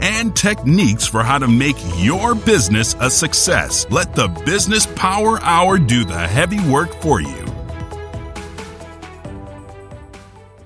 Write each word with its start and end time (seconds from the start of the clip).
and 0.00 0.34
techniques 0.34 1.06
for 1.06 1.22
how 1.22 1.38
to 1.38 1.48
make 1.48 1.76
your 1.96 2.34
business 2.34 2.94
a 3.00 3.10
success. 3.10 3.86
Let 3.90 4.14
the 4.14 4.28
Business 4.44 4.86
Power 4.96 5.40
Hour 5.42 5.78
do 5.78 6.04
the 6.04 6.18
heavy 6.18 6.60
work 6.70 6.92
for 7.02 7.20
you. 7.20 7.46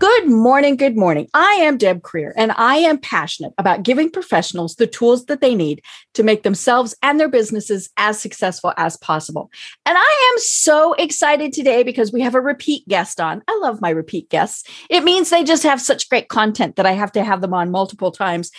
Good 0.05 0.29
morning. 0.29 0.77
Good 0.77 0.99
morning. 0.99 1.29
I 1.33 1.53
am 1.63 1.79
Deb 1.79 2.03
Krier, 2.03 2.33
and 2.37 2.53
I 2.53 2.77
am 2.77 2.99
passionate 2.99 3.55
about 3.57 3.85
giving 3.85 4.11
professionals 4.11 4.75
the 4.75 4.87
tools 4.87 5.25
that 5.27 5.41
they 5.41 5.55
need 5.55 5.83
to 6.13 6.23
make 6.23 6.43
themselves 6.43 6.95
and 7.03 7.19
their 7.19 7.29
businesses 7.29 7.89
as 7.97 8.21
successful 8.21 8.75
as 8.77 8.99
possible. 8.99 9.51
And 9.87 9.97
I 9.97 10.31
am 10.33 10.41
so 10.41 10.93
excited 10.95 11.55
today 11.55 11.85
because 11.85 12.13
we 12.13 12.21
have 12.21 12.35
a 12.35 12.41
repeat 12.41 12.87
guest 12.87 13.19
on. 13.19 13.43
I 13.49 13.59
love 13.63 13.81
my 13.81 13.89
repeat 13.91 14.29
guests. 14.29 14.69
It 14.91 15.05
means 15.05 15.31
they 15.31 15.43
just 15.43 15.63
have 15.63 15.81
such 15.81 16.11
great 16.11 16.29
content 16.29 16.77
that 16.77 16.87
I 16.87 16.93
have 16.93 17.13
to 17.13 17.25
have 17.25 17.41
them 17.41 17.55
on 17.55 17.71
multiple 17.71 18.13
times. 18.13 18.51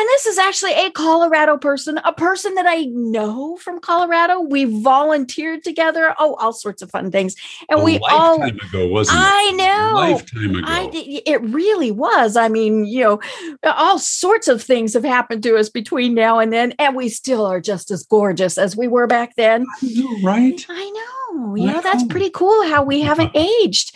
And 0.00 0.08
this 0.08 0.24
is 0.24 0.38
actually 0.38 0.72
a 0.72 0.90
Colorado 0.90 1.58
person, 1.58 2.00
a 2.06 2.12
person 2.14 2.54
that 2.54 2.64
I 2.66 2.86
know 2.86 3.56
from 3.56 3.80
Colorado. 3.80 4.40
We 4.40 4.64
volunteered 4.64 5.62
together. 5.62 6.14
Oh, 6.18 6.36
all 6.36 6.54
sorts 6.54 6.80
of 6.80 6.90
fun 6.90 7.10
things. 7.10 7.36
And 7.68 7.80
a 7.80 7.84
we 7.84 7.98
all 8.08 8.42
ago, 8.42 8.88
wasn't 8.88 9.18
it? 9.18 9.22
I 9.22 9.50
know. 9.50 9.92
Lifetime 9.96 10.54
ago. 10.56 10.66
I, 10.66 10.88
it 11.26 11.42
really 11.42 11.90
was. 11.90 12.34
I 12.34 12.48
mean, 12.48 12.86
you 12.86 13.04
know, 13.04 13.20
all 13.62 13.98
sorts 13.98 14.48
of 14.48 14.62
things 14.62 14.94
have 14.94 15.04
happened 15.04 15.42
to 15.42 15.58
us 15.58 15.68
between 15.68 16.14
now 16.14 16.38
and 16.38 16.50
then, 16.50 16.72
and 16.78 16.96
we 16.96 17.10
still 17.10 17.44
are 17.44 17.60
just 17.60 17.90
as 17.90 18.02
gorgeous 18.02 18.56
as 18.56 18.74
we 18.74 18.88
were 18.88 19.06
back 19.06 19.36
then. 19.36 19.66
Know, 19.82 20.16
right? 20.24 20.64
I 20.70 20.90
know. 20.90 21.56
You 21.56 21.66
know, 21.66 21.82
that's 21.82 22.04
pretty 22.04 22.30
cool 22.30 22.66
how 22.66 22.84
we 22.84 23.02
haven't 23.02 23.32
aged. 23.34 23.94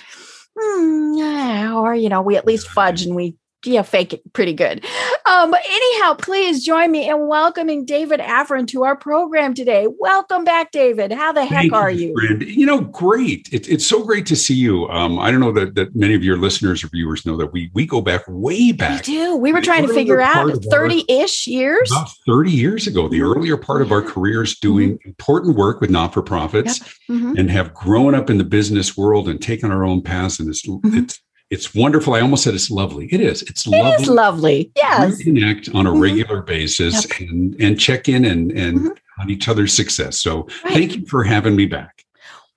Hmm, 0.55 1.72
or, 1.74 1.94
you 1.94 2.11
know, 2.11 2.20
we 2.20 2.36
at 2.36 2.46
least 2.46 2.68
fudge 2.68 3.06
and 3.06 3.16
we 3.16 3.36
yeah, 3.67 3.83
fake 3.83 4.12
it 4.12 4.33
pretty 4.33 4.53
good. 4.53 4.84
Um, 5.27 5.51
but 5.51 5.61
anyhow, 5.67 6.15
please 6.15 6.65
join 6.65 6.91
me 6.91 7.09
in 7.09 7.27
welcoming 7.27 7.84
David 7.84 8.20
Avrin 8.20 8.67
to 8.69 8.84
our 8.84 8.97
program 8.97 9.55
today. 9.55 9.87
Welcome 9.98 10.45
back, 10.45 10.70
David. 10.70 11.12
How 11.12 11.33
the 11.33 11.45
heck 11.45 11.62
Thank 11.62 11.73
are 11.73 11.91
you? 11.91 12.15
Friend. 12.19 12.42
You 12.42 12.67
know, 12.67 12.81
great. 12.81 13.48
It, 13.53 13.69
it's 13.69 13.87
so 13.87 14.05
great 14.05 14.27
to 14.27 14.37
see 14.37 14.55
you. 14.55 14.89
Um, 14.89 15.19
I 15.19 15.31
don't 15.31 15.41
know 15.41 15.53
that, 15.53 15.75
that 15.77 15.95
many 15.97 16.15
of 16.15 16.23
your 16.23 16.37
listeners 16.37 16.85
or 16.85 16.89
viewers 16.89 17.25
know 17.27 17.37
that 17.37 17.53
we 17.53 17.70
we 17.75 17.87
go 17.87 18.01
back 18.01 18.23
way 18.29 18.73
back. 18.73 19.07
We 19.07 19.15
do. 19.15 19.37
We 19.37 19.53
were 19.53 19.61
trying 19.62 19.87
to 19.87 19.92
figure 19.92 20.20
out 20.20 20.48
30-ish 20.48 21.47
years. 21.47 21.91
About 21.91 22.11
30 22.27 22.51
years 22.51 22.87
ago, 22.87 23.09
the 23.09 23.20
Mhm. 23.20 23.37
earlier 23.37 23.57
part 23.57 23.83
of 23.83 23.92
our 23.92 24.03
careers 24.03 24.59
doing 24.59 24.98
important 25.05 25.57
work 25.57 25.81
with 25.81 25.91
not-for-profits 25.91 26.81
Mhm. 27.11 27.39
and 27.39 27.51
have 27.51 27.73
grown 27.75 28.15
up 28.15 28.31
in 28.31 28.39
the 28.39 28.45
business 28.45 28.97
world 28.97 29.29
and 29.29 29.41
taken 29.41 29.70
our 29.70 29.85
own 29.85 30.03
paths. 30.03 30.39
And 30.41 30.48
it's 30.48 30.67
Mhm. 30.67 31.03
it's 31.03 31.20
it's 31.50 31.75
wonderful. 31.75 32.14
I 32.14 32.20
almost 32.20 32.45
said 32.45 32.55
it's 32.55 32.70
lovely. 32.70 33.06
It 33.12 33.20
is. 33.20 33.42
It's 33.42 33.67
It 33.67 33.70
lovely. 33.70 34.03
is 34.05 34.09
lovely. 34.09 34.73
Yes. 34.77 35.19
We 35.19 35.25
connect 35.25 35.69
on 35.75 35.86
a 35.86 35.91
Mhm. 35.92 36.01
regular 36.01 36.42
basis 36.42 37.06
and 37.20 37.55
and 37.61 37.78
check 37.78 38.09
in 38.09 38.25
and 38.25 38.51
and 38.53 38.78
Mhm. 38.81 38.97
on 39.20 39.31
each 39.31 39.48
other's 39.48 39.73
success. 39.73 40.20
So 40.20 40.48
Right. 40.64 40.75
thank 40.75 40.97
you 40.97 41.06
for 41.06 41.23
having 41.25 41.55
me 41.56 41.67
back. 41.67 42.05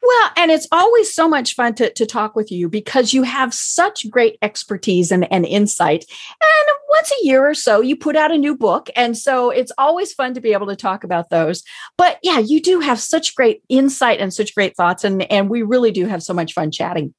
Well, 0.02 0.30
and 0.38 0.52
it's 0.52 0.68
always 0.72 1.14
so 1.14 1.28
much 1.28 1.54
fun 1.54 1.74
to, 1.76 1.92
to 1.92 2.06
talk 2.06 2.34
with 2.36 2.50
you 2.50 2.70
because 2.70 3.14
you 3.14 3.24
have 3.24 3.54
such 3.54 4.10
great 4.10 4.38
expertise 4.42 5.12
and, 5.12 5.30
and 5.34 5.46
insight. 5.46 6.06
And 6.08 6.76
once 6.90 7.12
a 7.12 7.26
year 7.26 7.46
or 7.46 7.54
so, 7.54 7.82
you 7.82 7.98
put 7.98 8.16
out 8.16 8.32
a 8.32 8.38
new 8.38 8.56
book. 8.56 8.90
And 8.96 9.18
so 9.18 9.50
it's 9.50 9.72
always 9.78 10.14
fun 10.14 10.34
to 10.36 10.40
be 10.40 10.54
able 10.54 10.68
to 10.68 10.78
talk 10.78 11.04
about 11.04 11.30
those. 11.30 11.62
But 11.98 12.20
yeah, 12.24 12.40
you 12.40 12.62
do 12.62 12.80
have 12.80 13.02
such 13.02 13.36
great 13.36 13.62
insight 13.68 14.22
and 14.22 14.34
such 14.34 14.56
great 14.56 14.78
thoughts. 14.78 15.04
And, 15.04 15.30
and 15.30 15.50
we 15.50 15.62
really 15.62 15.92
do 15.92 16.06
have 16.06 16.24
so 16.24 16.34
much 16.34 16.54
fun 16.54 16.72
chatting. 16.72 17.14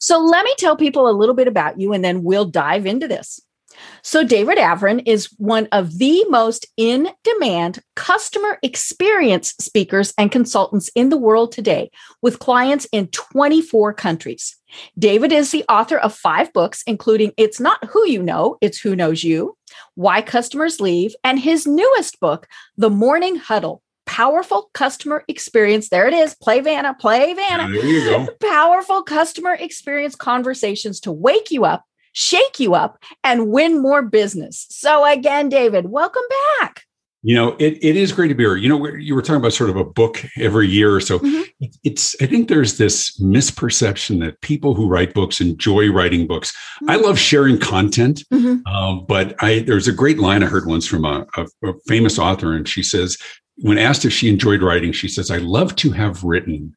So 0.00 0.18
let 0.18 0.44
me 0.44 0.54
tell 0.58 0.76
people 0.76 1.08
a 1.08 1.12
little 1.12 1.34
bit 1.34 1.46
about 1.46 1.78
you 1.78 1.92
and 1.92 2.02
then 2.04 2.24
we'll 2.24 2.46
dive 2.46 2.86
into 2.86 3.06
this. 3.06 3.40
So, 4.02 4.24
David 4.24 4.58
Avrin 4.58 5.02
is 5.06 5.26
one 5.38 5.68
of 5.70 5.98
the 5.98 6.24
most 6.28 6.66
in 6.76 7.08
demand 7.22 7.80
customer 7.94 8.58
experience 8.62 9.54
speakers 9.60 10.12
and 10.18 10.32
consultants 10.32 10.90
in 10.96 11.08
the 11.08 11.16
world 11.16 11.52
today, 11.52 11.90
with 12.20 12.40
clients 12.40 12.86
in 12.92 13.06
24 13.08 13.94
countries. 13.94 14.56
David 14.98 15.32
is 15.32 15.52
the 15.52 15.64
author 15.68 15.98
of 15.98 16.14
five 16.14 16.52
books, 16.52 16.82
including 16.86 17.32
It's 17.36 17.60
Not 17.60 17.84
Who 17.90 18.06
You 18.08 18.22
Know, 18.22 18.58
It's 18.60 18.80
Who 18.80 18.96
Knows 18.96 19.22
You, 19.22 19.56
Why 19.94 20.20
Customers 20.20 20.80
Leave, 20.80 21.14
and 21.22 21.38
his 21.38 21.66
newest 21.66 22.18
book, 22.20 22.48
The 22.76 22.90
Morning 22.90 23.36
Huddle 23.36 23.82
Powerful 24.10 24.70
Customer 24.72 25.22
Experience. 25.28 25.88
There 25.88 26.08
it 26.08 26.12
is. 26.12 26.34
Play 26.34 26.60
Vanna, 26.60 26.96
play 26.98 27.32
Vanna 27.32 27.72
there 27.72 27.86
you 27.86 28.04
go. 28.04 28.26
powerful 28.50 29.04
customer 29.04 29.54
experience 29.54 30.16
conversations 30.16 30.98
to 31.02 31.12
wake 31.12 31.52
you 31.52 31.64
up, 31.64 31.84
shake 32.12 32.58
you 32.58 32.74
up, 32.74 33.00
and 33.22 33.52
win 33.52 33.80
more 33.80 34.02
business. 34.02 34.66
So, 34.68 35.04
again, 35.04 35.48
David, 35.48 35.86
welcome 35.90 36.24
back. 36.58 36.86
You 37.22 37.34
know, 37.34 37.54
it, 37.58 37.78
it 37.82 37.96
is 37.96 38.12
great 38.12 38.28
to 38.28 38.34
be 38.34 38.44
here. 38.44 38.56
You 38.56 38.68
know, 38.70 38.86
you 38.94 39.14
were 39.14 39.20
talking 39.20 39.36
about 39.40 39.52
sort 39.52 39.68
of 39.68 39.76
a 39.76 39.84
book 39.84 40.24
every 40.38 40.66
year 40.68 40.94
or 40.94 41.00
so. 41.00 41.18
Mhm. 41.18 41.44
It's, 41.84 42.16
I 42.22 42.26
think 42.26 42.48
there's 42.48 42.78
this 42.78 43.20
misperception 43.20 44.20
that 44.20 44.40
people 44.40 44.74
who 44.74 44.88
write 44.88 45.12
books 45.12 45.38
enjoy 45.40 45.90
writing 45.90 46.26
books. 46.26 46.56
I 46.88 46.96
love 46.96 47.18
sharing 47.18 47.58
content, 47.58 48.24
Mhm. 48.32 48.66
um, 48.66 49.04
but 49.06 49.34
I 49.42 49.58
there's 49.58 49.86
a 49.88 49.92
great 49.92 50.18
line 50.18 50.42
I 50.42 50.46
heard 50.46 50.66
once 50.66 50.86
from 50.86 51.04
a, 51.04 51.26
a, 51.36 51.46
a 51.68 51.74
famous 51.86 52.18
author, 52.18 52.54
and 52.54 52.66
she 52.66 52.82
says, 52.82 53.18
when 53.56 53.76
asked 53.76 54.06
if 54.06 54.12
she 54.14 54.30
enjoyed 54.30 54.62
writing, 54.62 54.90
she 54.92 55.06
says, 55.08 55.30
"I 55.30 55.36
love 55.36 55.76
to 55.76 55.90
have 55.90 56.24
written." 56.24 56.74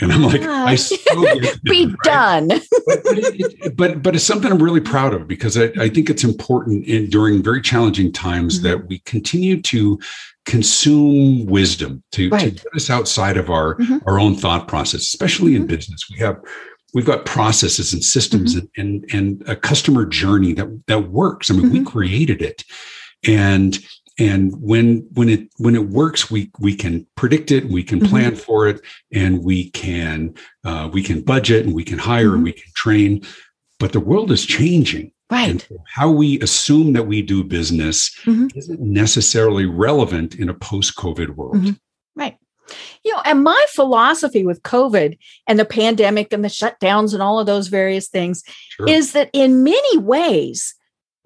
And 0.00 0.12
I'm 0.12 0.22
like. 0.22 0.42
I 0.42 0.74
so 0.76 0.96
Be 1.64 1.86
right? 1.86 1.96
done. 2.04 2.48
but, 2.48 2.60
but, 2.86 3.04
it, 3.18 3.76
but 3.76 4.02
but 4.02 4.14
it's 4.14 4.24
something 4.24 4.50
I'm 4.50 4.62
really 4.62 4.80
proud 4.80 5.12
of 5.14 5.26
because 5.28 5.56
I, 5.58 5.64
I 5.78 5.88
think 5.88 6.08
it's 6.10 6.24
important 6.24 6.86
in 6.86 7.08
during 7.10 7.42
very 7.42 7.60
challenging 7.60 8.12
times 8.12 8.60
Mhm. 8.60 8.62
that 8.64 8.86
we 8.88 9.00
continue 9.00 9.60
to 9.62 9.98
consume 10.46 11.46
wisdom 11.46 12.02
to, 12.12 12.28
to 12.30 12.50
get 12.50 12.66
us 12.74 12.90
outside 12.90 13.36
of 13.36 13.50
our 13.50 13.76
Mhm. 13.76 14.00
our 14.06 14.18
own 14.18 14.34
thought 14.36 14.68
process, 14.68 15.02
especially 15.02 15.54
in 15.54 15.64
Mhm. 15.64 15.68
business. 15.68 16.04
We 16.10 16.18
have 16.18 16.36
we've 16.94 17.06
got 17.06 17.24
processes 17.24 17.92
and 17.92 18.02
systems 18.02 18.54
Mm-hmm. 18.56 18.80
and, 18.80 19.04
and 19.12 19.38
and 19.40 19.48
a 19.48 19.56
customer 19.56 20.04
journey 20.06 20.52
that 20.54 20.68
that 20.86 21.10
works. 21.10 21.50
I 21.50 21.54
mean, 21.54 21.70
we 21.70 21.80
Mhm. 21.80 21.86
created 21.86 22.42
it, 22.42 22.64
and 23.26 23.78
and 24.20 24.54
when 24.60 25.08
when 25.14 25.28
it 25.28 25.48
when 25.56 25.74
it 25.74 25.88
works, 25.88 26.30
we 26.30 26.50
we 26.60 26.74
can 26.76 27.06
predict 27.16 27.50
it, 27.50 27.64
we 27.68 27.82
can 27.82 28.00
Mhm. 28.00 28.08
plan 28.08 28.36
for 28.36 28.68
it, 28.68 28.80
and 29.12 29.42
we 29.42 29.70
can 29.70 30.34
uh, 30.64 30.88
we 30.92 31.02
can 31.02 31.22
budget 31.22 31.64
and 31.66 31.74
we 31.74 31.84
can 31.84 31.98
hire 31.98 32.30
Mhm. 32.30 32.34
and 32.34 32.44
we 32.44 32.52
can 32.52 32.70
train. 32.74 33.22
But 33.78 33.92
the 33.92 34.00
world 34.00 34.30
is 34.30 34.44
changing, 34.44 35.12
Right. 35.30 35.66
so 35.66 35.76
how 35.86 36.10
we 36.10 36.38
assume 36.40 36.92
that 36.92 37.06
we 37.06 37.22
do 37.22 37.42
business 37.42 38.10
Mhm. 38.26 38.54
isn't 38.54 38.80
necessarily 38.80 39.64
relevant 39.64 40.34
in 40.34 40.48
a 40.50 40.54
post-COVID 40.54 41.30
world. 41.30 41.56
Mhm. 41.56 41.78
Right. 42.14 42.36
You 43.04 43.12
know, 43.14 43.22
and 43.24 43.42
my 43.42 43.64
philosophy 43.70 44.44
with 44.44 44.62
COVID 44.62 45.16
and 45.48 45.58
the 45.58 45.64
pandemic 45.64 46.32
and 46.32 46.44
the 46.44 46.48
shutdowns 46.48 47.14
and 47.14 47.22
all 47.22 47.40
of 47.40 47.46
those 47.46 47.68
various 47.68 48.08
things 48.08 48.42
Sure. 48.76 48.88
is 48.88 49.12
that 49.12 49.30
in 49.32 49.64
many 49.64 49.98
ways, 49.98 50.74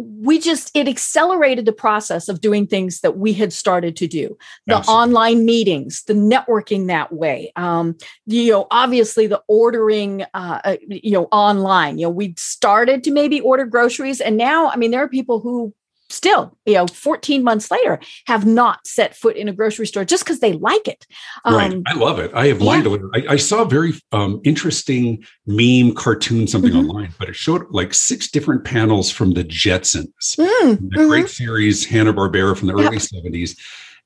we 0.04 0.38
just 0.38 0.70
it 0.75 0.88
accelerated 0.88 1.65
the 1.65 1.72
process 1.72 2.28
of 2.28 2.41
doing 2.41 2.66
things 2.66 3.00
that 3.00 3.16
we 3.16 3.32
had 3.32 3.53
started 3.53 3.97
to 3.97 4.06
do 4.06 4.36
the 4.66 4.77
Absolutely. 4.77 5.03
online 5.03 5.45
meetings 5.45 6.03
the 6.04 6.15
networking 6.15 6.86
that 6.86 7.12
way 7.12 7.53
um 7.56 7.97
you 8.27 8.51
know 8.51 8.66
obviously 8.71 9.27
the 9.27 9.42
ordering 9.48 10.22
uh 10.34 10.60
uh, 10.65 10.77
you 10.89 11.12
know 11.12 11.24
online 11.33 11.98
you 11.98 12.06
know 12.06 12.10
we 12.10 12.34
started 12.36 13.03
to 13.04 13.10
maybe 13.10 13.41
order 13.41 13.65
groceries 13.65 14.21
and 14.21 14.36
now 14.36 14.68
i 14.71 14.77
mean 14.77 14.91
there 14.91 15.03
are 15.03 15.09
people 15.09 15.41
who 15.41 15.72
still 16.10 16.56
you 16.66 16.74
know 16.74 16.86
14 16.86 17.42
months 17.42 17.71
later 17.71 17.98
have 18.27 18.45
not 18.47 18.86
set 18.86 19.16
foot 19.16 19.36
in 19.36 19.48
a 19.48 19.53
grocery 19.53 19.86
store 19.86 20.04
just 20.04 20.24
because 20.24 20.41
they 20.41 20.53
like 20.53 20.86
it 20.86 21.06
right. 21.47 21.72
Um, 21.72 21.83
I 21.86 21.95
love 21.95 22.18
it. 22.18 22.30
I 22.34 22.47
have 22.48 22.60
lined 22.60 22.86
it. 22.86 23.01
I, 23.15 23.33
I 23.34 23.36
saw 23.36 23.62
a 23.62 23.68
very 23.68 23.95
um, 24.12 24.41
interesting 24.45 25.24
meme 25.47 25.95
cartoon, 25.95 26.47
something 26.47 26.72
Mhm. 26.72 26.89
online, 26.89 27.15
but 27.18 27.28
it 27.28 27.36
showed 27.36 27.65
like 27.71 27.95
six 27.95 28.30
different 28.30 28.65
panels 28.65 29.10
from 29.10 29.33
the 29.33 29.45
Jetsons, 29.45 30.06
mm, 30.39 30.78
the 30.91 31.06
great 31.06 31.28
series 31.28 31.84
Hanna 31.86 32.12
Barbera 32.12 32.57
from 32.57 32.68
the 32.68 32.77
Yep. 32.77 32.86
early 32.86 32.98
seventies. 32.98 33.57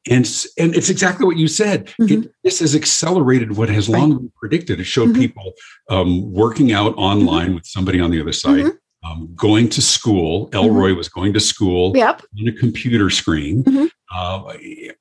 And, 0.09 0.25
and 0.59 0.75
it's 0.75 0.89
exactly 0.91 1.27
what 1.27 1.37
you 1.37 1.49
said. 1.49 1.93
Mhm. 2.01 2.25
It, 2.25 2.31
this 2.45 2.61
has 2.61 2.75
accelerated 2.75 3.57
what 3.57 3.69
has 3.69 3.89
long 3.89 4.11
been 4.17 4.33
predicted. 4.37 4.81
It 4.81 4.85
showed 4.85 5.11
Mhm. 5.11 5.17
people 5.17 5.53
um, 5.91 6.33
working 6.33 6.73
out 6.73 6.95
online 6.97 7.55
with 7.55 7.67
somebody 7.67 8.01
on 8.01 8.11
the 8.11 8.21
other 8.21 8.33
side. 8.33 8.67
Um, 9.09 9.29
going 9.35 9.69
to 9.71 9.83
school. 9.83 10.49
Elroy 10.53 10.95
was 10.95 11.09
going 11.09 11.33
to 11.33 11.41
school 11.41 11.97
yep 11.97 12.23
on 12.41 12.49
a 12.49 12.53
computer 12.53 13.11
screen. 13.11 13.65
Mhm. 13.65 13.91
Uh, 14.15 14.55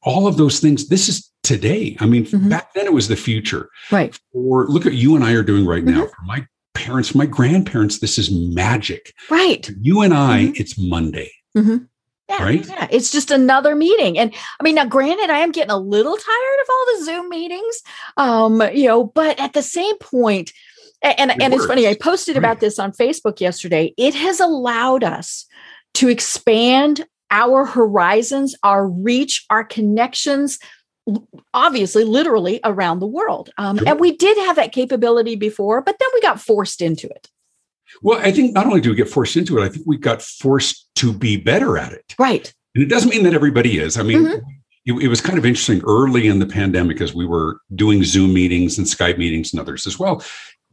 all 0.04 0.28
of 0.28 0.38
those 0.38 0.60
things. 0.60 0.90
This 0.90 1.08
is 1.08 1.32
today. 1.44 1.96
I 2.00 2.06
mean, 2.06 2.26
mm-hmm. 2.26 2.50
back 2.50 2.74
then 2.74 2.86
it 2.86 2.94
was 2.94 3.08
the 3.08 3.16
future. 3.16 3.70
Right. 3.90 4.20
Or 4.34 4.68
look 4.68 4.86
at 4.86 4.94
you 4.94 5.16
and 5.16 5.24
I 5.24 5.32
are 5.34 5.44
doing 5.44 5.66
right 5.66 5.84
now. 5.84 6.04
Mm-hmm. 6.04 6.10
For 6.10 6.26
my 6.26 6.48
parents, 6.74 7.16
my 7.16 7.26
grandparents, 7.26 8.00
this 8.00 8.18
is 8.18 8.30
magic. 8.30 9.14
Right. 9.30 9.66
For 9.66 9.74
you 9.80 10.02
and 10.02 10.14
I, 10.14 10.44
mm-hmm. 10.44 10.54
it's 10.62 10.78
Monday. 10.78 11.32
Mm-hmm. 11.58 11.86
Yeah, 12.30 12.44
right? 12.44 12.68
yeah, 12.68 12.88
it's 12.92 13.10
just 13.10 13.32
another 13.32 13.74
meeting. 13.74 14.20
And 14.20 14.34
I 14.60 14.64
mean, 14.64 14.76
now 14.76 14.84
granted, 14.84 15.30
I 15.30 15.40
am 15.40 15.54
getting 15.54 15.72
a 15.72 15.78
little 15.78 16.18
tired 16.18 16.60
of 16.62 16.70
all 16.70 16.86
the 16.86 17.06
Zoom 17.06 17.30
meetings. 17.30 17.82
Um, 18.18 18.62
you 18.74 18.88
know, 18.88 19.06
but 19.06 19.40
at 19.40 19.54
the 19.54 19.62
same 19.62 19.98
point, 20.00 20.52
and, 21.02 21.32
it 21.32 21.42
and 21.42 21.54
it's 21.54 21.66
funny, 21.66 21.88
I 21.88 21.96
posted 21.96 22.36
right. 22.36 22.40
about 22.40 22.60
this 22.60 22.80
on 22.80 22.92
Facebook 22.92 23.40
yesterday. 23.40 23.94
It 23.98 24.16
has 24.16 24.40
allowed 24.40 25.04
us 25.04 25.46
to 25.96 26.10
expand 26.10 27.06
our 27.30 27.66
horizons, 27.66 28.56
our 28.64 28.88
reach, 28.88 29.46
our 29.50 29.64
connections, 29.64 30.60
obviously, 31.54 32.04
literally 32.04 32.60
around 32.64 33.00
the 33.00 33.08
world. 33.08 33.50
Um, 33.58 33.78
sure. 33.78 33.90
And 33.90 34.00
we 34.00 34.16
did 34.16 34.38
have 34.38 34.56
that 34.56 34.72
capability 34.72 35.36
before, 35.36 35.82
but 35.82 35.98
then 36.00 36.10
we 36.14 36.22
got 36.22 36.42
forced 36.42 36.82
into 36.82 37.08
it. 37.08 37.28
Well, 38.02 38.20
I 38.20 38.32
think 38.32 38.54
not 38.54 38.66
only 38.66 38.82
do 38.82 38.90
we 38.90 38.96
get 38.96 39.10
forced 39.10 39.38
into 39.38 39.58
it, 39.58 39.64
I 39.64 39.70
think 39.70 39.86
we 39.86 39.98
got 39.98 40.22
forced 40.22 40.90
to 40.96 41.14
be 41.14 41.38
better 41.38 41.78
at 41.78 41.94
it. 41.94 42.16
Right. 42.20 42.54
And 42.76 42.84
it 42.84 42.90
doesn't 42.90 43.10
mean 43.10 43.24
that 43.24 43.34
everybody 43.34 43.80
is. 43.80 43.98
I 43.98 44.04
mean, 44.04 44.26
mm-hmm. 44.26 44.50
it, 44.86 45.04
it 45.04 45.08
was 45.08 45.22
kind 45.22 45.38
of 45.38 45.46
interesting 45.46 45.82
early 45.86 46.28
in 46.28 46.40
the 46.40 46.46
pandemic 46.46 47.02
as 47.02 47.14
we 47.14 47.26
were 47.26 47.62
doing 47.76 48.04
Zoom 48.04 48.34
meetings 48.34 48.78
and 48.78 48.86
Skype 48.86 49.18
meetings 49.18 49.54
and 49.54 49.60
others 49.60 49.88
as 49.88 49.98
well 49.98 50.24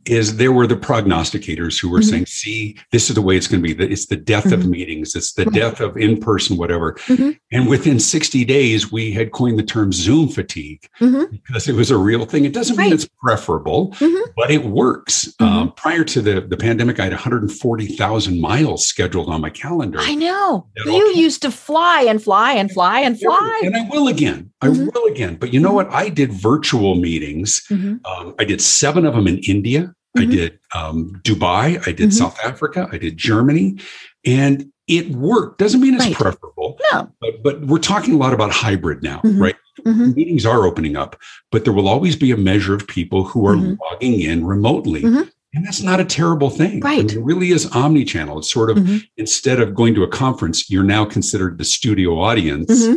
is 0.07 0.37
there 0.37 0.53
were 0.53 0.67
the 0.67 0.77
prognosticators 0.77 1.81
who 1.81 1.91
were 1.91 2.01
mm-hmm. 2.01 2.09
saying, 2.09 2.27
see, 2.27 2.79
this 2.93 3.09
is 3.09 3.15
the 3.15 3.23
way 3.23 3.37
it's 3.37 3.47
going 3.47 3.63
to 3.63 3.75
be. 3.75 3.85
It's 3.85 4.07
the 4.07 4.17
death 4.17 4.45
mm-hmm. 4.45 4.61
of 4.61 4.67
meetings. 4.67 5.15
It's 5.15 5.33
the 5.33 5.47
death 5.47 5.81
of 5.81 5.97
in-person, 5.97 6.57
whatever. 6.57 6.95
Mm-hmm. 7.07 7.31
And 7.53 7.69
within 7.69 7.99
60 7.99 8.45
days, 8.45 8.93
we 8.93 9.13
had 9.13 9.33
coined 9.33 9.59
the 9.59 9.63
term 9.63 9.93
Zoom 9.93 10.29
fatigue 10.29 10.89
mm-hmm. 11.01 11.31
because 11.31 11.69
it 11.69 11.75
was 11.75 11.91
a 11.91 11.97
real 11.97 12.27
thing. 12.27 12.45
It 12.45 12.53
doesn't 12.53 12.77
right. 12.77 12.85
mean 12.85 12.93
it's 12.93 13.09
preferable, 13.23 13.93
mm-hmm. 13.93 14.31
but 14.37 14.51
it 14.51 14.65
works. 14.65 15.27
Mm-hmm. 15.41 15.45
Um, 15.45 15.73
prior 15.73 16.05
to 16.05 16.21
the, 16.21 16.41
the 16.41 16.57
pandemic, 16.57 17.01
I 17.01 17.05
had 17.05 17.13
140,000 17.13 18.41
miles 18.41 18.87
scheduled 18.87 19.29
on 19.29 19.41
my 19.41 19.51
calendar. 19.51 19.99
I 20.01 20.15
know. 20.15 20.69
You 20.85 21.13
used 21.15 21.43
to 21.43 21.51
fly 21.51 22.03
and 22.03 22.23
fly 22.23 22.53
and 22.53 22.71
fly 22.71 23.01
and 23.01 23.19
fly. 23.19 23.63
And 23.65 23.77
I 23.77 23.89
will 23.89 24.09
again. 24.09 24.53
I 24.61 24.69
will 24.69 25.07
again. 25.07 25.37
But 25.37 25.53
you 25.53 25.61
know 25.61 25.73
what? 25.73 25.91
I 25.91 26.09
did 26.09 26.33
virtual 26.33 26.95
meetings. 26.95 27.63
Um, 27.71 28.35
I 28.39 28.45
did 28.45 28.61
seven 28.61 29.05
of 29.05 29.15
them 29.15 29.27
in 29.27 29.39
India. 29.39 29.94
Mm-hmm. 30.17 30.31
I 30.31 30.35
did 30.35 30.59
um, 30.75 31.21
Dubai, 31.25 31.87
I 31.87 31.93
did 31.93 31.99
mm-hmm. 31.99 32.11
South 32.11 32.39
Africa, 32.45 32.89
I 32.93 32.99
did 32.99 33.17
Germany, 33.17 33.79
and 34.25 34.71
it 34.87 35.11
worked. 35.11 35.59
Doesn't 35.59 35.81
mean 35.81 35.95
it's 35.95 36.05
right. 36.05 36.15
preferable. 36.15 36.79
No. 36.93 37.11
But, 37.21 37.43
but, 37.43 37.67
we're 37.67 37.79
talking 37.79 38.15
a 38.15 38.19
lot 38.19 38.33
about 38.33 38.51
hybrid 38.51 39.03
now, 39.03 39.19
mm-hmm. 39.19 39.43
right? 39.43 39.57
Mm-hmm. 39.81 40.13
Meetings 40.13 40.47
are 40.47 40.67
opening 40.67 40.97
up, 40.97 41.17
but 41.51 41.65
there 41.65 41.73
will 41.73 41.89
always 41.89 42.17
be 42.17 42.31
a 42.31 42.37
measure 42.37 42.75
of 42.75 42.87
people 42.87 43.25
who 43.25 43.47
are 43.47 43.57
mm-hmm. 43.57 43.75
logging 43.83 44.21
in 44.21 44.47
remotely. 44.47 45.03
Mm-hmm. 45.03 45.29
And 45.55 45.65
that's 45.65 45.83
not 45.83 46.01
a 46.01 46.05
terrible 46.05 46.51
thing. 46.51 46.81
Right. 46.81 46.99
I 46.99 47.03
mean, 47.03 47.19
it 47.19 47.23
really 47.23 47.51
is 47.51 47.67
omni-channel. 47.67 48.39
It's 48.39 48.53
sort 48.53 48.71
of 48.71 48.89
instead 49.17 49.61
of 49.61 49.73
going 49.73 49.95
to 49.95 50.03
a 50.03 50.09
conference, 50.09 50.69
you're 50.69 50.83
now 50.83 51.05
considered 51.05 51.59
the 51.59 51.65
studio 51.65 52.21
audience 52.21 52.89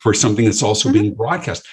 for 0.00 0.12
something 0.12 0.44
that's 0.44 0.62
also 0.62 0.90
being 0.90 1.14
broadcast. 1.14 1.66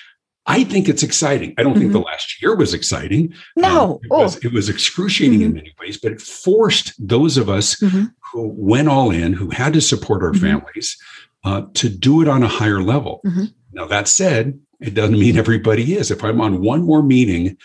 I 0.48 0.64
think 0.64 0.88
it's 0.88 1.04
exciting. 1.04 1.54
I 1.58 1.64
don't 1.64 1.74
mm-hmm. 1.74 1.82
think 1.82 1.92
the 1.92 2.00
last 2.00 2.42
year 2.42 2.56
was 2.56 2.74
exciting. 2.74 3.34
No, 3.58 3.96
um, 3.96 4.00
it, 4.02 4.08
oh. 4.12 4.24
was, 4.24 4.38
it, 4.38 4.54
was, 4.54 4.70
excruciating 4.70 5.40
mm-hmm. 5.40 5.50
in 5.50 5.56
many 5.56 5.76
ways, 5.80 6.00
but 6.02 6.14
it 6.14 6.22
forced 6.22 6.94
those 7.06 7.38
of 7.38 7.50
us 7.50 7.76
mm-hmm. 7.76 8.06
who 8.32 8.54
went 8.56 8.88
all 8.88 9.12
in, 9.12 9.34
who 9.34 9.50
had 9.50 9.74
to 9.74 9.82
support 9.82 10.24
our 10.24 10.32
mm-hmm. 10.32 10.46
families, 10.46 10.98
uh, 11.44 11.64
to 11.74 11.90
do 11.90 12.22
it 12.22 12.30
on 12.30 12.44
a 12.44 12.48
higher 12.48 12.82
level. 12.82 13.20
Mm-hmm. 13.26 13.46
Now, 13.74 13.86
that 13.88 14.08
said, 14.08 14.58
it 14.80 14.94
doesn't 14.94 15.20
mean 15.20 15.38
everybody 15.38 15.96
is. 15.96 16.12
If 16.12 16.24
I'm 16.24 16.40
on 16.40 16.62
one 16.62 16.84
more 16.84 17.04
meeting 17.04 17.58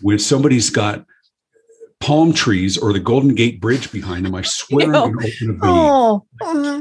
where 0.00 0.18
somebody's 0.18 0.70
got 0.70 1.04
palm 2.00 2.32
trees 2.32 2.78
or 2.78 2.94
the 2.94 3.00
Golden 3.00 3.34
Gate 3.34 3.60
Bridge 3.60 3.92
behind 3.92 4.24
them, 4.24 4.34
I 4.34 4.42
swear 4.42 4.94
I'm 4.94 5.12
going 5.12 5.30
to 5.30 5.44
open 5.44 5.60
a. 5.62 5.66
Oh. 5.66 6.26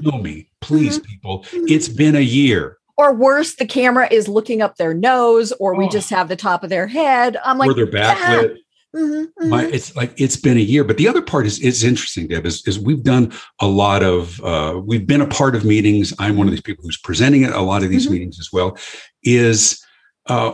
Kill 0.02 0.20
me, 0.20 0.50
please, 0.62 1.00
mm-hmm. 1.00 1.12
people. 1.12 1.46
It's 1.52 1.90
been 1.90 2.16
a 2.16 2.22
year 2.22 2.79
or 3.00 3.13
worse, 3.13 3.56
the 3.56 3.66
camera 3.66 4.10
is 4.12 4.28
looking 4.28 4.62
up 4.62 4.75
their 4.75 4.94
nose, 4.94 5.54
or 5.54 5.74
we 5.74 5.86
oh. 5.86 5.90
just 5.90 6.10
have 6.10 6.28
the 6.28 6.36
top 6.36 6.66
of 6.66 6.69
their 6.69 6.86
head. 6.86 7.38
I'm 7.46 7.57
like, 7.57 7.69
or 7.69 7.74
they're 7.74 7.88
backlit. 7.88 8.50
Yeah. 8.50 9.00
Mm-hmm, 9.00 9.13
mm-hmm. 9.13 9.50
My, 9.50 9.66
it's 9.68 9.96
like 9.96 10.19
it's 10.19 10.36
been 10.36 10.57
a 10.57 10.62
year, 10.62 10.84
but 10.84 10.98
the 10.98 11.07
other 11.07 11.22
part 11.22 11.46
is 11.46 11.60
is 11.60 11.86
interesting, 11.86 12.28
Deb. 12.28 12.46
Is, 12.46 12.62
is 12.68 12.78
we've 12.78 13.04
done 13.04 13.31
a 13.62 13.68
lot 13.68 14.04
of 14.04 14.44
uh, 14.44 14.81
we've 14.84 15.07
been 15.07 15.22
a 15.22 15.28
part 15.28 15.56
of 15.56 15.63
meetings. 15.63 16.13
I'm 16.19 16.36
one 16.36 16.48
of 16.48 16.51
these 16.51 16.62
people 16.62 16.84
who's 16.84 16.98
presenting 16.98 17.46
at 17.46 17.54
a 17.54 17.62
lot 17.62 17.84
of 17.84 17.90
these 17.90 18.04
mm-hmm. 18.04 18.16
meetings 18.16 18.38
as 18.38 18.50
well. 18.51 18.78
Is 19.24 19.81
uh, 20.25 20.51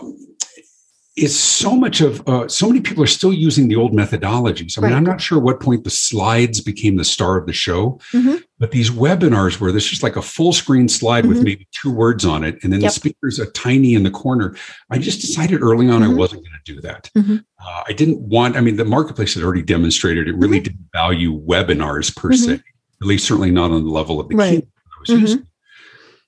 is 1.15 1.37
so 1.39 1.75
much 1.75 2.01
of 2.01 2.27
uh, 2.27 2.47
so 2.49 2.67
many 2.67 2.81
people 2.81 3.01
are 3.01 3.07
still 3.07 3.31
using 3.31 3.69
the 3.69 3.75
old 3.75 3.93
methodologies. 3.93 4.77
I 4.77 4.81
mean, 4.81 4.91
right. 4.91 4.97
I'm 4.97 5.03
not 5.03 5.21
sure 5.21 5.37
at 5.37 5.43
what 5.45 5.61
point 5.61 5.85
the 5.85 5.89
slides 5.89 6.59
became 6.59 6.97
the 6.97 7.05
star 7.05 7.37
of 7.37 7.47
the 7.47 7.53
show, 7.53 7.99
mm-hmm. 8.11 8.35
but 8.59 8.71
these 8.71 8.89
webinars 8.89 9.61
where 9.61 9.71
there's 9.71 9.87
just 9.87 10.03
like 10.03 10.17
a 10.17 10.21
full 10.21 10.51
screen 10.51 10.89
slide 10.89 11.23
mm-hmm. 11.23 11.33
with 11.33 11.43
maybe 11.43 11.67
two 11.71 11.89
words 11.89 12.25
on 12.25 12.43
it, 12.43 12.61
and 12.63 12.73
then 12.73 12.81
yep. 12.81 12.89
the 12.89 12.95
speakers 12.95 13.39
a 13.39 13.49
tiny 13.51 13.95
in 13.95 14.03
the 14.03 14.11
corner. 14.11 14.57
I 14.89 14.97
just 14.97 15.21
decided 15.21 15.61
early 15.61 15.89
on 15.89 16.01
mm-hmm. 16.01 16.11
I 16.11 16.15
wasn't 16.15 16.43
going 16.43 16.59
to 16.65 16.73
do 16.73 16.81
that. 16.81 17.09
Mm-hmm. 17.15 17.37
Uh, 17.65 17.83
I 17.87 17.93
didn't 17.93 18.19
want. 18.19 18.57
I 18.57 18.61
mean, 18.61 18.75
the 18.75 18.85
marketplace 18.85 19.35
had 19.35 19.43
already 19.43 19.63
demonstrated 19.63 20.27
it 20.27 20.35
really 20.35 20.57
mm-hmm. 20.57 20.63
didn't 20.63 20.89
value 20.91 21.41
webinars 21.45 22.13
per 22.13 22.33
se, 22.33 22.55
mm-hmm. 22.55 23.01
at 23.01 23.07
least 23.07 23.25
certainly 23.25 23.51
not 23.51 23.71
on 23.71 23.85
the 23.85 23.89
level 23.91 24.19
of 24.19 24.27
the 24.27 24.35
right. 24.35 24.63
I 24.63 24.99
was 24.99 25.21
using. 25.21 25.47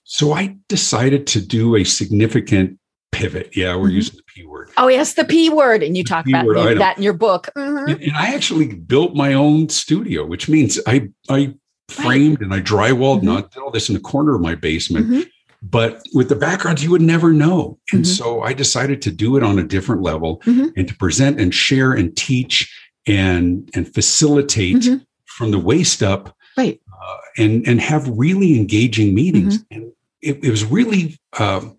So 0.10 0.32
I 0.32 0.56
decided 0.70 1.28
to 1.28 1.42
do 1.42 1.76
a 1.76 1.84
significant 1.84 2.77
pivot. 3.12 3.56
Yeah, 3.56 3.76
we're 3.76 3.88
mm-hmm. 3.88 3.96
using 3.96 4.16
the 4.18 4.24
P 4.24 4.46
word. 4.46 4.70
Oh, 4.78 4.88
yes, 4.88 5.14
the 5.14 5.26
P 5.26 5.50
word. 5.50 5.84
And 5.84 5.98
you 5.98 6.04
talk 6.04 6.26
P 6.26 6.32
about 6.32 6.46
word, 6.46 6.78
that 6.80 6.98
in 6.98 7.04
your 7.04 7.14
book. 7.14 7.50
Mm-hmm. 7.56 7.92
And, 7.92 8.02
and, 8.02 8.16
I 8.16 8.34
actually 8.34 8.76
built 8.76 9.16
my 9.16 9.34
own 9.34 9.70
studio, 9.70 10.26
which 10.26 10.48
means 10.50 10.80
I 10.88 11.10
I 11.30 11.56
framed 11.90 12.40
right. 12.40 12.46
and 12.46 12.54
I 12.54 12.62
drywalled, 12.62 13.18
mm-hmm. 13.18 13.28
not 13.28 13.58
all 13.58 13.72
this 13.72 13.90
in 13.90 13.96
the 13.96 14.02
corner 14.02 14.36
of 14.36 14.42
my 14.42 14.56
basement. 14.56 15.08
Mm-hmm. 15.08 15.22
But 15.64 16.02
with 16.14 16.30
the 16.30 16.36
backgrounds, 16.36 16.84
you 16.84 16.92
would 16.92 17.02
never 17.02 17.34
know. 17.34 17.80
And 17.92 18.04
mm-hmm. 18.04 18.12
so 18.12 18.42
I 18.42 18.54
decided 18.54 19.02
to 19.04 19.12
do 19.12 19.38
it 19.38 19.44
on 19.44 19.58
a 19.58 19.64
different 19.64 20.04
level 20.04 20.40
mm-hmm. 20.42 20.68
and 20.76 20.88
to 20.88 20.96
present 20.96 21.42
and 21.42 21.54
share 21.54 21.94
and 21.94 22.16
teach 22.16 22.74
and 23.08 23.70
and 23.74 23.92
facilitate 23.92 24.88
from 25.26 25.52
the 25.52 25.60
waist 25.60 26.04
up. 26.04 26.36
Right. 26.56 26.80
Uh, 26.92 27.18
and 27.38 27.68
and 27.68 27.82
have 27.82 28.08
really 28.10 28.58
engaging 28.58 29.16
meetings. 29.16 29.64
And 29.72 29.92
it, 30.22 30.44
it 30.44 30.52
was 30.52 30.66
really 30.66 31.18
um, 31.40 31.77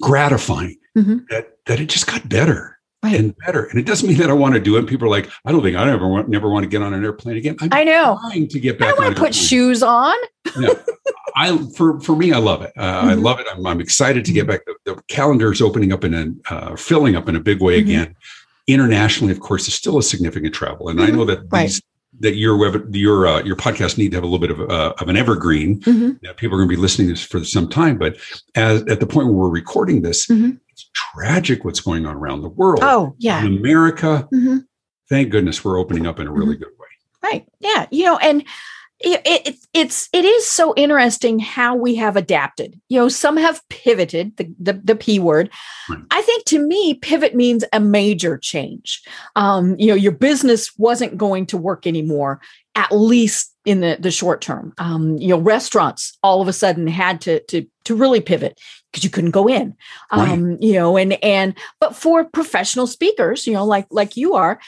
gratifying 0.00 0.78
mm-hmm. 0.96 1.18
that 1.30 1.58
that 1.66 1.80
it 1.80 1.88
just 1.88 2.06
got 2.06 2.28
better 2.28 2.78
right. 3.02 3.14
and 3.14 3.36
better. 3.38 3.64
And 3.64 3.78
it 3.78 3.86
doesn't 3.86 4.08
mean 4.08 4.18
that 4.18 4.30
I 4.30 4.34
want 4.34 4.54
to 4.54 4.60
do 4.60 4.76
it. 4.76 4.86
People 4.86 5.06
are 5.06 5.10
like, 5.10 5.30
I 5.44 5.52
don't 5.52 5.62
think 5.62 5.76
I 5.76 5.90
ever 5.90 6.08
want, 6.08 6.28
never 6.28 6.48
want 6.48 6.64
to 6.64 6.68
get 6.68 6.82
on 6.82 6.94
an 6.94 7.04
airplane 7.04 7.36
again. 7.36 7.56
I'm 7.60 7.68
i 7.72 7.84
know. 7.84 8.18
Trying 8.28 8.48
to 8.48 8.60
get 8.60 8.78
back. 8.78 8.94
I 8.98 9.02
want 9.02 9.16
to 9.16 9.20
put 9.20 9.34
shoes 9.34 9.82
on. 9.82 10.14
no, 10.56 10.74
I 11.36 11.56
for 11.76 12.00
for 12.00 12.16
me, 12.16 12.32
I 12.32 12.38
love 12.38 12.62
it. 12.62 12.72
Uh, 12.76 13.00
mm-hmm. 13.00 13.08
I 13.10 13.14
love 13.14 13.40
it. 13.40 13.46
I'm, 13.52 13.66
I'm 13.66 13.80
excited 13.80 14.24
to 14.24 14.32
get 14.32 14.46
mm-hmm. 14.46 14.50
back. 14.50 14.64
The, 14.84 14.94
the 14.94 15.02
calendar 15.08 15.52
is 15.52 15.60
opening 15.60 15.92
up 15.92 16.04
and 16.04 16.40
uh, 16.50 16.76
filling 16.76 17.16
up 17.16 17.28
in 17.28 17.36
a 17.36 17.40
big 17.40 17.62
way 17.62 17.80
mm-hmm. 17.80 17.90
again. 17.90 18.16
Internationally, 18.66 19.32
of 19.32 19.40
course, 19.40 19.64
there's 19.64 19.74
still 19.74 19.96
a 19.96 20.02
significant 20.02 20.54
travel, 20.54 20.90
and 20.90 21.00
I 21.00 21.06
know 21.06 21.24
that 21.24 21.40
right. 21.50 21.68
these 21.68 21.80
that 22.20 22.36
your 22.36 22.56
web 22.56 22.94
your 22.94 23.26
uh, 23.26 23.42
your 23.42 23.56
podcast 23.56 23.98
need 23.98 24.10
to 24.10 24.16
have 24.16 24.24
a 24.24 24.26
little 24.26 24.38
bit 24.38 24.50
of 24.50 24.60
uh, 24.70 24.94
of 25.00 25.08
an 25.08 25.16
evergreen. 25.16 25.80
Mm-hmm. 25.80 26.32
people 26.36 26.56
are 26.56 26.60
going 26.60 26.68
to 26.68 26.76
be 26.76 26.80
listening 26.80 27.08
to 27.08 27.14
this 27.14 27.22
for 27.24 27.44
some 27.44 27.68
time, 27.68 27.98
but 27.98 28.16
as 28.54 28.82
at 28.82 29.00
the 29.00 29.06
point 29.06 29.28
where 29.28 29.36
we're 29.36 29.50
recording 29.50 30.02
this, 30.02 30.26
mm-hmm. 30.26 30.52
it's 30.68 30.90
tragic 30.94 31.64
what's 31.64 31.80
going 31.80 32.06
on 32.06 32.16
around 32.16 32.42
the 32.42 32.48
world. 32.48 32.80
Oh 32.82 33.14
yeah, 33.18 33.40
in 33.44 33.58
America. 33.58 34.28
Mm-hmm. 34.32 34.58
Thank 35.08 35.30
goodness 35.30 35.64
we're 35.64 35.78
opening 35.78 36.06
up 36.06 36.20
in 36.20 36.26
a 36.26 36.30
really 36.30 36.54
mm-hmm. 36.54 36.64
good 36.64 36.72
way. 36.78 36.88
Right. 37.22 37.46
Yeah. 37.60 37.86
You 37.90 38.04
know, 38.04 38.18
and 38.18 38.44
it, 39.00 39.20
it, 39.24 39.56
it's 39.74 40.08
it 40.12 40.24
is 40.24 40.46
so 40.46 40.74
interesting 40.76 41.38
how 41.38 41.76
we 41.76 41.94
have 41.96 42.16
adapted. 42.16 42.80
You 42.88 42.98
know 42.98 43.08
some 43.08 43.36
have 43.36 43.66
pivoted 43.68 44.36
the 44.36 44.52
the, 44.58 44.72
the 44.72 44.96
p 44.96 45.18
word. 45.18 45.50
Right. 45.88 46.00
i 46.10 46.22
think 46.22 46.44
to 46.46 46.58
me 46.58 46.94
pivot 46.94 47.34
means 47.34 47.64
a 47.72 47.80
major 47.80 48.36
change. 48.38 49.02
Um, 49.36 49.76
you 49.78 49.86
know 49.86 49.94
your 49.94 50.12
business 50.12 50.76
wasn't 50.78 51.16
going 51.16 51.46
to 51.46 51.56
work 51.56 51.86
anymore 51.86 52.40
at 52.74 52.92
least 52.92 53.54
in 53.64 53.80
the 53.80 53.96
the 54.00 54.10
short 54.10 54.40
term. 54.40 54.72
Um, 54.78 55.16
you 55.18 55.28
know 55.28 55.38
restaurants 55.38 56.16
all 56.22 56.40
of 56.40 56.48
a 56.48 56.52
sudden 56.52 56.86
had 56.86 57.20
to 57.22 57.40
to 57.44 57.66
to 57.84 57.94
really 57.94 58.20
pivot 58.20 58.60
because 58.90 59.04
you 59.04 59.10
couldn't 59.10 59.30
go 59.30 59.48
in. 59.48 59.76
Um, 60.10 60.44
right. 60.44 60.62
you 60.62 60.72
know 60.72 60.96
and 60.96 61.22
and 61.22 61.54
but 61.78 61.94
for 61.94 62.24
professional 62.24 62.86
speakers 62.86 63.46
you 63.46 63.52
know 63.52 63.64
like 63.64 63.86
like 63.90 64.16
you 64.16 64.34
are 64.34 64.58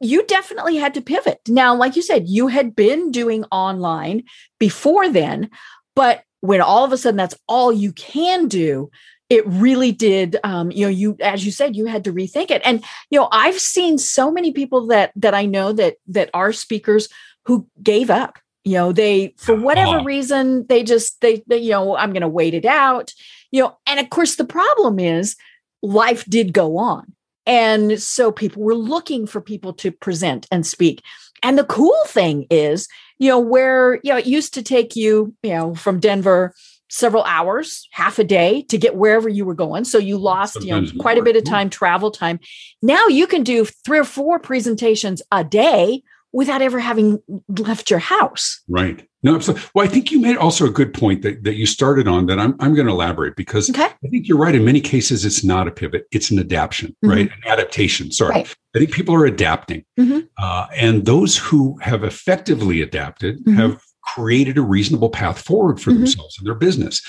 you 0.00 0.24
definitely 0.26 0.76
had 0.76 0.94
to 0.94 1.02
pivot. 1.02 1.40
Now, 1.48 1.74
like 1.74 1.96
you 1.96 2.02
said, 2.02 2.28
you 2.28 2.48
had 2.48 2.74
been 2.74 3.10
doing 3.10 3.44
online 3.52 4.24
before 4.58 5.08
then, 5.08 5.50
but 5.94 6.22
when 6.40 6.60
all 6.60 6.84
of 6.84 6.92
a 6.92 6.98
sudden 6.98 7.16
that's 7.16 7.38
all 7.46 7.72
you 7.72 7.92
can 7.92 8.48
do, 8.48 8.90
it 9.28 9.46
really 9.46 9.92
did 9.92 10.36
um, 10.42 10.72
you 10.72 10.84
know 10.84 10.90
you 10.90 11.16
as 11.20 11.46
you 11.46 11.52
said 11.52 11.76
you 11.76 11.86
had 11.86 12.02
to 12.02 12.12
rethink 12.12 12.50
it 12.50 12.60
and 12.64 12.84
you 13.10 13.18
know 13.20 13.28
i've 13.30 13.60
seen 13.60 13.96
so 13.96 14.28
many 14.28 14.52
people 14.52 14.88
that 14.88 15.12
that 15.14 15.34
i 15.34 15.46
know 15.46 15.72
that 15.72 15.94
that 16.08 16.28
are 16.34 16.52
speakers 16.52 17.08
who 17.44 17.64
gave 17.80 18.10
up 18.10 18.40
you 18.64 18.72
know 18.72 18.90
they 18.90 19.32
for 19.38 19.54
whatever 19.54 20.02
reason 20.02 20.66
they 20.68 20.82
just 20.82 21.20
they, 21.20 21.44
they 21.46 21.58
you 21.58 21.70
know 21.70 21.96
i'm 21.96 22.12
going 22.12 22.22
to 22.22 22.28
wait 22.28 22.54
it 22.54 22.64
out 22.64 23.12
you 23.52 23.62
know 23.62 23.78
and 23.86 24.00
of 24.00 24.10
course 24.10 24.34
the 24.34 24.44
problem 24.44 24.98
is 24.98 25.36
life 25.82 26.24
did 26.26 26.52
go 26.52 26.78
on. 26.78 27.12
And 27.50 28.00
so 28.00 28.30
people 28.30 28.62
were 28.62 28.76
looking 28.76 29.26
for 29.26 29.40
people 29.40 29.72
to 29.72 29.90
present 29.90 30.46
and 30.52 30.64
speak. 30.64 31.02
And 31.42 31.58
the 31.58 31.64
cool 31.64 31.98
thing 32.06 32.46
is, 32.48 32.86
you 33.18 33.28
know, 33.28 33.40
where, 33.40 33.96
you 34.04 34.12
know, 34.12 34.18
it 34.18 34.26
used 34.26 34.54
to 34.54 34.62
take 34.62 34.94
you, 34.94 35.34
you 35.42 35.50
know, 35.50 35.74
from 35.74 35.98
Denver 35.98 36.54
several 36.88 37.24
hours, 37.24 37.88
half 37.90 38.20
a 38.20 38.24
day 38.24 38.62
to 38.62 38.78
get 38.78 38.94
wherever 38.94 39.28
you 39.28 39.44
were 39.44 39.54
going. 39.54 39.82
So 39.84 39.98
you 39.98 40.16
lost, 40.16 40.54
Sometimes 40.54 40.92
you 40.92 40.98
know, 40.98 41.02
quite 41.02 41.18
a 41.18 41.24
bit 41.24 41.34
of 41.34 41.42
hmm. 41.42 41.50
time, 41.50 41.70
travel 41.70 42.12
time. 42.12 42.38
Now 42.82 43.08
you 43.08 43.26
can 43.26 43.42
do 43.42 43.64
three 43.64 43.98
or 43.98 44.04
four 44.04 44.38
presentations 44.38 45.20
a 45.32 45.42
day 45.42 46.04
without 46.32 46.62
ever 46.62 46.78
having 46.78 47.20
left 47.48 47.90
your 47.90 47.98
house. 47.98 48.62
Right. 48.68 49.06
No, 49.22 49.34
absolutely. 49.34 49.68
Well, 49.74 49.84
I 49.84 49.88
think 49.88 50.10
you 50.10 50.20
made 50.20 50.36
also 50.36 50.66
a 50.66 50.70
good 50.70 50.94
point 50.94 51.22
that, 51.22 51.44
that 51.44 51.56
you 51.56 51.66
started 51.66 52.08
on 52.08 52.26
that 52.26 52.38
I'm, 52.38 52.56
I'm 52.58 52.74
going 52.74 52.86
to 52.86 52.92
elaborate 52.92 53.36
because 53.36 53.68
okay. 53.68 53.84
I 53.84 54.08
think 54.08 54.26
you're 54.26 54.38
right. 54.38 54.54
In 54.54 54.64
many 54.64 54.80
cases, 54.80 55.24
it's 55.24 55.44
not 55.44 55.68
a 55.68 55.70
pivot, 55.70 56.06
it's 56.10 56.30
an 56.30 56.38
adaptation, 56.38 56.90
mm-hmm. 57.04 57.10
right? 57.10 57.30
An 57.30 57.42
adaptation. 57.46 58.12
Sorry. 58.12 58.30
Right. 58.30 58.56
I 58.74 58.78
think 58.78 58.92
people 58.92 59.14
are 59.14 59.26
adapting. 59.26 59.84
Mm-hmm. 59.98 60.20
Uh, 60.38 60.66
and 60.74 61.04
those 61.04 61.36
who 61.36 61.76
have 61.82 62.04
effectively 62.04 62.80
adapted 62.80 63.40
mm-hmm. 63.40 63.58
have 63.58 63.82
created 64.14 64.56
a 64.56 64.62
reasonable 64.62 65.10
path 65.10 65.38
forward 65.38 65.80
for 65.80 65.90
mm-hmm. 65.90 66.00
themselves 66.00 66.38
and 66.38 66.46
their 66.46 66.54
business. 66.54 67.02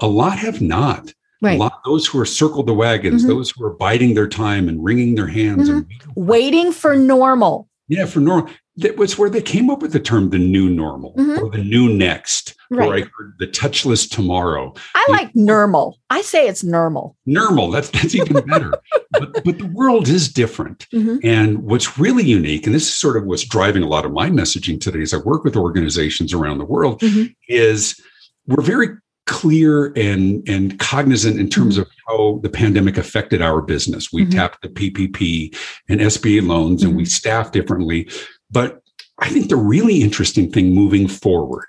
A 0.00 0.06
lot 0.06 0.38
have 0.38 0.62
not. 0.62 1.12
Right. 1.40 1.56
A 1.56 1.62
lot 1.62 1.80
those 1.84 2.06
who 2.06 2.18
are 2.18 2.26
circled 2.26 2.66
the 2.66 2.74
wagons, 2.74 3.22
mm-hmm. 3.22 3.30
those 3.30 3.50
who 3.50 3.64
are 3.64 3.74
biding 3.74 4.14
their 4.14 4.26
time 4.26 4.68
and 4.68 4.82
wringing 4.82 5.14
their 5.14 5.28
hands 5.28 5.68
and 5.68 5.84
mm-hmm. 5.84 6.10
waiting 6.16 6.72
for 6.72 6.96
normal. 6.96 7.68
Yeah, 7.86 8.06
for 8.06 8.20
normal 8.20 8.50
that 8.78 8.96
was 8.96 9.18
where 9.18 9.28
they 9.28 9.42
came 9.42 9.70
up 9.70 9.82
with 9.82 9.92
the 9.92 10.00
term 10.00 10.30
the 10.30 10.38
new 10.38 10.68
normal 10.68 11.14
mm-hmm. 11.14 11.44
or 11.44 11.50
the 11.50 11.62
new 11.62 11.92
next. 11.92 12.54
Right. 12.70 12.88
Or 12.88 12.94
I 12.94 13.00
heard 13.00 13.34
the 13.38 13.46
touchless 13.46 14.08
tomorrow. 14.08 14.74
I 14.94 15.06
like 15.10 15.34
normal. 15.34 15.98
I 16.10 16.20
say 16.22 16.46
it's 16.46 16.62
normal. 16.62 17.16
Normal. 17.26 17.70
That's 17.70 17.88
that's 17.90 18.14
even 18.14 18.44
better. 18.46 18.72
but 19.10 19.44
but 19.44 19.58
the 19.58 19.70
world 19.72 20.08
is 20.08 20.28
different. 20.28 20.86
Mm-hmm. 20.92 21.16
And 21.24 21.62
what's 21.62 21.98
really 21.98 22.24
unique, 22.24 22.66
and 22.66 22.74
this 22.74 22.86
is 22.86 22.94
sort 22.94 23.16
of 23.16 23.24
what's 23.24 23.44
driving 23.44 23.82
a 23.82 23.88
lot 23.88 24.04
of 24.04 24.12
my 24.12 24.30
messaging 24.30 24.80
today 24.80 25.00
as 25.00 25.14
I 25.14 25.18
work 25.18 25.44
with 25.44 25.56
organizations 25.56 26.32
around 26.32 26.58
the 26.58 26.64
world, 26.64 27.00
mm-hmm. 27.00 27.32
is 27.48 27.98
we're 28.46 28.62
very 28.62 28.88
clear 29.26 29.92
and 29.94 30.46
and 30.48 30.78
cognizant 30.78 31.38
in 31.38 31.48
terms 31.48 31.78
mm-hmm. 31.78 31.82
of 31.82 31.88
how 32.06 32.40
the 32.42 32.50
pandemic 32.50 32.96
affected 32.96 33.40
our 33.42 33.62
business. 33.62 34.12
We 34.12 34.22
mm-hmm. 34.22 34.32
tapped 34.32 34.62
the 34.62 34.68
PPP 34.68 35.56
and 35.88 36.00
SBA 36.00 36.46
loans, 36.46 36.82
and 36.82 36.96
we 36.96 37.04
mm-hmm. 37.04 37.08
staff 37.08 37.52
differently 37.52 38.08
but 38.50 38.82
I 39.18 39.28
think 39.30 39.48
the 39.48 39.56
really 39.56 40.02
interesting 40.02 40.50
thing 40.50 40.74
moving 40.74 41.08
forward 41.08 41.66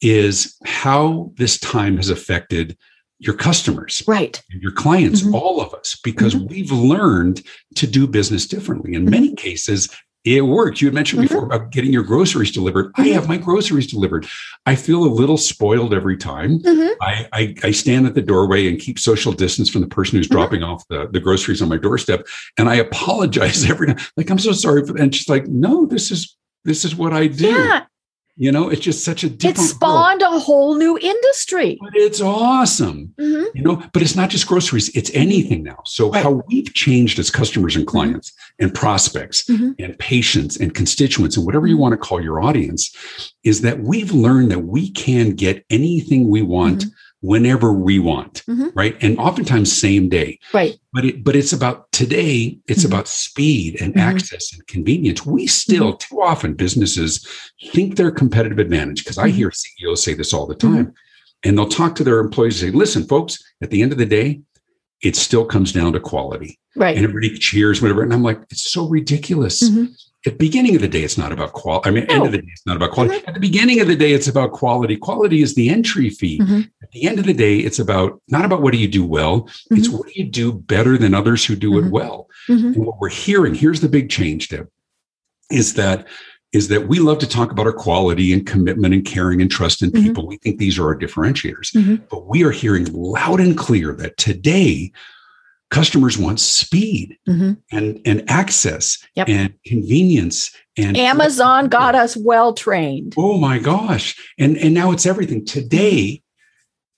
is 0.00 0.56
how 0.64 1.32
this 1.36 1.58
time 1.58 1.96
has 1.96 2.10
affected 2.10 2.76
your 3.18 3.34
customers, 3.34 4.02
right? 4.06 4.42
Your 4.50 4.72
clients, 4.72 5.22
mm-hmm. 5.22 5.34
all 5.34 5.60
of 5.60 5.72
us, 5.74 5.98
because 6.02 6.34
mm-hmm. 6.34 6.46
we've 6.46 6.72
learned 6.72 7.42
to 7.76 7.86
do 7.86 8.06
business 8.06 8.46
differently. 8.46 8.94
In 8.94 9.02
mm-hmm. 9.02 9.10
many 9.10 9.34
cases, 9.34 9.88
it 10.24 10.40
worked. 10.40 10.80
You 10.80 10.86
had 10.88 10.94
mentioned 10.94 11.22
mm-hmm. 11.22 11.34
before 11.34 11.44
about 11.44 11.70
getting 11.70 11.92
your 11.92 12.02
groceries 12.02 12.50
delivered. 12.50 12.90
I 12.94 13.02
mm-hmm. 13.02 13.12
have 13.12 13.28
my 13.28 13.36
groceries 13.36 13.86
delivered. 13.86 14.26
I 14.64 14.74
feel 14.74 15.04
a 15.04 15.06
little 15.06 15.36
spoiled 15.36 15.92
every 15.92 16.16
time. 16.16 16.60
Mm-hmm. 16.60 16.92
I, 17.02 17.28
I, 17.32 17.54
I, 17.62 17.70
stand 17.72 18.06
at 18.06 18.14
the 18.14 18.22
doorway 18.22 18.68
and 18.68 18.78
keep 18.78 18.98
social 18.98 19.32
distance 19.32 19.68
from 19.68 19.82
the 19.82 19.86
person 19.86 20.16
who's 20.16 20.28
dropping 20.28 20.62
off 20.62 20.86
the, 20.88 21.08
the 21.12 21.20
groceries 21.20 21.60
on 21.60 21.68
my 21.68 21.76
doorstep. 21.76 22.26
And 22.56 22.68
I 22.70 22.76
apologize 22.76 23.68
every 23.70 23.88
time. 23.88 23.98
Like, 24.16 24.30
I'm 24.30 24.38
so 24.38 24.52
sorry 24.52 24.86
for 24.86 24.94
that. 24.94 25.02
And 25.02 25.14
she's 25.14 25.28
like, 25.28 25.46
no, 25.46 25.84
this 25.84 26.10
is 26.10 26.36
this 26.64 26.84
is 26.86 26.96
what 26.96 27.12
I 27.12 27.26
do. 27.26 27.50
Yeah. 27.50 27.84
You 28.36 28.50
know, 28.50 28.68
it's 28.68 28.80
just 28.80 29.04
such 29.04 29.22
a 29.22 29.30
different. 29.30 29.70
It 29.70 29.74
spawned 29.74 30.22
world. 30.22 30.34
a 30.34 30.38
whole 30.40 30.74
new 30.74 30.98
industry. 30.98 31.78
But 31.80 31.94
it's 31.94 32.20
awesome. 32.20 33.14
Mm-hmm. 33.20 33.56
You 33.56 33.62
know, 33.62 33.82
but 33.92 34.02
it's 34.02 34.16
not 34.16 34.30
just 34.30 34.48
groceries; 34.48 34.88
it's 34.96 35.10
anything 35.14 35.62
now. 35.62 35.78
So 35.84 36.10
right. 36.10 36.22
how 36.22 36.42
we've 36.48 36.72
changed 36.74 37.18
as 37.20 37.30
customers 37.30 37.76
and 37.76 37.86
mm-hmm. 37.86 37.96
clients 37.96 38.30
mm-hmm. 38.30 38.64
and 38.64 38.74
prospects 38.74 39.44
mm-hmm. 39.44 39.70
and 39.78 39.96
patients 39.98 40.56
and 40.56 40.74
constituents 40.74 41.36
and 41.36 41.46
whatever 41.46 41.68
you 41.68 41.74
mm-hmm. 41.74 41.82
want 41.82 41.92
to 41.92 41.98
call 41.98 42.20
your 42.20 42.42
audience, 42.42 42.92
is 43.44 43.60
that 43.60 43.80
we've 43.80 44.10
learned 44.10 44.50
that 44.50 44.64
we 44.64 44.90
can 44.90 45.30
get 45.30 45.64
anything 45.70 46.28
we 46.28 46.42
want 46.42 46.80
mm-hmm 46.80 46.88
whenever 47.24 47.72
we 47.72 47.98
want 47.98 48.44
mm-hmm. 48.44 48.68
right 48.74 49.02
and 49.02 49.18
oftentimes 49.18 49.72
same 49.72 50.10
day 50.10 50.38
right 50.52 50.76
but 50.92 51.06
it 51.06 51.24
but 51.24 51.34
it's 51.34 51.54
about 51.54 51.90
today 51.90 52.58
it's 52.68 52.80
mm-hmm. 52.80 52.92
about 52.92 53.08
speed 53.08 53.80
and 53.80 53.94
mm-hmm. 53.94 54.08
access 54.10 54.52
and 54.52 54.66
convenience 54.66 55.24
we 55.24 55.46
still 55.46 55.94
mm-hmm. 55.94 56.14
too 56.16 56.20
often 56.20 56.52
businesses 56.52 57.26
think 57.68 57.96
their 57.96 58.10
competitive 58.10 58.58
advantage 58.58 59.02
because 59.02 59.16
i 59.16 59.28
mm-hmm. 59.28 59.38
hear 59.38 59.50
ceos 59.50 60.02
say 60.02 60.12
this 60.12 60.34
all 60.34 60.46
the 60.46 60.54
time 60.54 60.86
mm-hmm. 60.88 61.48
and 61.48 61.56
they'll 61.56 61.66
talk 61.66 61.94
to 61.94 62.04
their 62.04 62.20
employees 62.20 62.62
and 62.62 62.72
say 62.72 62.78
listen 62.78 63.04
folks 63.04 63.42
at 63.62 63.70
the 63.70 63.80
end 63.80 63.90
of 63.90 63.96
the 63.96 64.04
day 64.04 64.42
it 65.04 65.16
still 65.16 65.44
comes 65.44 65.72
down 65.72 65.92
to 65.92 66.00
quality 66.00 66.58
right 66.76 66.96
and 66.96 67.04
everybody 67.04 67.36
cheers 67.38 67.80
whatever 67.80 68.02
and 68.02 68.12
i'm 68.12 68.22
like 68.22 68.40
it's 68.50 68.70
so 68.70 68.88
ridiculous 68.88 69.62
at 70.26 70.32
the 70.32 70.38
beginning 70.38 70.74
of 70.74 70.80
the 70.80 70.88
day, 70.88 71.02
it's 71.02 71.18
not 71.18 71.32
about 71.32 71.52
quality. 71.52 71.88
I 71.88 71.92
mean, 71.92 72.06
no. 72.06 72.14
end 72.14 72.26
of 72.26 72.32
the 72.32 72.38
day, 72.38 72.48
it's 72.50 72.64
not 72.64 72.76
about 72.76 72.92
quality. 72.92 73.18
Mm-hmm. 73.18 73.28
At 73.28 73.34
the 73.34 73.40
beginning 73.40 73.80
of 73.80 73.88
the 73.88 73.96
day, 73.96 74.12
it's 74.12 74.26
about 74.26 74.52
quality. 74.52 74.96
Quality 74.96 75.42
is 75.42 75.54
the 75.54 75.68
entry 75.68 76.08
fee. 76.08 76.38
Mm-hmm. 76.40 76.60
At 76.82 76.90
the 76.92 77.06
end 77.06 77.18
of 77.18 77.26
the 77.26 77.34
day, 77.34 77.58
it's 77.58 77.78
about 77.78 78.22
not 78.28 78.46
about 78.46 78.62
what 78.62 78.72
do 78.72 78.78
you 78.78 78.88
do 78.88 79.04
well. 79.04 79.42
Mm-hmm. 79.42 79.76
It's 79.76 79.88
what 79.90 80.06
do 80.06 80.12
you 80.14 80.24
do 80.24 80.52
better 80.52 80.96
than 80.96 81.12
others 81.12 81.44
who 81.44 81.56
do 81.56 81.76
it 81.78 81.82
mm-hmm. 81.82 81.90
well. 81.90 82.28
Mm-hmm. 82.48 82.66
And 82.68 82.86
what 82.86 82.98
we're 83.00 83.10
hearing 83.10 83.54
here's 83.54 83.80
the 83.80 83.88
big 83.88 84.08
change, 84.08 84.48
Deb, 84.48 84.68
is 85.50 85.74
that 85.74 86.06
is 86.54 86.68
that 86.68 86.86
we 86.86 87.00
love 87.00 87.18
to 87.18 87.28
talk 87.28 87.50
about 87.50 87.66
our 87.66 87.72
quality 87.72 88.32
and 88.32 88.46
commitment 88.46 88.94
and 88.94 89.04
caring 89.04 89.42
and 89.42 89.50
trust 89.50 89.82
in 89.82 89.90
mm-hmm. 89.90 90.04
people. 90.04 90.26
We 90.26 90.36
think 90.38 90.58
these 90.58 90.78
are 90.78 90.86
our 90.86 90.98
differentiators. 90.98 91.74
But 92.08 92.28
we 92.28 92.44
are 92.44 92.52
hearing 92.52 92.86
loud 92.92 93.40
and 93.40 93.58
clear 93.58 93.92
that 93.94 94.16
today 94.16 94.92
customers 95.70 96.16
want 96.16 96.38
speed 96.38 97.18
mm-hmm. 97.28 97.54
and, 97.72 98.00
and 98.06 98.30
access 98.30 99.04
yep. 99.16 99.28
and 99.28 99.54
convenience 99.66 100.54
and 100.76 100.96
amazon 100.96 101.68
got 101.68 101.96
us 101.96 102.16
well 102.16 102.52
trained 102.52 103.14
oh 103.16 103.38
my 103.38 103.58
gosh 103.58 104.14
and 104.38 104.56
and 104.58 104.72
now 104.72 104.92
it's 104.92 105.06
everything 105.06 105.44
today 105.44 106.22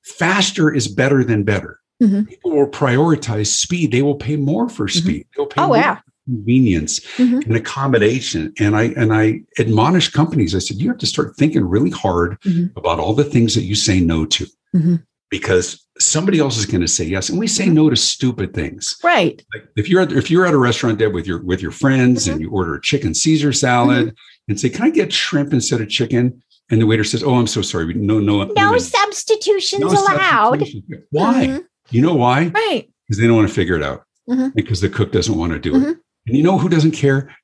faster 0.04 0.70
is 0.70 0.88
better 0.88 1.24
than 1.24 1.42
better 1.42 1.80
mm-hmm. 2.02 2.24
people 2.24 2.50
will 2.50 2.68
prioritize 2.68 3.46
speed 3.46 3.92
they 3.92 4.02
will 4.02 4.16
pay 4.16 4.36
more 4.36 4.68
for 4.68 4.86
mm-hmm. 4.86 4.98
speed 4.98 5.26
they'll 5.36 5.46
pay 5.46 5.62
oh 5.62 5.74
yeah 5.74 6.00
convenience 6.26 7.00
mm-hmm. 7.16 7.38
and 7.38 7.56
accommodation 7.56 8.52
and 8.58 8.76
i 8.76 8.84
and 8.96 9.14
i 9.14 9.40
admonish 9.58 10.10
companies 10.10 10.54
i 10.54 10.58
said 10.58 10.76
you 10.76 10.88
have 10.88 10.98
to 10.98 11.06
start 11.06 11.36
thinking 11.36 11.64
really 11.64 11.90
hard 11.90 12.38
mm-hmm. 12.40 12.76
about 12.78 12.98
all 12.98 13.14
the 13.14 13.24
things 13.24 13.54
that 13.54 13.62
you 13.62 13.74
say 13.74 14.00
no 14.00 14.26
to 14.26 14.44
mm-hmm. 14.74 14.96
because 15.30 15.86
somebody 15.98 16.40
else 16.40 16.58
is 16.58 16.66
going 16.66 16.80
to 16.80 16.88
say 16.88 17.04
yes 17.04 17.28
and 17.28 17.38
we 17.38 17.46
say 17.46 17.68
no 17.68 17.88
to 17.88 17.96
stupid 17.96 18.52
things 18.52 18.96
right 19.04 19.44
like 19.54 19.68
if 19.76 19.88
you're 19.88 20.02
at 20.02 20.12
if 20.12 20.30
you're 20.30 20.46
at 20.46 20.52
a 20.52 20.58
restaurant 20.58 20.98
Deb, 20.98 21.14
with 21.14 21.26
your 21.26 21.42
with 21.42 21.62
your 21.62 21.70
friends 21.70 22.24
mm-hmm. 22.24 22.32
and 22.32 22.40
you 22.40 22.50
order 22.50 22.74
a 22.74 22.80
chicken 22.80 23.14
caesar 23.14 23.52
salad 23.52 24.08
mm-hmm. 24.08 24.48
and 24.48 24.60
say 24.60 24.68
can 24.68 24.84
i 24.84 24.90
get 24.90 25.12
shrimp 25.12 25.52
instead 25.52 25.80
of 25.80 25.88
chicken 25.88 26.42
and 26.70 26.80
the 26.80 26.86
waiter 26.86 27.04
says 27.04 27.22
oh 27.22 27.36
i'm 27.36 27.46
so 27.46 27.62
sorry 27.62 27.94
no 27.94 28.18
no 28.18 28.44
no 28.44 28.78
substitutions 28.78 29.80
no 29.80 29.88
allowed 29.88 30.58
substitutions. 30.58 31.04
why 31.10 31.46
mm-hmm. 31.46 31.62
you 31.90 32.02
know 32.02 32.14
why 32.14 32.48
right 32.48 32.90
because 33.06 33.20
they 33.20 33.28
don't 33.28 33.36
want 33.36 33.48
to 33.48 33.54
figure 33.54 33.76
it 33.76 33.82
out 33.82 34.04
mm-hmm. 34.28 34.48
because 34.56 34.80
the 34.80 34.88
cook 34.88 35.12
doesn't 35.12 35.38
want 35.38 35.52
to 35.52 35.58
do 35.58 35.76
it 35.76 35.78
mm-hmm. 35.78 35.92
And 36.26 36.36
you 36.36 36.42
know 36.42 36.58
who 36.58 36.68
doesn't 36.68 36.92
care 36.92 37.34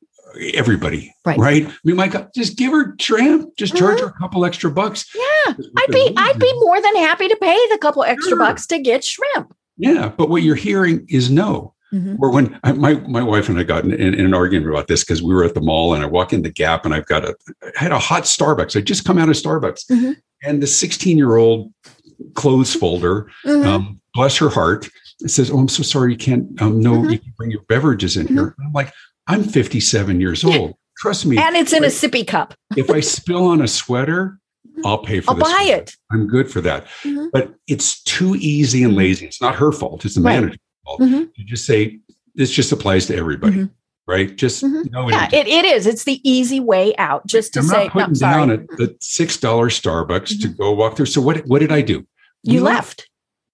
everybody 0.55 1.15
right 1.27 1.39
right 1.39 1.67
I 1.67 1.73
mean, 1.85 1.97
Mike, 1.97 2.33
just 2.33 2.57
give 2.57 2.73
her 2.73 2.95
shrimp 2.99 3.55
just 3.57 3.77
charge 3.77 4.01
her 4.01 4.07
a 4.07 4.12
couple 4.12 4.45
extra 4.45 4.71
bucks 4.71 5.15
yeah 5.15 5.55
i'd 5.79 5.91
be 5.91 6.12
i'd 6.17 6.39
be 6.39 6.53
more 6.61 6.81
than 6.81 6.97
happy 6.97 7.29
to 7.29 7.37
pay 7.37 7.59
the 7.71 7.79
couple 7.79 8.03
extra 8.03 8.31
sure. 8.31 8.39
bucks 8.39 8.67
to 8.69 8.79
get 8.79 9.05
shrimp 9.05 9.55
yeah 9.77 10.09
but 10.09 10.31
what 10.31 10.43
you're 10.43 10.55
hearing 10.55 11.05
is 11.09 11.31
no 11.31 11.75
mm-hmm. 11.93 12.17
or 12.19 12.31
when 12.31 12.59
I, 12.65 12.73
my 12.73 12.95
my 12.95 13.23
wife 13.23 13.49
and 13.49 13.59
I 13.59 13.62
got 13.62 13.85
in, 13.85 13.93
in, 13.93 14.15
in 14.15 14.27
an 14.27 14.35
argument 14.35 14.71
about 14.71 14.89
this 14.89 15.05
because 15.05 15.23
we 15.23 15.35
were 15.35 15.45
at 15.45 15.55
the 15.55 15.61
mall 15.61 15.95
and 15.95 16.03
I 16.03 16.07
walk 16.07 16.33
in 16.33 16.43
the 16.43 16.51
Gap 16.51 16.85
and 16.85 16.95
I've 16.95 17.07
got 17.07 17.25
a 17.25 17.37
I 17.62 17.71
had 17.77 17.93
a 17.93 17.99
hot 17.99 18.25
Starbucks. 18.25 18.77
I 18.77 18.81
just 18.81 19.05
come 19.05 19.19
out 19.19 19.29
of 19.29 19.37
Starbucks, 19.37 19.87
mm-hmm. 19.91 20.12
and 20.43 20.62
the 20.62 20.67
16 20.67 21.17
year 21.17 21.37
old 21.37 21.73
clothes 22.35 22.75
folder, 22.75 23.31
mm-hmm. 23.45 23.69
um, 23.69 24.01
bless 24.15 24.37
her 24.39 24.49
heart, 24.49 24.89
says, 25.31 25.50
"Oh, 25.50 25.59
I'm 25.59 25.69
so 25.69 25.83
sorry, 25.83 26.12
you 26.12 26.19
can't. 26.19 26.61
Um, 26.61 26.81
no, 26.81 26.93
mm-hmm. 26.93 27.11
you 27.11 27.19
can 27.19 27.33
bring 27.37 27.50
your 27.50 27.62
beverages 27.69 28.17
in 28.17 28.26
here." 28.26 28.47
Mm-hmm. 28.47 28.67
I'm 28.67 28.73
like, 28.73 28.93
I'm 29.26 29.45
57 29.45 30.21
years 30.21 30.45
old. 30.45 30.75
Trust 30.99 31.26
me. 31.26 31.38
And 31.38 31.57
it's 31.57 31.73
in 31.73 31.85
a 31.85 31.88
sippy 31.88 32.26
cup. 32.26 32.55
if 32.76 32.91
I 32.91 33.00
spill 33.00 33.47
on 33.47 33.61
a 33.61 33.69
sweater, 33.69 34.38
I'll 34.85 34.99
pay 34.99 35.21
for 35.21 35.33
I'll 35.33 35.37
buy 35.37 35.62
sweater. 35.64 35.83
it. 35.83 35.97
I'm 36.11 36.26
good 36.26 36.50
for 36.50 36.61
that. 36.61 36.87
Mm-hmm. 37.02 37.26
But 37.33 37.55
it's 37.67 38.02
too 38.02 38.37
easy 38.37 38.83
and 38.83 38.93
mm-hmm. 38.93 38.99
lazy. 38.99 39.26
It's 39.26 39.41
not 39.41 39.57
her 39.57 39.73
fault. 39.73 40.05
It's 40.05 40.14
the 40.14 40.23
right. 40.23 40.35
manager's 40.35 40.59
fault. 40.85 41.00
Mm-hmm. 41.00 41.25
You 41.35 41.45
just 41.45 41.67
say, 41.67 42.00
this 42.35 42.50
just 42.50 42.73
applies 42.73 43.07
to 43.07 43.17
everybody. 43.17 43.55
Mm-hmm. 43.55 43.73
Right. 44.07 44.35
Just 44.35 44.64
mm-hmm. 44.64 44.93
no. 44.93 45.09
Yeah, 45.09 45.29
it, 45.33 45.47
it 45.47 45.64
is. 45.64 45.87
It's 45.87 46.05
the 46.05 46.21
easy 46.29 46.59
way 46.59 46.95
out. 46.97 47.25
Just 47.26 47.55
to 47.55 47.61
I'm 47.61 47.67
say, 47.67 47.85
not 47.85 47.93
putting 47.93 48.12
no, 48.14 48.19
down 48.19 48.50
at 48.50 48.67
the 48.69 48.97
six 49.00 49.37
dollar 49.37 49.69
Starbucks 49.69 50.41
to 50.41 50.49
mm-hmm. 50.49 50.61
go 50.61 50.73
walk 50.73 50.97
through. 50.97 51.07
So 51.07 51.21
what? 51.21 51.47
What 51.47 51.61
did 51.61 51.71
I 51.71 51.83
do? 51.83 52.05
We 52.45 52.55
you 52.55 52.62
left. 52.62 53.09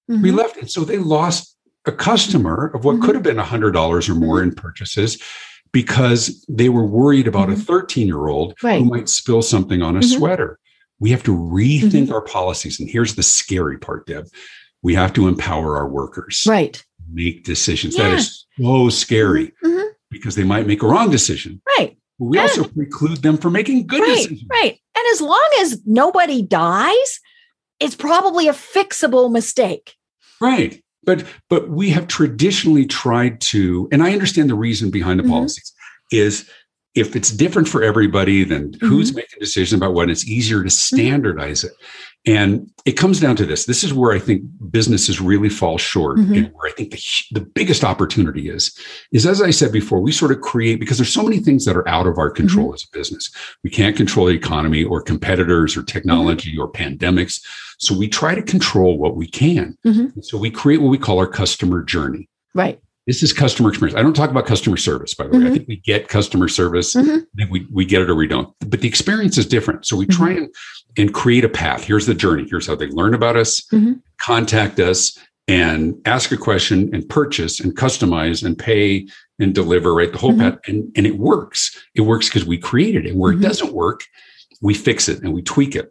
left. 0.08 0.22
We 0.22 0.30
left, 0.30 0.56
and 0.56 0.70
so 0.70 0.84
they 0.84 0.96
lost 0.96 1.57
a 1.88 1.92
customer 1.92 2.71
of 2.75 2.85
what 2.85 3.00
could 3.00 3.14
have 3.14 3.25
been 3.25 3.38
a 3.38 3.45
hundred 3.45 3.73
dollars 3.73 4.09
or 4.09 4.14
more 4.14 4.42
in 4.42 4.54
purchases 4.54 5.21
because 5.73 6.45
they 6.49 6.68
were 6.68 6.87
worried 6.87 7.26
about 7.26 7.49
mm-hmm. 7.49 7.61
a 7.61 7.64
13 7.64 8.07
year 8.07 8.28
old 8.28 8.54
right. 8.62 8.78
who 8.78 8.85
might 8.85 9.09
spill 9.09 9.42
something 9.42 9.83
on 9.83 9.97
a 9.97 10.00
mm-hmm. 10.00 10.18
sweater. 10.18 10.59
We 11.00 11.11
have 11.11 11.23
to 11.25 11.37
rethink 11.37 11.90
mm-hmm. 11.90 12.12
our 12.12 12.21
policies. 12.21 12.80
And 12.80 12.88
here's 12.88 13.14
the 13.14 13.23
scary 13.23 13.78
part, 13.78 14.07
Deb 14.07 14.28
we 14.83 14.95
have 14.95 15.12
to 15.14 15.28
empower 15.28 15.76
our 15.76 15.88
workers. 15.88 16.45
Right. 16.47 16.83
make 17.11 17.45
decisions. 17.45 17.97
Yeah. 17.97 18.11
That 18.11 18.18
is 18.18 18.47
so 18.61 18.88
scary 18.90 19.52
mm-hmm. 19.64 19.88
because 20.11 20.35
they 20.35 20.45
might 20.45 20.66
make 20.66 20.83
a 20.83 20.87
wrong 20.87 21.11
decision. 21.11 21.61
Right. 21.78 21.97
But 22.18 22.25
we 22.26 22.38
also 22.38 22.64
preclude 22.64 23.23
them 23.23 23.38
from 23.38 23.52
making 23.52 23.87
good 23.87 24.00
right, 24.00 24.16
decisions. 24.16 24.45
Right. 24.50 24.78
And 24.97 25.04
as 25.12 25.21
long 25.21 25.49
as 25.61 25.80
nobody 25.87 26.42
dies, 26.42 27.21
it's 27.80 27.95
probably 27.95 28.49
a 28.49 28.52
fixable 28.52 29.30
mistake. 29.30 29.95
Right. 30.40 30.83
But 31.08 31.24
but 31.48 31.70
we 31.70 31.88
have 31.88 32.06
traditionally 32.06 32.84
tried 32.84 33.40
to, 33.40 33.88
and 33.90 34.02
I 34.02 34.12
understand 34.12 34.50
the 34.50 34.54
reason 34.54 34.90
behind 34.90 35.18
the 35.18 35.22
mm-hmm. 35.22 35.32
policies 35.32 35.72
is 36.12 36.50
if 36.94 37.16
it's 37.16 37.30
different 37.30 37.66
for 37.66 37.82
everybody, 37.82 38.44
then 38.44 38.72
mm-hmm. 38.72 38.86
who's 38.86 39.14
making 39.14 39.38
decisions 39.40 39.78
about 39.78 39.94
what? 39.94 40.10
It's 40.10 40.28
easier 40.28 40.58
to 40.58 40.68
mm-hmm. 40.68 40.96
standardize 40.96 41.60
mm-hmm. 41.60 41.68
it. 41.68 41.86
And 42.26 42.70
it 42.84 42.92
comes 42.92 43.20
down 43.20 43.37
to 43.37 43.46
this. 43.46 43.64
This 43.64 43.84
is 43.84 43.94
where 43.94 44.12
I 44.12 44.18
think 44.18 44.42
businesses 44.70 45.20
really 45.20 45.48
fall 45.48 45.78
short, 45.78 46.18
mm-hmm. 46.18 46.34
and 46.34 46.52
where 46.52 46.70
I 46.70 46.72
think 46.72 46.90
the, 46.90 47.00
the 47.30 47.40
biggest 47.40 47.84
opportunity 47.84 48.50
is. 48.50 48.76
Is 49.12 49.25
as 49.25 49.40
I 49.40 49.50
said 49.50 49.72
before, 49.72 50.00
we 50.00 50.12
sort 50.12 50.32
of 50.32 50.40
create 50.40 50.80
because 50.80 50.98
there's 50.98 51.12
so 51.12 51.22
many 51.22 51.38
things 51.38 51.64
that 51.64 51.76
are 51.76 51.88
out 51.88 52.06
of 52.06 52.18
our 52.18 52.30
control 52.30 52.66
mm-hmm. 52.66 52.75
as 52.75 52.84
a 52.84 52.96
business. 52.96 53.30
We 53.62 53.70
can't 53.70 53.96
control 53.96 54.26
the 54.26 54.32
economy 54.32 54.84
or 54.84 55.00
competitors 55.00 55.76
or 55.76 55.82
technology 55.82 56.52
mm-hmm. 56.52 56.60
or 56.60 56.72
pandemics. 56.72 57.40
So 57.78 57.96
we 57.96 58.08
try 58.08 58.34
to 58.34 58.42
control 58.42 58.98
what 58.98 59.16
we 59.16 59.26
can. 59.28 59.76
So 60.22 60.37
we 60.37 60.50
create 60.50 60.82
what 60.82 60.90
we 60.90 60.98
call 60.98 61.18
our 61.18 61.28
customer 61.28 61.82
journey. 61.82 62.28
Right. 62.54 62.80
This 63.08 63.22
is 63.22 63.32
customer 63.32 63.70
experience. 63.70 63.98
I 63.98 64.02
don't 64.02 64.14
talk 64.14 64.28
about 64.28 64.44
customer 64.44 64.76
service, 64.76 65.14
by 65.14 65.24
the 65.24 65.30
way. 65.30 65.38
Mm-hmm. 65.38 65.46
I 65.46 65.50
think 65.50 65.66
we 65.66 65.76
get 65.76 66.08
customer 66.08 66.46
service. 66.46 66.94
Mm-hmm. 66.94 67.50
We, 67.50 67.66
we 67.72 67.86
get 67.86 68.02
it 68.02 68.10
or 68.10 68.14
we 68.14 68.26
don't. 68.26 68.54
But 68.60 68.82
the 68.82 68.86
experience 68.86 69.38
is 69.38 69.46
different. 69.46 69.86
So 69.86 69.96
we 69.96 70.04
mm-hmm. 70.04 70.22
try 70.22 70.32
and, 70.32 70.54
and 70.98 71.14
create 71.14 71.42
a 71.42 71.48
path. 71.48 71.84
Here's 71.84 72.04
the 72.04 72.12
journey. 72.12 72.46
Here's 72.50 72.66
how 72.66 72.74
they 72.74 72.88
learn 72.88 73.14
about 73.14 73.34
us, 73.34 73.62
mm-hmm. 73.72 73.94
contact 74.20 74.78
us, 74.78 75.18
and 75.48 75.94
ask 76.04 76.32
a 76.32 76.36
question 76.36 76.94
and 76.94 77.08
purchase 77.08 77.60
and 77.60 77.74
customize 77.74 78.44
and 78.44 78.58
pay 78.58 79.08
and 79.38 79.54
deliver, 79.54 79.94
right? 79.94 80.12
The 80.12 80.18
whole 80.18 80.32
mm-hmm. 80.32 80.50
path. 80.50 80.58
And, 80.66 80.92
and 80.94 81.06
it 81.06 81.16
works. 81.16 81.82
It 81.94 82.02
works 82.02 82.28
because 82.28 82.44
we 82.44 82.58
created 82.58 83.06
it. 83.06 83.16
Where 83.16 83.32
it 83.32 83.36
mm-hmm. 83.36 83.44
doesn't 83.44 83.72
work, 83.72 84.04
we 84.60 84.74
fix 84.74 85.08
it 85.08 85.22
and 85.22 85.32
we 85.32 85.40
tweak 85.40 85.74
it. 85.74 85.90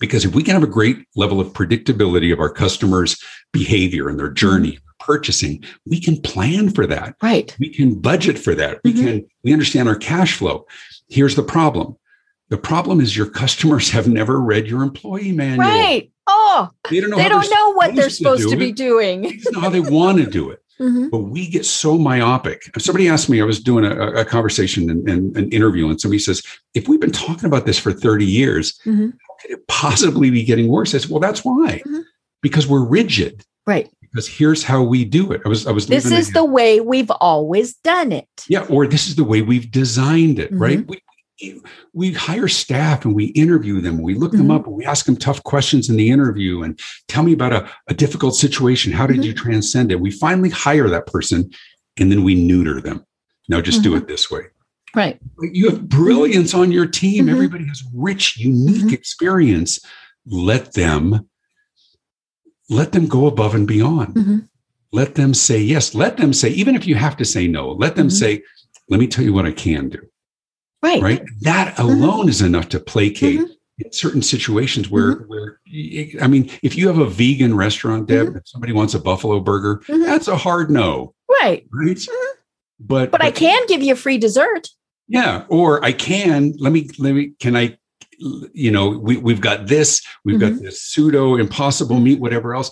Because 0.00 0.24
if 0.24 0.34
we 0.34 0.42
can 0.42 0.54
have 0.54 0.62
a 0.62 0.66
great 0.66 0.96
level 1.14 1.40
of 1.40 1.48
predictability 1.48 2.32
of 2.32 2.40
our 2.40 2.48
customers' 2.48 3.22
behavior 3.52 4.08
and 4.08 4.18
their 4.18 4.30
journey, 4.30 4.78
purchasing, 5.08 5.64
we 5.86 5.98
can 5.98 6.20
plan 6.20 6.68
for 6.68 6.86
that. 6.86 7.16
Right. 7.22 7.56
We 7.58 7.70
can 7.70 7.98
budget 7.98 8.38
for 8.38 8.54
that. 8.54 8.78
We 8.84 8.92
mm-hmm. 8.92 9.04
can, 9.04 9.26
we 9.42 9.54
understand 9.54 9.88
our 9.88 9.96
cash 9.96 10.34
flow. 10.34 10.66
Here's 11.08 11.34
the 11.34 11.42
problem. 11.42 11.96
The 12.50 12.58
problem 12.58 13.00
is 13.00 13.16
your 13.16 13.28
customers 13.28 13.90
have 13.96 14.06
never 14.06 14.38
read 14.38 14.66
your 14.66 14.82
employee 14.82 15.32
manual. 15.32 15.66
Right. 15.66 16.12
Oh, 16.26 16.68
they 16.90 17.00
don't 17.00 17.08
know, 17.08 17.16
they 17.16 17.30
don't 17.30 17.50
know 17.50 17.72
what 17.72 17.94
they're 17.94 18.10
supposed 18.10 18.42
to, 18.42 18.50
to 18.50 18.56
be 18.56 18.70
doing. 18.70 19.22
they 19.22 19.36
don't 19.38 19.54
know 19.54 19.60
how 19.60 19.70
they 19.70 19.80
want 19.80 20.18
to 20.18 20.26
do 20.26 20.50
it. 20.50 20.62
Mm-hmm. 20.78 21.08
But 21.08 21.22
we 21.22 21.48
get 21.48 21.66
so 21.66 21.98
myopic. 21.98 22.70
Somebody 22.78 23.08
asked 23.08 23.28
me, 23.28 23.40
I 23.40 23.44
was 23.44 23.60
doing 23.60 23.84
a, 23.84 24.12
a 24.12 24.24
conversation 24.24 24.88
and, 24.88 25.08
and, 25.08 25.36
an 25.36 25.50
interview, 25.50 25.88
and 25.88 26.00
somebody 26.00 26.20
says, 26.20 26.40
if 26.72 26.86
we've 26.86 27.00
been 27.00 27.10
talking 27.10 27.46
about 27.46 27.66
this 27.66 27.80
for 27.80 27.92
30 27.92 28.24
years, 28.24 28.78
mm-hmm. 28.86 29.06
how 29.06 29.34
could 29.42 29.50
it 29.50 29.66
possibly 29.66 30.30
be 30.30 30.44
getting 30.44 30.68
worse? 30.68 30.94
I 30.94 30.98
said, 30.98 31.10
well, 31.10 31.18
that's 31.18 31.44
why. 31.44 31.82
Mm-hmm. 31.84 32.02
Because 32.42 32.68
we're 32.68 32.84
rigid. 32.84 33.44
Right 33.66 33.90
because 34.12 34.28
here's 34.28 34.62
how 34.62 34.82
we 34.82 35.04
do 35.04 35.32
it. 35.32 35.40
I 35.44 35.48
was 35.48 35.66
I 35.66 35.72
was 35.72 35.86
This 35.86 36.10
is 36.10 36.32
the 36.32 36.44
way 36.44 36.80
we've 36.80 37.10
always 37.20 37.74
done 37.76 38.12
it. 38.12 38.28
Yeah, 38.48 38.64
or 38.68 38.86
this 38.86 39.08
is 39.08 39.16
the 39.16 39.24
way 39.24 39.42
we've 39.42 39.70
designed 39.70 40.38
it, 40.38 40.50
mm-hmm. 40.50 40.62
right? 40.62 40.86
We 40.86 41.00
we 41.92 42.12
hire 42.12 42.48
staff 42.48 43.04
and 43.04 43.14
we 43.14 43.26
interview 43.26 43.80
them. 43.80 44.02
We 44.02 44.14
look 44.14 44.32
mm-hmm. 44.32 44.48
them 44.48 44.50
up 44.50 44.66
and 44.66 44.74
we 44.74 44.84
ask 44.84 45.06
them 45.06 45.16
tough 45.16 45.42
questions 45.44 45.88
in 45.88 45.96
the 45.96 46.10
interview 46.10 46.62
and 46.62 46.78
tell 47.06 47.22
me 47.22 47.32
about 47.32 47.52
a, 47.52 47.70
a 47.88 47.94
difficult 47.94 48.34
situation. 48.34 48.92
How 48.92 49.06
did 49.06 49.16
mm-hmm. 49.16 49.24
you 49.24 49.34
transcend 49.34 49.92
it? 49.92 50.00
We 50.00 50.10
finally 50.10 50.50
hire 50.50 50.88
that 50.88 51.06
person 51.06 51.50
and 51.98 52.10
then 52.10 52.24
we 52.24 52.34
neuter 52.34 52.80
them. 52.80 53.04
Now 53.48 53.60
just 53.60 53.82
do 53.82 53.90
mm-hmm. 53.90 53.98
it 53.98 54.08
this 54.08 54.30
way. 54.30 54.42
Right. 54.96 55.20
You 55.40 55.70
have 55.70 55.88
brilliance 55.88 56.54
on 56.54 56.72
your 56.72 56.86
team. 56.86 57.26
Mm-hmm. 57.26 57.34
Everybody 57.34 57.66
has 57.68 57.84
rich, 57.94 58.36
unique 58.38 58.86
mm-hmm. 58.86 58.94
experience. 58.94 59.78
Let 60.26 60.74
them 60.74 61.27
let 62.68 62.92
them 62.92 63.06
go 63.06 63.26
above 63.26 63.54
and 63.54 63.66
beyond. 63.66 64.14
Mm-hmm. 64.14 64.38
Let 64.92 65.14
them 65.14 65.34
say 65.34 65.58
yes. 65.60 65.94
Let 65.94 66.16
them 66.16 66.32
say, 66.32 66.50
even 66.50 66.74
if 66.74 66.86
you 66.86 66.94
have 66.94 67.16
to 67.18 67.24
say 67.24 67.46
no, 67.46 67.72
let 67.72 67.96
them 67.96 68.08
mm-hmm. 68.08 68.16
say, 68.16 68.42
let 68.88 69.00
me 69.00 69.06
tell 69.06 69.24
you 69.24 69.32
what 69.32 69.44
I 69.44 69.52
can 69.52 69.90
do. 69.90 70.00
Right. 70.82 71.02
Right. 71.02 71.22
That 71.40 71.74
mm-hmm. 71.74 71.88
alone 71.88 72.20
mm-hmm. 72.20 72.28
is 72.30 72.42
enough 72.42 72.68
to 72.70 72.80
placate 72.80 73.40
mm-hmm. 73.40 73.84
in 73.84 73.92
certain 73.92 74.22
situations 74.22 74.88
where, 74.88 75.16
mm-hmm. 75.16 75.28
where, 75.28 75.60
I 76.22 76.26
mean, 76.26 76.50
if 76.62 76.76
you 76.76 76.86
have 76.86 76.98
a 76.98 77.06
vegan 77.06 77.54
restaurant, 77.54 78.06
Deb, 78.06 78.36
if 78.36 78.48
somebody 78.48 78.72
wants 78.72 78.94
a 78.94 78.98
buffalo 78.98 79.40
burger, 79.40 79.82
that's 79.88 80.28
a 80.28 80.36
hard 80.36 80.70
no. 80.70 81.14
Right. 81.28 81.66
Right. 81.70 82.00
But, 82.80 83.10
but, 83.10 83.10
but 83.10 83.22
I 83.22 83.30
can 83.30 83.66
give 83.66 83.82
you 83.82 83.92
a 83.92 83.96
free 83.96 84.18
dessert. 84.18 84.68
Yeah. 85.08 85.44
Or 85.48 85.84
I 85.84 85.92
can, 85.92 86.54
let 86.58 86.72
me, 86.72 86.88
let 86.98 87.12
me, 87.12 87.32
can 87.40 87.56
I 87.56 87.76
you 88.18 88.70
know, 88.70 88.88
we, 88.88 89.16
we've 89.16 89.40
got 89.40 89.66
this, 89.66 90.02
we've 90.24 90.38
mm-hmm. 90.38 90.54
got 90.54 90.62
this 90.62 90.82
pseudo 90.82 91.36
impossible 91.36 92.00
meat, 92.00 92.20
whatever 92.20 92.54
else 92.54 92.70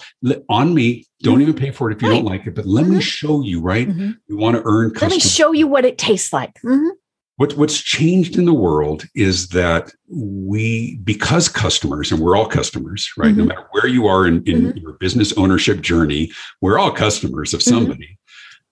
on 0.48 0.74
me. 0.74 1.06
Don't 1.22 1.34
mm-hmm. 1.34 1.42
even 1.42 1.54
pay 1.54 1.70
for 1.70 1.90
it 1.90 1.96
if 1.96 2.02
you 2.02 2.08
right. 2.08 2.16
don't 2.16 2.24
like 2.24 2.46
it, 2.46 2.54
but 2.54 2.66
let 2.66 2.84
mm-hmm. 2.84 2.94
me 2.94 3.00
show 3.00 3.42
you, 3.42 3.60
right? 3.60 3.88
Mm-hmm. 3.88 4.10
We 4.28 4.34
want 4.36 4.56
to 4.56 4.62
earn. 4.64 4.92
Let 5.00 5.10
me 5.10 5.20
show 5.20 5.52
you 5.52 5.66
what 5.66 5.84
it 5.84 5.98
tastes 5.98 6.32
like. 6.32 6.54
Mm-hmm. 6.64 6.88
What, 7.36 7.52
what's 7.56 7.80
changed 7.80 8.38
in 8.38 8.46
the 8.46 8.54
world 8.54 9.04
is 9.14 9.48
that 9.48 9.92
we, 10.08 10.96
because 11.04 11.48
customers, 11.48 12.10
and 12.10 12.20
we're 12.20 12.34
all 12.34 12.46
customers, 12.46 13.10
right? 13.16 13.34
No 13.34 13.42
mm-hmm. 13.42 13.48
matter 13.48 13.68
where 13.72 13.86
you 13.86 14.06
are 14.06 14.26
in, 14.26 14.42
in 14.44 14.74
your 14.78 14.94
business 14.94 15.32
ownership 15.34 15.82
journey, 15.82 16.30
we're 16.62 16.78
all 16.78 16.90
customers 16.90 17.52
of 17.52 17.62
somebody. 17.62 18.18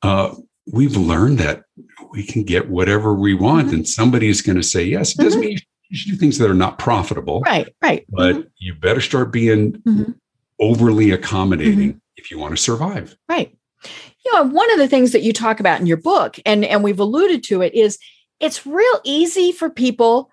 Uh, 0.03 0.35
we've 0.73 0.97
learned 0.97 1.39
that 1.39 1.65
we 2.11 2.25
can 2.25 2.43
get 2.43 2.71
whatever 2.71 3.15
we 3.15 3.35
want 3.35 3.73
and 3.73 3.87
somebody 3.87 4.29
is 4.29 4.41
going 4.41 4.57
to 4.57 4.63
say 4.63 4.85
yes. 4.85 5.13
It 5.13 5.19
doesn't 5.19 5.41
mean 5.41 5.53
you 5.53 5.59
should 5.93 6.13
do 6.13 6.17
things 6.17 6.39
that 6.39 6.51
are 6.51 6.55
not 6.55 6.79
profitable. 6.79 7.41
Right, 7.41 7.75
right. 7.83 8.05
But 8.09 8.37
mm-hmm. 8.37 8.49
you 8.59 8.75
better 8.75 9.01
start 9.01 9.33
being 9.33 9.73
mm-hmm. 9.73 10.13
overly 10.61 11.11
accommodating 11.11 11.91
mm-hmm. 11.91 11.99
if 12.17 12.31
you 12.31 12.39
want 12.39 12.57
to 12.57 12.63
survive. 12.63 13.17
Right. 13.29 13.57
You 14.25 14.35
know, 14.35 14.45
one 14.45 14.71
of 14.73 14.79
the 14.79 14.89
things 14.89 15.13
that 15.13 15.23
you 15.23 15.33
talk 15.33 15.61
about 15.61 15.81
in 15.81 15.87
your 15.87 15.99
book, 15.99 16.39
and, 16.47 16.65
and 16.65 16.83
we've 16.83 16.99
alluded 16.99 17.43
to 17.45 17.61
it, 17.61 17.75
is 17.75 17.99
it's 18.41 18.67
real 18.67 19.01
easy 19.05 19.53
for 19.53 19.69
people 19.69 20.31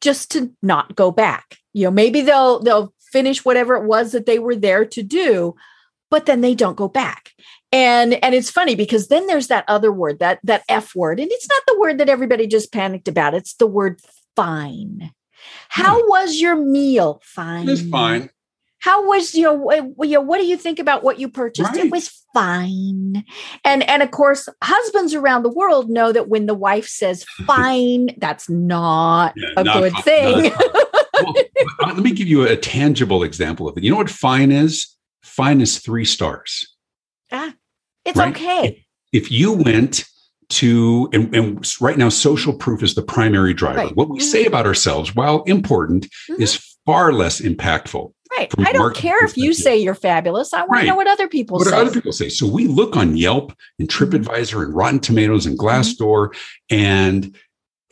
just 0.00 0.30
to 0.32 0.52
not 0.62 0.96
go 0.96 1.10
back. 1.10 1.58
You 1.72 1.84
know, 1.84 1.90
maybe 1.90 2.22
they'll 2.22 2.60
they'll 2.60 2.92
finish 2.98 3.44
whatever 3.44 3.76
it 3.76 3.84
was 3.84 4.12
that 4.12 4.26
they 4.26 4.38
were 4.38 4.56
there 4.56 4.84
to 4.84 5.02
do, 5.02 5.54
but 6.10 6.26
then 6.26 6.40
they 6.40 6.54
don't 6.54 6.76
go 6.76 6.88
back. 6.88 7.32
And 7.72 8.14
and 8.24 8.34
it's 8.34 8.50
funny 8.50 8.74
because 8.74 9.08
then 9.08 9.26
there's 9.26 9.48
that 9.48 9.64
other 9.68 9.92
word, 9.92 10.18
that 10.18 10.40
that 10.42 10.64
F 10.68 10.94
word. 10.96 11.20
And 11.20 11.30
it's 11.30 11.48
not 11.48 11.62
the 11.66 11.78
word 11.78 11.98
that 11.98 12.08
everybody 12.08 12.46
just 12.46 12.72
panicked 12.72 13.08
about. 13.08 13.34
It's 13.34 13.54
the 13.54 13.66
word 13.66 14.00
fine. 14.44 15.12
How 15.68 16.00
hmm. 16.00 16.08
was 16.08 16.40
your 16.40 16.56
meal? 16.56 17.20
Fine. 17.24 17.68
It 17.68 17.70
was 17.70 17.88
fine. 17.88 18.30
How 18.80 19.06
was 19.06 19.34
your 19.34 19.52
you 19.74 20.14
know 20.14 20.20
what 20.22 20.38
do 20.38 20.46
you 20.46 20.56
think 20.56 20.78
about 20.78 21.02
what 21.02 21.20
you 21.20 21.28
purchased? 21.28 21.70
Right. 21.70 21.84
It 21.84 21.92
was 21.92 22.24
fine. 22.32 23.24
And 23.64 23.88
and 23.88 24.02
of 24.02 24.10
course, 24.10 24.48
husbands 24.62 25.14
around 25.14 25.42
the 25.42 25.50
world 25.50 25.90
know 25.90 26.12
that 26.12 26.28
when 26.28 26.46
the 26.46 26.54
wife 26.54 26.86
says 26.86 27.24
fine, 27.46 28.08
that's 28.18 28.48
not 28.48 29.34
yeah, 29.36 29.48
a 29.58 29.64
not 29.64 29.80
good 29.80 29.92
thing. 30.02 30.52
well, 31.22 31.34
let 31.94 31.98
me 31.98 32.12
give 32.12 32.26
you 32.26 32.46
a 32.46 32.56
tangible 32.56 33.22
example 33.22 33.68
of 33.68 33.76
it. 33.76 33.84
You 33.84 33.90
know 33.90 33.98
what 33.98 34.10
fine 34.10 34.50
is? 34.50 34.96
Fine 35.22 35.60
is 35.60 35.78
three 35.78 36.06
stars. 36.06 36.74
Ah, 37.30 37.52
it's 38.04 38.16
right? 38.16 38.34
okay. 38.34 38.86
If 39.12 39.30
you 39.30 39.52
went 39.52 40.04
to 40.50 41.08
and, 41.12 41.34
and, 41.34 41.72
right 41.80 41.96
now 41.96 42.08
social 42.08 42.52
proof 42.52 42.82
is 42.82 42.94
the 42.94 43.02
primary 43.02 43.54
driver 43.54 43.78
right. 43.78 43.96
what 43.96 44.08
we 44.08 44.18
mm-hmm. 44.18 44.26
say 44.26 44.44
about 44.44 44.66
ourselves 44.66 45.14
while 45.14 45.42
important 45.44 46.06
mm-hmm. 46.28 46.42
is 46.42 46.56
far 46.84 47.12
less 47.12 47.40
impactful 47.40 48.12
right 48.36 48.52
i 48.58 48.72
don't 48.72 48.94
care 48.94 49.24
if 49.24 49.36
you 49.36 49.54
say 49.54 49.76
you're 49.76 49.94
fabulous 49.94 50.52
i 50.52 50.60
want 50.60 50.70
right. 50.70 50.80
to 50.82 50.86
know 50.88 50.96
what 50.96 51.06
other 51.06 51.28
people 51.28 51.58
say. 51.60 51.70
what 51.70 51.76
say 51.76 51.80
other 51.80 51.92
people 51.92 52.12
say 52.12 52.28
so 52.28 52.46
we 52.46 52.66
look 52.66 52.96
on 52.96 53.16
yelp 53.16 53.52
and 53.78 53.88
mm-hmm. 53.88 54.04
tripadvisor 54.04 54.64
and 54.64 54.74
rotten 54.74 54.98
tomatoes 54.98 55.46
and 55.46 55.58
glassdoor 55.58 56.28
mm-hmm. 56.28 56.76
and 56.76 57.36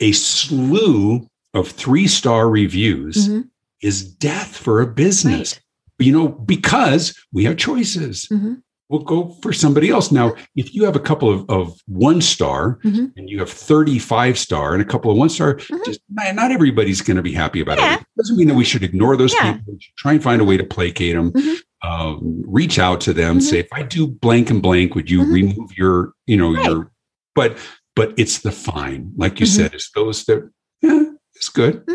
a 0.01 0.11
slew 0.11 1.27
of 1.53 1.67
three 1.69 2.07
star 2.07 2.49
reviews 2.49 3.29
mm-hmm. 3.29 3.41
is 3.81 4.03
death 4.03 4.55
for 4.55 4.81
a 4.81 4.87
business 4.87 5.55
right. 5.55 6.05
you 6.05 6.11
know 6.11 6.27
because 6.27 7.17
we 7.31 7.45
have 7.45 7.57
choices 7.57 8.27
mm-hmm 8.29 8.55
we'll 8.89 9.01
go 9.01 9.29
for 9.41 9.53
somebody 9.53 9.89
else. 9.89 10.11
Now, 10.11 10.33
if 10.55 10.73
you 10.73 10.83
have 10.83 10.95
a 10.95 10.99
couple 10.99 11.31
of, 11.31 11.49
of 11.49 11.79
one 11.85 12.21
star 12.21 12.79
mm-hmm. 12.83 13.05
and 13.15 13.29
you 13.29 13.39
have 13.39 13.49
35 13.49 14.37
star 14.37 14.73
and 14.73 14.81
a 14.81 14.85
couple 14.85 15.11
of 15.11 15.17
one 15.17 15.29
star, 15.29 15.55
mm-hmm. 15.55 15.77
just 15.85 16.01
man, 16.11 16.35
not 16.35 16.51
everybody's 16.51 17.01
going 17.01 17.17
to 17.17 17.23
be 17.23 17.31
happy 17.31 17.61
about 17.61 17.77
yeah. 17.77 17.97
it. 17.97 18.05
Doesn't 18.17 18.35
mean 18.35 18.47
that 18.47 18.55
we 18.55 18.63
should 18.63 18.83
ignore 18.83 19.15
those 19.15 19.33
yeah. 19.35 19.53
people. 19.53 19.77
try 19.97 20.13
and 20.13 20.23
find 20.23 20.41
a 20.41 20.45
way 20.45 20.57
to 20.57 20.63
placate 20.63 21.15
them. 21.15 21.31
Mm-hmm. 21.31 21.55
Um, 21.81 22.43
reach 22.45 22.77
out 22.77 22.99
to 23.01 23.13
them, 23.13 23.37
mm-hmm. 23.37 23.47
say, 23.47 23.59
if 23.59 23.71
I 23.71 23.83
do 23.83 24.05
blank 24.05 24.49
and 24.49 24.61
blank, 24.61 24.95
would 24.95 25.09
you 25.09 25.21
mm-hmm. 25.21 25.31
remove 25.31 25.77
your, 25.77 26.13
you 26.25 26.35
know, 26.35 26.53
right. 26.53 26.65
your, 26.65 26.91
but, 27.35 27.57
but 27.95 28.13
it's 28.17 28.39
the 28.39 28.51
fine, 28.51 29.13
like 29.15 29.39
you 29.39 29.45
mm-hmm. 29.45 29.61
said, 29.63 29.73
it's 29.73 29.89
those 29.91 30.25
that, 30.25 30.49
yeah, 30.81 31.03
it's 31.35 31.47
good. 31.47 31.85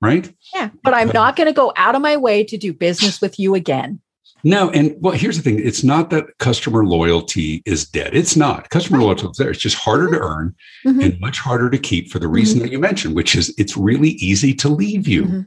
Right. 0.00 0.32
Yeah. 0.54 0.70
But 0.84 0.94
I'm 0.94 1.08
not 1.08 1.34
going 1.34 1.48
to 1.48 1.52
go 1.52 1.72
out 1.76 1.96
of 1.96 2.02
my 2.02 2.16
way 2.16 2.44
to 2.44 2.56
do 2.56 2.72
business 2.72 3.20
with 3.20 3.38
you 3.38 3.56
again. 3.56 4.00
No, 4.44 4.70
and 4.70 4.94
well, 5.00 5.14
here's 5.14 5.36
the 5.36 5.42
thing: 5.42 5.58
it's 5.58 5.82
not 5.82 6.10
that 6.10 6.38
customer 6.38 6.84
loyalty 6.84 7.62
is 7.66 7.88
dead. 7.88 8.14
It's 8.14 8.36
not. 8.36 8.70
Customer 8.70 9.00
loyalty 9.00 9.26
is 9.26 9.36
there. 9.36 9.50
It's 9.50 9.60
just 9.60 9.76
harder 9.76 10.10
to 10.10 10.16
mm-hmm. 10.16 10.24
earn 10.24 10.54
mm-hmm. 10.86 11.00
and 11.00 11.20
much 11.20 11.38
harder 11.38 11.68
to 11.70 11.78
keep 11.78 12.10
for 12.10 12.18
the 12.18 12.28
reason 12.28 12.58
mm-hmm. 12.58 12.66
that 12.66 12.72
you 12.72 12.78
mentioned, 12.78 13.16
which 13.16 13.34
is 13.34 13.54
it's 13.58 13.76
really 13.76 14.10
easy 14.10 14.54
to 14.54 14.68
leave 14.68 15.08
you. 15.08 15.24
Mm-hmm. 15.24 15.40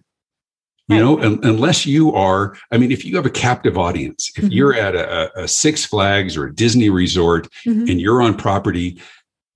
You 0.87 0.99
know, 0.99 1.19
unless 1.43 1.85
you 1.85 2.13
are, 2.13 2.57
I 2.69 2.77
mean, 2.77 2.91
if 2.91 3.05
you 3.05 3.15
have 3.15 3.25
a 3.25 3.29
captive 3.29 3.77
audience, 3.77 4.29
if 4.35 4.43
mm-hmm. 4.43 4.51
you're 4.51 4.73
at 4.73 4.93
a, 4.93 5.43
a, 5.43 5.47
Six 5.47 5.85
Flags 5.85 6.35
or 6.35 6.47
a 6.47 6.53
Disney 6.53 6.89
resort 6.89 7.47
mm-hmm. 7.65 7.89
and 7.89 8.01
you're 8.01 8.21
on 8.21 8.35
property, 8.35 8.99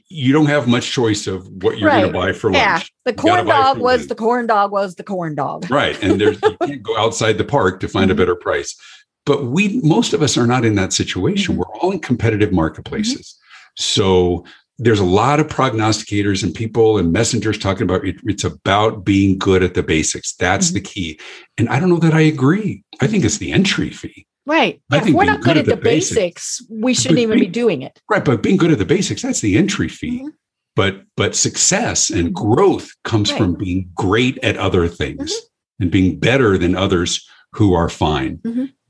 you 0.08 0.32
don't 0.32 0.46
have 0.46 0.66
much 0.68 0.92
choice 0.92 1.28
of 1.28 1.46
what 1.62 1.78
you're 1.78 1.90
right. 1.90 2.02
going 2.02 2.14
to 2.14 2.18
buy 2.18 2.32
for 2.32 2.52
lunch. 2.52 2.64
Yeah, 2.64 2.82
the 3.04 3.14
corn 3.14 3.46
dog 3.46 3.80
was 3.80 4.08
the 4.08 4.16
corn 4.16 4.48
dog 4.48 4.72
was 4.72 4.96
the 4.96 5.04
corn 5.04 5.36
dog. 5.36 5.70
Right, 5.70 6.02
and 6.02 6.22
there's 6.22 6.40
you 6.42 6.58
can't 6.62 6.84
go 6.84 6.98
outside 6.98 7.38
the 7.38 7.44
park 7.44 7.82
to 7.82 7.90
find 7.90 8.12
a 8.12 8.16
better 8.16 8.36
price. 8.36 8.80
But 9.26 9.46
we, 9.46 9.80
most 9.82 10.14
of 10.14 10.22
us 10.22 10.38
are 10.38 10.48
not 10.48 10.66
in 10.66 10.76
that 10.76 10.94
situation. 10.94 11.54
Mm-hmm. 11.54 11.60
We're 11.60 11.80
all 11.80 11.92
in 11.92 12.00
competitive 12.00 12.52
marketplaces. 12.52 13.36
Mm-hmm. 13.36 13.84
So 13.84 14.46
there's 14.78 15.00
a 15.00 15.06
lot 15.06 15.40
of 15.40 15.48
prognosticators 15.48 16.44
and 16.44 16.54
people 16.54 16.98
and 16.98 17.12
messengers 17.12 17.58
talking 17.58 17.84
about 17.84 18.06
it, 18.06 18.18
it's 18.24 18.44
about 18.44 19.06
being 19.06 19.38
good 19.38 19.64
at 19.64 19.74
the 19.74 19.84
basics. 19.84 20.36
That's 20.36 20.68
mm-hmm. 20.68 20.76
the 20.76 20.82
key. 20.82 21.20
And 21.58 21.70
I 21.70 21.80
don't 21.80 21.90
know 21.90 22.00
that 22.00 22.14
I 22.14 22.22
agree. 22.22 22.84
I 23.02 23.08
think 23.08 23.24
it's 23.24 23.38
the 23.38 23.52
entry 23.52 23.90
fee. 23.90 24.28
Right. 24.46 24.82
Yeah, 24.92 25.08
if 25.08 25.14
we're 25.14 25.24
not 25.24 25.42
good, 25.42 25.56
good 25.56 25.58
at, 25.58 25.66
the, 25.66 25.76
the 25.76 25.82
basics, 25.82 26.62
basics, 26.62 26.68
we 26.70 26.94
shouldn't 26.94 27.20
even 27.20 27.40
being, 27.40 27.50
be 27.50 27.52
doing 27.52 27.82
it. 27.82 28.00
Right. 28.10 28.24
But 28.24 28.44
being 28.44 28.58
good 28.58 28.72
at 28.72 28.78
the 28.78 28.86
basics, 28.86 29.24
that's 29.24 29.42
the 29.42 29.58
entry 29.58 29.90
fee. 29.90 30.20
Mm-hmm. 30.20 30.30
But 30.76 31.04
but 31.16 31.36
success 31.36 32.10
and 32.10 32.36
mm-hmm. 32.36 32.52
growth 32.52 32.92
comes 33.06 33.32
right. 33.32 33.38
from 33.38 33.56
being 33.56 33.90
great 33.96 34.38
at 34.44 34.58
other 34.58 34.88
things 34.88 35.34
mm-hmm. 35.34 35.84
and 35.84 35.92
being 35.92 36.20
better 36.20 36.58
than 36.58 36.76
others 36.76 37.28
who 37.54 37.74
are 37.74 37.90
fine. 37.90 38.40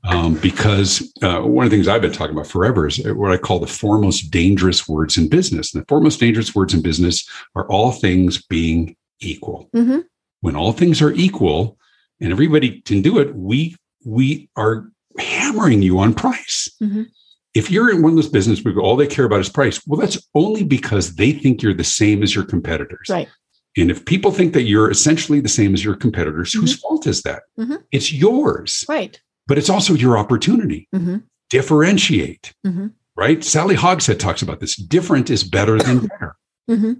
Um, 0.06 0.34
because 0.34 1.12
uh, 1.22 1.40
one 1.40 1.64
of 1.64 1.70
the 1.70 1.76
things 1.76 1.88
I've 1.88 2.02
been 2.02 2.12
talking 2.12 2.34
about 2.34 2.46
forever 2.46 2.86
is 2.86 3.04
what 3.04 3.32
I 3.32 3.36
call 3.36 3.58
the 3.58 3.66
four 3.66 3.98
most 3.98 4.30
dangerous 4.30 4.88
words 4.88 5.18
in 5.18 5.28
business. 5.28 5.74
And 5.74 5.82
the 5.82 5.86
four 5.86 6.00
most 6.00 6.20
dangerous 6.20 6.54
words 6.54 6.74
in 6.74 6.82
business 6.82 7.28
are 7.54 7.66
all 7.68 7.92
things 7.92 8.42
being 8.42 8.96
equal. 9.20 9.68
Mm-hmm. 9.74 10.00
When 10.40 10.56
all 10.56 10.72
things 10.72 11.02
are 11.02 11.12
equal 11.12 11.78
and 12.20 12.30
everybody 12.30 12.82
can 12.82 13.02
do 13.02 13.18
it, 13.18 13.34
we 13.34 13.76
we 14.04 14.48
are 14.56 14.88
hammering 15.18 15.82
you 15.82 15.98
on 15.98 16.14
price. 16.14 16.70
Mm-hmm. 16.80 17.04
If 17.54 17.70
you're 17.70 17.90
in 17.90 18.02
one 18.02 18.12
of 18.12 18.16
those 18.16 18.28
business 18.28 18.62
where 18.62 18.78
all 18.78 18.96
they 18.96 19.06
care 19.06 19.24
about 19.24 19.40
is 19.40 19.48
price, 19.48 19.84
well, 19.86 19.98
that's 19.98 20.18
only 20.34 20.62
because 20.62 21.16
they 21.16 21.32
think 21.32 21.62
you're 21.62 21.74
the 21.74 21.84
same 21.84 22.22
as 22.22 22.34
your 22.34 22.44
competitors. 22.44 23.08
Right. 23.08 23.28
And 23.78 23.90
if 23.90 24.04
people 24.04 24.30
think 24.30 24.52
that 24.52 24.62
you're 24.62 24.90
essentially 24.90 25.40
the 25.40 25.48
same 25.48 25.74
as 25.74 25.82
your 25.82 25.96
competitors, 25.96 26.50
mm-hmm. 26.50 26.60
whose 26.60 26.78
fault 26.78 27.06
is 27.06 27.22
that? 27.22 27.42
Mm-hmm. 27.58 27.76
It's 27.92 28.12
yours. 28.12 28.84
Right 28.88 29.20
but 29.46 29.58
it's 29.58 29.70
also 29.70 29.94
your 29.94 30.18
opportunity. 30.18 30.88
Mm-hmm. 30.94 31.18
Differentiate, 31.50 32.52
mm-hmm. 32.66 32.88
right? 33.16 33.44
Sally 33.44 33.76
Hogshead 33.76 34.18
talks 34.18 34.42
about 34.42 34.60
this. 34.60 34.76
Different 34.76 35.30
is 35.30 35.44
better 35.44 35.78
than 35.78 36.06
better, 36.08 36.36
mm-hmm. 36.68 36.92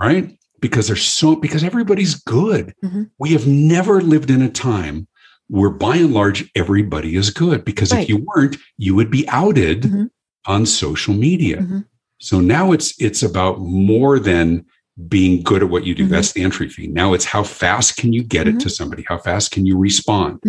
right? 0.00 0.36
Because 0.60 0.86
there's 0.86 1.04
so 1.04 1.36
because 1.36 1.64
everybody's 1.64 2.14
good. 2.14 2.74
Mm-hmm. 2.84 3.04
We 3.18 3.32
have 3.32 3.46
never 3.46 4.00
lived 4.00 4.30
in 4.30 4.42
a 4.42 4.50
time 4.50 5.08
where, 5.48 5.70
by 5.70 5.96
and 5.96 6.12
large, 6.12 6.50
everybody 6.54 7.16
is 7.16 7.30
good. 7.30 7.64
Because 7.64 7.92
right. 7.92 8.02
if 8.02 8.08
you 8.08 8.26
weren't, 8.34 8.56
you 8.76 8.94
would 8.94 9.10
be 9.10 9.26
outed 9.28 9.82
mm-hmm. 9.82 10.04
on 10.46 10.66
social 10.66 11.14
media. 11.14 11.58
Mm-hmm. 11.58 11.80
So 12.18 12.40
now 12.40 12.72
it's 12.72 13.00
it's 13.00 13.22
about 13.22 13.60
more 13.60 14.18
than 14.18 14.66
being 15.08 15.42
good 15.42 15.62
at 15.62 15.70
what 15.70 15.84
you 15.84 15.94
do. 15.94 16.06
That's 16.06 16.32
the 16.32 16.42
entry 16.42 16.68
fee. 16.68 16.86
Now 16.86 17.14
it's 17.14 17.24
how 17.24 17.42
fast 17.42 17.96
can 17.96 18.12
you 18.12 18.22
get 18.22 18.46
it 18.46 18.60
to 18.60 18.70
somebody? 18.70 19.04
How 19.08 19.18
fast 19.18 19.50
can 19.50 19.66
you 19.66 19.76
respond? 19.76 20.40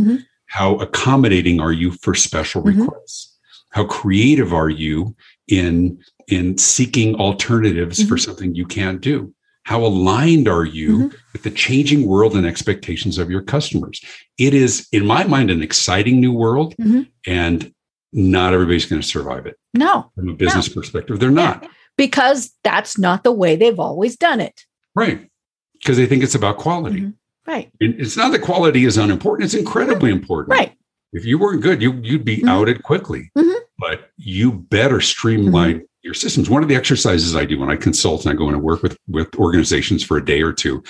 How 0.56 0.76
accommodating 0.76 1.60
are 1.60 1.74
you 1.74 1.92
for 1.92 2.16
special 2.16 2.64
mm-hmm. 2.64 2.82
requests 2.82 3.38
how 3.72 3.86
creative 3.86 4.54
are 4.54 4.70
you 4.70 5.14
in 5.50 6.02
in 6.28 6.58
seeking 6.58 7.14
alternatives 7.16 8.00
mm-hmm. 8.00 8.08
for 8.08 8.18
something 8.18 8.56
you 8.56 8.66
can't 8.66 9.02
do 9.02 9.34
how 9.64 9.84
aligned 9.84 10.48
are 10.48 10.64
you 10.64 10.98
mm-hmm. 10.98 11.18
with 11.34 11.44
the 11.44 11.52
changing 11.52 12.08
world 12.08 12.38
and 12.38 12.46
expectations 12.46 13.18
of 13.18 13.30
your 13.30 13.42
customers 13.42 14.00
it 14.38 14.54
is 14.54 14.88
in 14.94 15.06
my 15.06 15.26
mind 15.26 15.52
an 15.52 15.62
exciting 15.62 16.22
new 16.22 16.32
world 16.32 16.74
mm-hmm. 16.78 17.02
and 17.28 17.74
not 18.14 18.54
everybody's 18.54 18.86
going 18.86 19.02
to 19.02 19.08
survive 19.08 19.46
it 19.46 19.58
no 19.74 20.10
from 20.16 20.30
a 20.30 20.34
business 20.34 20.70
no. 20.70 20.74
perspective 20.74 21.20
they're 21.20 21.32
not 21.32 21.68
because 21.98 22.54
that's 22.64 22.98
not 22.98 23.26
the 23.26 23.32
way 23.32 23.58
they've 23.58 23.80
always 23.80 24.16
done 24.16 24.40
it 24.40 24.64
right 24.96 25.30
because 25.74 25.98
they 25.98 26.06
think 26.06 26.24
it's 26.24 26.36
about 26.36 26.58
quality 26.58 27.02
mm-hmm. 27.02 27.10
Right. 27.48 27.72
It's 27.80 28.18
not 28.18 28.32
that 28.32 28.42
quality 28.42 28.86
is 28.86 28.98
unimportant, 28.98 29.46
it's 29.46 29.54
incredibly 29.54 30.12
important. 30.12 30.58
Right. 30.58 30.76
If 31.14 31.26
you 31.26 31.38
weren't 31.38 31.62
good, 31.62 31.82
you, 31.82 31.94
you'd 32.04 32.26
be 32.26 32.38
mm-hmm. 32.38 32.50
outed 32.50 32.84
quickly. 32.84 33.32
Mm-hmm. 33.38 33.60
But 33.78 34.10
you 34.18 34.52
better 34.52 35.00
streamline 35.00 35.76
mm-hmm. 35.76 35.86
your 36.02 36.14
systems. 36.14 36.50
One 36.50 36.64
of 36.64 36.70
the 36.70 36.76
exercises 36.76 37.36
I 37.36 37.46
do 37.46 37.60
when 37.60 37.70
I 37.70 37.76
consult 37.76 38.26
and 38.26 38.34
I 38.34 38.36
go 38.36 38.48
in 38.48 38.56
and 38.56 38.64
work 38.64 38.82
with, 38.82 38.98
with 39.08 39.34
organizations 39.36 40.04
for 40.04 40.18
a 40.18 40.26
day 40.26 40.42
or 40.42 40.52
two 40.52 40.84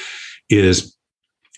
is 0.49 0.95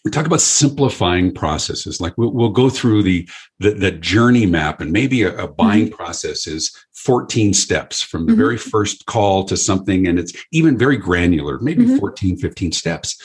we 0.08 0.12
talk 0.12 0.26
about 0.26 0.42
simplifying 0.42 1.34
processes. 1.34 2.00
Like 2.00 2.14
we'll, 2.18 2.32
we'll 2.32 2.50
go 2.50 2.70
through 2.70 3.04
the, 3.04 3.28
the, 3.60 3.72
the 3.72 3.92
journey 3.92 4.46
map, 4.46 4.80
and 4.80 4.92
maybe 4.92 5.24
a, 5.24 5.36
a 5.38 5.48
buying 5.48 5.88
mm-hmm. 5.88 5.96
process 5.96 6.48
is 6.48 6.74
14 6.94 7.54
steps 7.54 8.02
from 8.02 8.26
the 8.26 8.32
mm-hmm. 8.32 8.42
very 8.42 8.58
first 8.58 9.06
call 9.06 9.44
to 9.46 9.58
something, 9.58 10.08
and 10.08 10.18
it's 10.18 10.34
even 10.52 10.78
very 10.78 10.98
granular, 10.98 11.60
maybe 11.60 11.84
mm-hmm. 11.84 11.98
14, 11.98 12.38
15 12.38 12.72
steps. 12.72 13.22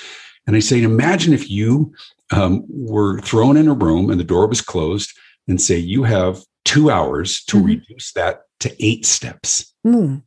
And 0.47 0.57
I 0.57 0.61
say, 0.61 0.83
imagine 0.83 1.33
if 1.33 1.51
you 1.51 1.93
um, 2.33 2.65
were 2.69 3.21
thrown 3.21 3.57
in 3.57 3.69
a 3.69 3.75
room 3.75 4.11
and 4.11 4.19
the 4.19 4.25
door 4.25 4.47
was 4.47 4.61
closed 4.61 5.13
and 5.49 5.61
say, 5.61 5.77
you 5.77 6.03
have 6.05 6.41
two 6.65 6.91
hours 6.91 7.45
to 7.45 7.57
mm-hmm. 7.57 7.67
reduce 7.67 8.13
that 8.13 8.43
to 8.61 8.75
eight 8.85 9.05
steps. 9.07 9.73
Mm. 9.87 10.23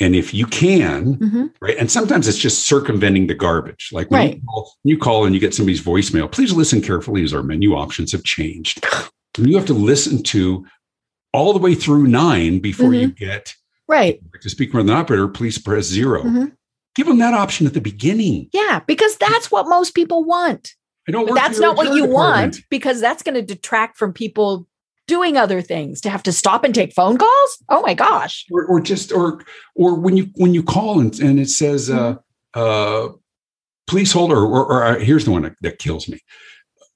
And 0.00 0.16
if 0.16 0.32
you 0.32 0.46
can, 0.46 1.16
mm-hmm. 1.16 1.46
right, 1.60 1.76
and 1.76 1.90
sometimes 1.90 2.26
it's 2.26 2.38
just 2.38 2.66
circumventing 2.66 3.26
the 3.26 3.34
garbage. 3.34 3.90
Like 3.92 4.10
when, 4.10 4.20
right. 4.20 4.36
you, 4.36 4.42
call, 4.48 4.72
you 4.82 4.98
call 4.98 5.24
and 5.26 5.34
you 5.34 5.40
get 5.40 5.54
somebody's 5.54 5.82
voicemail, 5.82 6.30
please 6.30 6.52
listen 6.52 6.80
carefully 6.80 7.22
as 7.22 7.34
our 7.34 7.42
menu 7.42 7.74
options 7.74 8.12
have 8.12 8.24
changed. 8.24 8.84
and 9.36 9.46
you 9.46 9.56
have 9.56 9.66
to 9.66 9.74
listen 9.74 10.22
to 10.24 10.64
all 11.32 11.52
the 11.52 11.58
way 11.58 11.74
through 11.74 12.08
nine 12.08 12.58
before 12.60 12.90
mm-hmm. 12.90 13.00
you 13.00 13.08
get 13.08 13.54
right 13.88 14.20
to 14.40 14.48
speak 14.48 14.72
with 14.72 14.88
an 14.88 14.94
operator. 14.94 15.28
Please 15.28 15.58
press 15.58 15.84
0 15.84 16.22
mm-hmm. 16.22 16.44
Give 16.96 17.06
them 17.06 17.18
that 17.18 17.34
option 17.34 17.66
at 17.66 17.74
the 17.74 17.80
beginning. 17.80 18.48
Yeah, 18.52 18.80
because 18.86 19.16
that's 19.16 19.50
what 19.50 19.68
most 19.68 19.94
people 19.94 20.24
want. 20.24 20.74
I 21.08 21.12
don't. 21.12 21.26
Want 21.26 21.36
that's 21.36 21.58
not 21.58 21.76
what 21.76 21.94
you 21.94 22.06
department. 22.06 22.54
want 22.54 22.60
because 22.68 23.00
that's 23.00 23.22
going 23.22 23.34
to 23.34 23.42
detract 23.42 23.96
from 23.96 24.12
people 24.12 24.66
doing 25.06 25.36
other 25.36 25.60
things 25.60 26.00
to 26.00 26.10
have 26.10 26.22
to 26.22 26.32
stop 26.32 26.62
and 26.62 26.74
take 26.74 26.92
phone 26.92 27.18
calls. 27.18 27.64
Oh 27.68 27.80
my 27.82 27.94
gosh! 27.94 28.46
Or, 28.50 28.64
or 28.66 28.80
just 28.80 29.12
or 29.12 29.42
or 29.74 29.94
when 29.94 30.16
you 30.16 30.30
when 30.36 30.54
you 30.54 30.62
call 30.62 31.00
and, 31.00 31.18
and 31.20 31.38
it 31.40 31.50
says, 31.50 31.90
uh, 31.90 32.14
mm-hmm. 32.14 32.60
uh, 32.60 33.06
uh, 33.06 33.12
"Please 33.86 34.12
hold," 34.12 34.32
or, 34.32 34.42
or, 34.42 34.66
or 34.66 34.84
uh, 34.84 34.98
here's 34.98 35.24
the 35.24 35.30
one 35.30 35.42
that, 35.42 35.54
that 35.62 35.78
kills 35.78 36.08
me. 36.08 36.20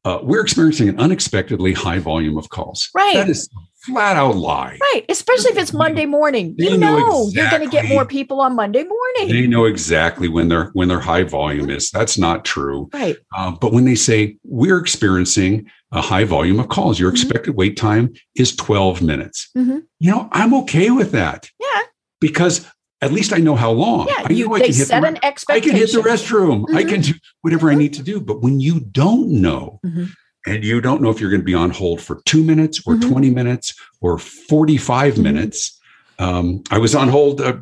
Uh, 0.04 0.18
we're 0.22 0.42
experiencing 0.42 0.88
an 0.88 1.00
unexpectedly 1.00 1.72
high 1.72 1.98
volume 1.98 2.36
of 2.36 2.50
calls. 2.50 2.90
Right. 2.94 3.14
That 3.14 3.28
is 3.28 3.48
flat 3.84 4.16
out 4.16 4.36
lie. 4.36 4.78
Right. 4.80 5.04
Especially 5.08 5.52
if 5.52 5.58
it's 5.58 5.72
Monday 5.72 6.06
morning. 6.06 6.54
They 6.58 6.70
you 6.70 6.78
know, 6.78 6.98
know 6.98 7.28
exactly, 7.28 7.40
you're 7.40 7.50
going 7.50 7.70
to 7.70 7.76
get 7.76 7.88
more 7.88 8.04
people 8.04 8.40
on 8.40 8.56
Monday 8.56 8.84
morning. 8.84 9.28
They 9.28 9.46
know 9.46 9.64
exactly 9.64 10.28
when 10.28 10.48
their 10.48 10.70
when 10.72 10.88
their 10.88 11.00
high 11.00 11.24
volume 11.24 11.70
is. 11.70 11.90
That's 11.90 12.18
not 12.18 12.44
true. 12.44 12.88
Right. 12.92 13.16
Uh, 13.36 13.52
but 13.52 13.72
when 13.72 13.84
they 13.84 13.94
say 13.94 14.36
we're 14.44 14.78
experiencing 14.78 15.70
a 15.92 16.00
high 16.00 16.24
volume 16.24 16.60
of 16.60 16.68
calls, 16.68 16.98
your 16.98 17.10
mm-hmm. 17.10 17.28
expected 17.28 17.56
wait 17.56 17.76
time 17.76 18.12
is 18.34 18.54
12 18.56 19.02
minutes. 19.02 19.50
Mm-hmm. 19.56 19.78
You 20.00 20.10
know, 20.10 20.28
I'm 20.32 20.54
okay 20.54 20.90
with 20.90 21.12
that. 21.12 21.50
Yeah. 21.60 21.82
Because 22.20 22.66
at 23.00 23.12
least 23.12 23.34
I 23.34 23.36
know 23.36 23.54
how 23.54 23.70
long. 23.70 24.08
Yeah, 24.08 24.30
you, 24.30 24.54
I 24.54 24.60
they 24.60 24.72
set 24.72 25.02
the, 25.02 25.08
an 25.08 25.18
expectation. 25.22 25.76
I 25.76 25.78
can 25.78 25.86
hit 25.86 25.92
the 25.92 26.00
restroom. 26.00 26.62
Mm-hmm. 26.62 26.76
I 26.76 26.84
can 26.84 27.00
do 27.02 27.12
whatever 27.42 27.70
I 27.70 27.74
need 27.74 27.92
to 27.94 28.02
do. 28.02 28.20
But 28.20 28.40
when 28.40 28.60
you 28.60 28.80
don't 28.80 29.28
know, 29.28 29.80
mm-hmm 29.84 30.04
and 30.46 30.64
you 30.64 30.80
don't 30.80 31.00
know 31.00 31.10
if 31.10 31.20
you're 31.20 31.30
going 31.30 31.40
to 31.40 31.44
be 31.44 31.54
on 31.54 31.70
hold 31.70 32.00
for 32.00 32.20
two 32.26 32.42
minutes 32.42 32.82
or 32.86 32.94
mm-hmm. 32.94 33.10
20 33.10 33.30
minutes 33.30 33.74
or 34.00 34.18
45 34.18 35.14
mm-hmm. 35.14 35.22
minutes. 35.22 35.80
Um, 36.18 36.62
I 36.70 36.78
was 36.78 36.94
on 36.94 37.08
hold. 37.08 37.40
Uh, 37.40 37.56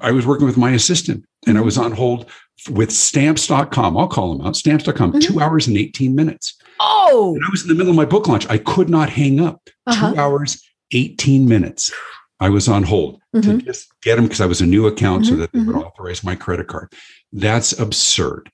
I 0.00 0.12
was 0.12 0.26
working 0.26 0.46
with 0.46 0.56
my 0.56 0.70
assistant 0.70 1.24
and 1.46 1.58
I 1.58 1.62
was 1.62 1.78
on 1.78 1.92
hold 1.92 2.30
with 2.70 2.92
stamps.com. 2.92 3.96
I'll 3.96 4.08
call 4.08 4.36
them 4.36 4.46
out 4.46 4.56
stamps.com, 4.56 5.12
mm-hmm. 5.12 5.18
two 5.18 5.40
hours 5.40 5.66
and 5.66 5.76
18 5.76 6.14
minutes. 6.14 6.56
Oh, 6.78 7.34
and 7.34 7.44
I 7.44 7.48
was 7.50 7.62
in 7.62 7.68
the 7.68 7.74
middle 7.74 7.90
of 7.90 7.96
my 7.96 8.04
book 8.04 8.28
launch. 8.28 8.48
I 8.48 8.58
could 8.58 8.88
not 8.88 9.08
hang 9.08 9.40
up. 9.40 9.68
Uh-huh. 9.86 10.12
Two 10.12 10.20
hours, 10.20 10.62
18 10.92 11.48
minutes. 11.48 11.92
I 12.38 12.48
was 12.48 12.68
on 12.68 12.82
hold 12.82 13.20
to 13.34 13.40
mm-hmm. 13.40 13.58
just 13.58 13.88
get 14.00 14.16
them 14.16 14.24
because 14.24 14.40
I 14.40 14.46
was 14.46 14.60
a 14.60 14.66
new 14.66 14.86
account 14.86 15.26
so 15.26 15.32
mm-hmm. 15.32 15.40
that 15.40 15.52
they 15.52 15.60
would 15.60 15.76
mm-hmm. 15.76 15.78
authorize 15.78 16.24
my 16.24 16.34
credit 16.34 16.66
card. 16.66 16.92
That's 17.32 17.78
absurd. 17.78 18.50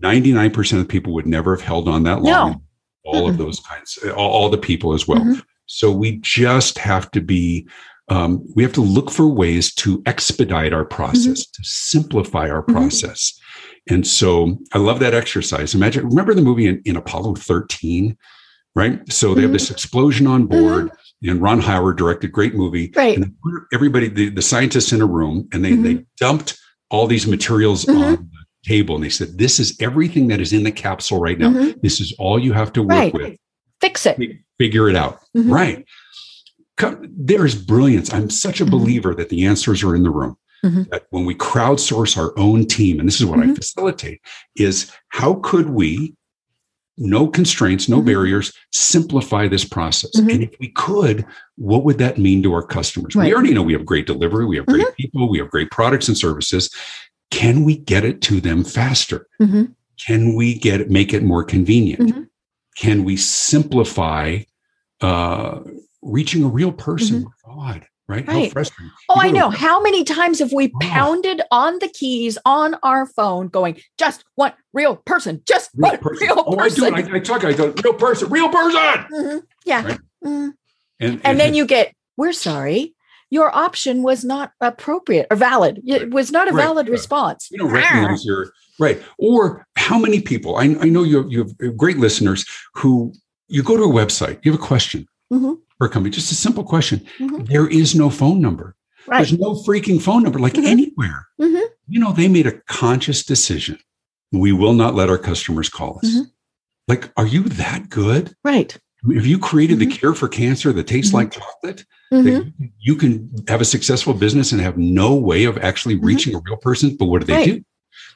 99% 0.00 0.80
of 0.80 0.88
people 0.88 1.14
would 1.14 1.26
never 1.26 1.54
have 1.54 1.64
held 1.64 1.88
on 1.88 2.02
that 2.04 2.22
long. 2.22 2.50
No 2.52 2.62
all 3.04 3.22
mm-hmm. 3.22 3.30
of 3.30 3.38
those 3.38 3.60
kinds, 3.60 3.98
all, 4.16 4.30
all, 4.30 4.48
the 4.48 4.58
people 4.58 4.92
as 4.92 5.08
well. 5.08 5.20
Mm-hmm. 5.20 5.40
So 5.66 5.90
we 5.90 6.18
just 6.18 6.78
have 6.78 7.10
to 7.12 7.20
be, 7.20 7.68
um, 8.08 8.44
we 8.54 8.62
have 8.62 8.72
to 8.74 8.80
look 8.80 9.10
for 9.10 9.28
ways 9.28 9.72
to 9.76 10.02
expedite 10.06 10.72
our 10.72 10.84
process, 10.84 11.42
mm-hmm. 11.42 11.62
to 11.62 11.68
simplify 11.68 12.50
our 12.50 12.62
mm-hmm. 12.62 12.72
process. 12.72 13.38
And 13.88 14.06
so 14.06 14.58
I 14.72 14.78
love 14.78 15.00
that 15.00 15.14
exercise. 15.14 15.74
Imagine, 15.74 16.08
remember 16.08 16.34
the 16.34 16.42
movie 16.42 16.66
in, 16.66 16.82
in 16.84 16.96
Apollo 16.96 17.36
13, 17.36 18.16
right? 18.74 19.00
So 19.12 19.34
they 19.34 19.42
have 19.42 19.52
this 19.52 19.66
mm-hmm. 19.66 19.74
explosion 19.74 20.26
on 20.26 20.46
board. 20.46 20.90
and 21.22 21.40
Ron 21.40 21.60
Howard 21.60 21.96
directed 21.96 22.32
great 22.32 22.54
movie. 22.54 22.92
Right. 22.94 23.16
And 23.16 23.34
everybody, 23.72 24.08
the, 24.08 24.30
the 24.30 24.42
scientists 24.42 24.92
in 24.92 25.00
a 25.00 25.06
room, 25.06 25.48
and 25.52 25.64
they 25.64 25.72
mm-hmm. 25.72 25.82
they 25.82 26.06
dumped 26.18 26.58
all 26.90 27.06
these 27.06 27.26
materials 27.26 27.84
mm-hmm. 27.84 28.02
on 28.02 28.30
table, 28.64 28.94
and 28.94 29.04
they 29.04 29.08
said, 29.08 29.38
"This 29.38 29.60
is 29.60 29.76
everything 29.80 30.28
that 30.28 30.40
is 30.40 30.52
in 30.52 30.62
the 30.62 30.72
capsule 30.72 31.20
right 31.20 31.38
now. 31.38 31.50
Mm-hmm. 31.50 31.80
This 31.82 32.00
is 32.00 32.14
all 32.18 32.38
you 32.38 32.52
have 32.52 32.72
to 32.74 32.82
work 32.82 32.90
right. 32.90 33.14
with. 33.14 33.38
Fix 33.80 34.06
it. 34.06 34.18
Figure 34.58 34.88
it 34.88 34.96
out. 34.96 35.20
Mm-hmm. 35.36 35.52
Right." 35.52 35.86
There 37.02 37.44
is 37.44 37.54
brilliance. 37.54 38.12
I'm 38.12 38.30
such 38.30 38.60
a 38.60 38.64
mm-hmm. 38.64 38.70
believer 38.70 39.14
that 39.14 39.28
the 39.28 39.44
answers 39.44 39.82
are 39.82 39.94
in 39.94 40.02
the 40.02 40.10
room. 40.10 40.36
Mm-hmm. 40.64 40.84
That 40.90 41.06
when 41.10 41.26
we 41.26 41.34
crowdsource 41.34 42.16
our 42.16 42.32
own 42.38 42.66
team, 42.66 42.98
and 42.98 43.06
this 43.06 43.20
is 43.20 43.26
what 43.26 43.40
I 43.40 43.54
facilitate, 43.54 44.20
is 44.56 44.90
how 45.08 45.34
could 45.34 45.70
we 45.70 46.14
no 47.00 47.26
constraints, 47.26 47.88
no 47.88 47.96
mm-hmm. 47.96 48.06
barriers, 48.06 48.52
simplify 48.72 49.48
this 49.48 49.64
process. 49.64 50.10
Mm-hmm. 50.16 50.30
And 50.30 50.42
if 50.42 50.54
we 50.60 50.68
could, 50.68 51.24
what 51.56 51.82
would 51.84 51.98
that 51.98 52.18
mean 52.18 52.42
to 52.42 52.52
our 52.52 52.62
customers? 52.62 53.16
Right. 53.16 53.26
We 53.26 53.34
already 53.34 53.54
know 53.54 53.62
we 53.62 53.72
have 53.72 53.86
great 53.86 54.06
delivery, 54.06 54.44
we 54.44 54.56
have 54.56 54.66
great 54.66 54.82
mm-hmm. 54.82 54.94
people, 54.96 55.28
we 55.28 55.38
have 55.38 55.50
great 55.50 55.70
products 55.70 56.08
and 56.08 56.16
services. 56.16 56.72
Can 57.30 57.64
we 57.64 57.76
get 57.76 58.04
it 58.04 58.20
to 58.22 58.40
them 58.40 58.64
faster? 58.64 59.26
Mm-hmm. 59.40 59.64
Can 60.06 60.34
we 60.34 60.54
get 60.54 60.80
it, 60.80 60.90
make 60.90 61.12
it 61.12 61.22
more 61.22 61.44
convenient? 61.44 62.00
Mm-hmm. 62.00 62.22
Can 62.76 63.04
we 63.04 63.16
simplify 63.16 64.40
uh, 65.00 65.60
reaching 66.02 66.44
a 66.44 66.48
real 66.48 66.72
person? 66.72 67.24
Mm-hmm. 67.24 67.60
God, 67.60 67.86
right? 68.08 68.26
right. 68.26 68.44
How 68.44 68.50
frustrating. 68.50 68.92
Oh, 69.08 69.16
I 69.18 69.30
know. 69.30 69.50
How 69.50 69.80
many 69.80 70.04
times 70.04 70.38
have 70.38 70.52
we 70.52 70.72
oh. 70.74 70.78
pounded 70.80 71.42
on 71.50 71.78
the 71.78 71.88
keys 71.88 72.38
on 72.44 72.76
our 72.82 73.06
phone 73.06 73.48
going, 73.48 73.80
just 73.98 74.24
one 74.34 74.52
real 74.72 74.96
person, 74.96 75.42
just 75.46 75.70
real 75.74 75.90
one 75.92 75.98
person. 75.98 76.26
real 76.26 76.44
oh, 76.46 76.56
person. 76.56 76.94
I 76.94 77.02
do. 77.02 77.12
I, 77.12 77.16
I, 77.16 77.20
talk, 77.20 77.44
I 77.44 77.52
go, 77.52 77.72
real 77.84 77.94
person, 77.94 78.30
real 78.30 78.48
person. 78.48 78.80
Mm-hmm. 78.80 79.38
Yeah. 79.66 79.82
Right? 79.84 79.98
Mm-hmm. 80.24 80.30
And, 80.32 80.54
and, 81.00 81.20
and, 81.24 81.40
then 81.40 81.54
you 81.54 81.66
get, 81.66 81.94
we're 82.16 82.32
sorry. 82.32 82.94
Your 83.30 83.54
option 83.54 84.02
was 84.02 84.24
not 84.24 84.52
appropriate 84.60 85.28
or 85.30 85.36
valid. 85.36 85.80
It 85.86 86.10
was 86.10 86.30
not 86.32 86.48
a 86.48 86.52
right. 86.52 86.64
valid 86.64 86.88
response. 86.88 87.48
You 87.50 87.58
don't 87.58 87.70
recognize 87.70 88.24
your 88.24 88.52
right. 88.78 89.00
Or 89.18 89.66
how 89.76 89.98
many 89.98 90.20
people? 90.20 90.56
I, 90.56 90.76
I 90.80 90.88
know 90.88 91.04
you 91.04 91.22
have, 91.22 91.30
you 91.30 91.38
have 91.44 91.76
great 91.76 91.98
listeners 91.98 92.44
who 92.74 93.12
you 93.48 93.62
go 93.62 93.76
to 93.76 93.84
a 93.84 93.88
website, 93.88 94.44
you 94.44 94.52
have 94.52 94.60
a 94.60 94.64
question. 94.64 95.06
Mm-hmm 95.32 95.52
for 95.80 95.86
a 95.86 95.90
company? 95.90 96.10
Just 96.10 96.30
a 96.30 96.34
simple 96.34 96.62
question. 96.62 97.00
Mm-hmm. 97.18 97.44
There 97.44 97.66
is 97.66 97.94
no 97.94 98.10
phone 98.10 98.40
number. 98.40 98.76
Right. 99.06 99.16
There's 99.16 99.32
no 99.32 99.54
freaking 99.54 100.00
phone 100.00 100.22
number 100.22 100.38
like 100.38 100.52
mm-hmm. 100.52 100.66
anywhere. 100.66 101.26
Mm-hmm. 101.40 101.64
You 101.88 102.00
know, 102.00 102.12
they 102.12 102.28
made 102.28 102.46
a 102.46 102.60
conscious 102.68 103.24
decision. 103.24 103.78
We 104.30 104.52
will 104.52 104.74
not 104.74 104.94
let 104.94 105.08
our 105.08 105.16
customers 105.16 105.70
call 105.70 105.98
us. 105.98 106.10
Mm-hmm. 106.10 106.22
Like, 106.86 107.10
are 107.16 107.26
you 107.26 107.44
that 107.44 107.88
good? 107.88 108.36
Right. 108.44 108.76
I 109.02 109.08
mean, 109.08 109.18
have 109.18 109.26
you 109.26 109.38
created 109.38 109.78
the 109.78 109.86
mm-hmm. 109.86 109.96
cure 109.96 110.14
for 110.14 110.28
cancer 110.28 110.72
that 110.72 110.86
tastes 110.86 111.12
like 111.12 111.30
mm-hmm. 111.30 111.40
chocolate? 111.40 111.84
That 112.10 112.24
mm-hmm. 112.24 112.64
you 112.78 112.96
can 112.96 113.30
have 113.48 113.60
a 113.60 113.64
successful 113.64 114.14
business 114.14 114.52
and 114.52 114.60
have 114.60 114.76
no 114.76 115.14
way 115.14 115.44
of 115.44 115.58
actually 115.58 115.96
mm-hmm. 115.96 116.06
reaching 116.06 116.34
a 116.34 116.40
real 116.40 116.56
person. 116.56 116.96
But 116.96 117.06
what 117.06 117.20
do 117.20 117.26
they 117.26 117.32
right. 117.34 117.46
do? 117.46 117.64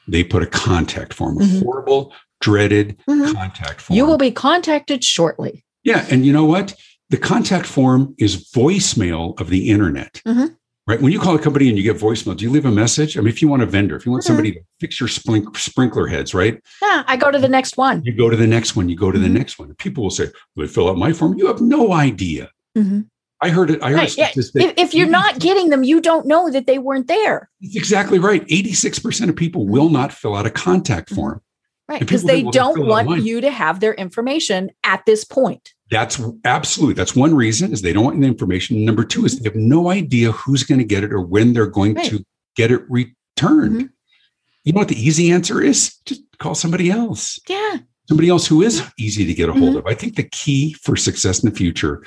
They 0.07 0.23
put 0.23 0.43
a 0.43 0.47
contact 0.47 1.13
form, 1.13 1.37
a 1.37 1.41
mm-hmm. 1.41 1.59
horrible, 1.63 2.13
dreaded 2.41 2.97
contact 3.07 3.81
form. 3.81 3.97
You 3.97 4.05
will 4.05 4.17
be 4.17 4.31
contacted 4.31 5.03
shortly. 5.03 5.65
Yeah. 5.83 6.05
And 6.09 6.25
you 6.25 6.33
know 6.33 6.45
what? 6.45 6.75
the 7.09 7.17
contact 7.17 7.65
form 7.65 8.15
is 8.17 8.51
voicemail 8.51 9.39
of 9.39 9.49
the 9.49 9.69
internet. 9.69 10.21
Mm-hmm. 10.87 10.91
Right. 10.91 11.01
When 11.01 11.11
you 11.11 11.19
call 11.19 11.35
a 11.35 11.39
company 11.39 11.67
and 11.67 11.77
you 11.77 11.83
get 11.83 11.97
voicemail, 11.99 12.37
do 12.37 12.45
you 12.45 12.51
leave 12.51 12.65
a 12.65 12.71
message? 12.71 13.17
I 13.17 13.21
mean, 13.21 13.29
if 13.29 13.41
you 13.41 13.47
want 13.47 13.63
a 13.63 13.65
vendor, 13.65 13.95
if 13.95 14.05
you 14.05 14.11
want 14.11 14.23
mm-hmm. 14.23 14.27
somebody 14.27 14.51
to 14.53 14.61
fix 14.79 14.99
your 14.99 15.09
splink- 15.09 15.57
sprinkler 15.57 16.05
heads, 16.05 16.35
right? 16.35 16.61
Yeah, 16.81 17.03
I 17.07 17.17
go 17.17 17.31
to 17.31 17.39
the 17.39 17.49
next 17.49 17.75
one. 17.75 18.03
You 18.03 18.13
go 18.13 18.29
to 18.29 18.37
the 18.37 18.45
next 18.45 18.75
one. 18.75 18.87
You 18.87 18.95
go 18.95 19.11
to 19.11 19.17
mm-hmm. 19.17 19.33
the 19.33 19.39
next 19.39 19.57
one. 19.57 19.73
People 19.75 20.03
will 20.03 20.11
say, 20.11 20.27
"Well, 20.55 20.67
fill 20.67 20.89
out 20.89 20.97
my 20.97 21.11
form." 21.11 21.37
You 21.37 21.47
have 21.47 21.59
no 21.61 21.91
idea. 21.91 22.51
Mm-hmm. 22.77 23.01
I 23.41 23.49
heard 23.49 23.71
it. 23.71 23.81
I 23.81 23.91
heard 23.91 23.97
right. 23.97 24.17
yeah. 24.17 24.29
if, 24.35 24.73
if, 24.77 24.93
you're 24.93 25.09
not 25.09 25.39
getting 25.39 25.69
them, 25.69 25.83
you 25.83 25.99
don't 25.99 26.25
know 26.25 26.49
that 26.49 26.67
they 26.67 26.79
weren't 26.79 27.07
there. 27.07 27.49
It's 27.61 27.75
exactly 27.75 28.19
right. 28.19 28.43
Eighty-six 28.47 28.99
percent 28.99 29.29
of 29.29 29.35
people 29.35 29.67
will 29.67 29.89
not 29.89 30.13
fill 30.13 30.35
out 30.35 30.45
a 30.45 30.51
contact 30.51 31.09
mm-hmm. 31.09 31.15
form. 31.15 31.41
Right, 31.87 31.99
because 31.99 32.23
they 32.23 32.41
don't 32.41 32.87
want 32.87 33.23
you 33.23 33.41
to 33.41 33.51
have 33.51 33.79
their 33.79 33.93
information 33.93 34.71
at 34.83 35.05
this 35.05 35.23
point. 35.23 35.74
That's 35.91 36.19
absolutely 36.43 36.95
that's 36.95 37.15
one 37.15 37.35
reason 37.35 37.71
is 37.71 37.81
they 37.81 37.93
don't 37.93 38.05
want 38.05 38.19
the 38.19 38.27
information. 38.27 38.83
Number 38.83 39.03
two 39.03 39.25
is 39.25 39.39
they 39.39 39.47
have 39.47 39.55
no 39.55 39.89
idea 39.89 40.31
who's 40.31 40.63
going 40.63 40.79
to 40.79 40.85
get 40.85 41.03
it 41.03 41.13
or 41.13 41.21
when 41.21 41.53
they're 41.53 41.67
going 41.67 41.95
right. 41.95 42.09
to 42.09 42.25
get 42.55 42.71
it 42.71 42.81
returned. 42.89 43.81
Mm-hmm. 43.81 43.85
You 44.63 44.73
know 44.73 44.79
what 44.79 44.87
the 44.87 44.99
easy 44.99 45.31
answer 45.31 45.61
is? 45.61 45.95
Just 46.05 46.21
call 46.39 46.55
somebody 46.55 46.89
else. 46.89 47.39
Yeah. 47.47 47.77
Somebody 48.07 48.29
else 48.29 48.47
who 48.47 48.63
is 48.63 48.83
easy 48.97 49.25
to 49.25 49.33
get 49.33 49.49
a 49.49 49.53
hold 49.53 49.69
mm-hmm. 49.69 49.77
of. 49.77 49.87
I 49.87 49.93
think 49.93 50.15
the 50.15 50.23
key 50.23 50.73
for 50.73 50.95
success 50.95 51.43
in 51.43 51.49
the 51.49 51.55
future 51.55 52.03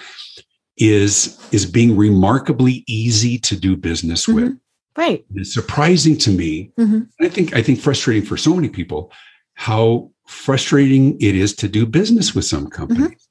is 0.76 1.38
is 1.52 1.66
being 1.66 1.96
remarkably 1.96 2.84
easy 2.88 3.38
to 3.38 3.56
do 3.56 3.76
business 3.76 4.26
mm-hmm. 4.26 4.34
with. 4.34 4.58
Right. 4.96 5.24
It's 5.36 5.54
surprising 5.54 6.18
to 6.18 6.30
me. 6.30 6.72
Mm-hmm. 6.78 7.02
I 7.24 7.28
think 7.28 7.54
I 7.54 7.62
think 7.62 7.80
frustrating 7.80 8.24
for 8.24 8.36
so 8.36 8.54
many 8.54 8.68
people 8.68 9.12
how 9.54 10.10
frustrating 10.26 11.20
it 11.20 11.34
is 11.34 11.54
to 11.56 11.68
do 11.68 11.84
business 11.84 12.32
with 12.32 12.44
some 12.44 12.68
companies. 12.68 13.27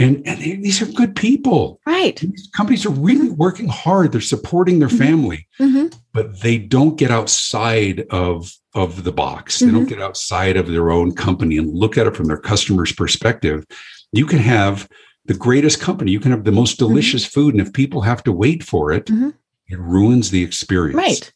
Mm-hmm. 0.00 0.22
And, 0.26 0.26
and 0.26 0.64
these 0.64 0.82
are 0.82 0.86
good 0.86 1.14
people. 1.14 1.80
Right. 1.86 2.16
These 2.16 2.50
companies 2.54 2.84
are 2.84 2.90
really 2.90 3.30
working 3.30 3.68
hard. 3.68 4.12
They're 4.12 4.20
supporting 4.20 4.78
their 4.78 4.88
mm-hmm. 4.88 4.98
family, 4.98 5.48
mm-hmm. 5.60 5.96
but 6.12 6.40
they 6.40 6.58
don't 6.58 6.96
get 6.96 7.10
outside 7.10 8.00
of, 8.10 8.52
of 8.74 9.04
the 9.04 9.12
box. 9.12 9.60
They 9.60 9.66
don't 9.66 9.80
mm-hmm. 9.80 9.88
get 9.88 10.02
outside 10.02 10.56
of 10.56 10.66
their 10.66 10.90
own 10.90 11.14
company 11.14 11.58
and 11.58 11.72
look 11.72 11.96
at 11.96 12.06
it 12.06 12.16
from 12.16 12.26
their 12.26 12.38
customer's 12.38 12.92
perspective. 12.92 13.64
You 14.12 14.26
can 14.26 14.40
have 14.40 14.88
the 15.26 15.34
greatest 15.34 15.80
company, 15.80 16.10
you 16.10 16.20
can 16.20 16.32
have 16.32 16.44
the 16.44 16.52
most 16.52 16.78
mm-hmm. 16.78 16.88
delicious 16.88 17.24
food. 17.24 17.54
And 17.54 17.64
if 17.64 17.72
people 17.72 18.02
have 18.02 18.22
to 18.24 18.32
wait 18.32 18.62
for 18.62 18.92
it, 18.92 19.06
mm-hmm. 19.06 19.30
it 19.68 19.78
ruins 19.78 20.30
the 20.30 20.42
experience. 20.42 20.96
Right. 20.96 21.32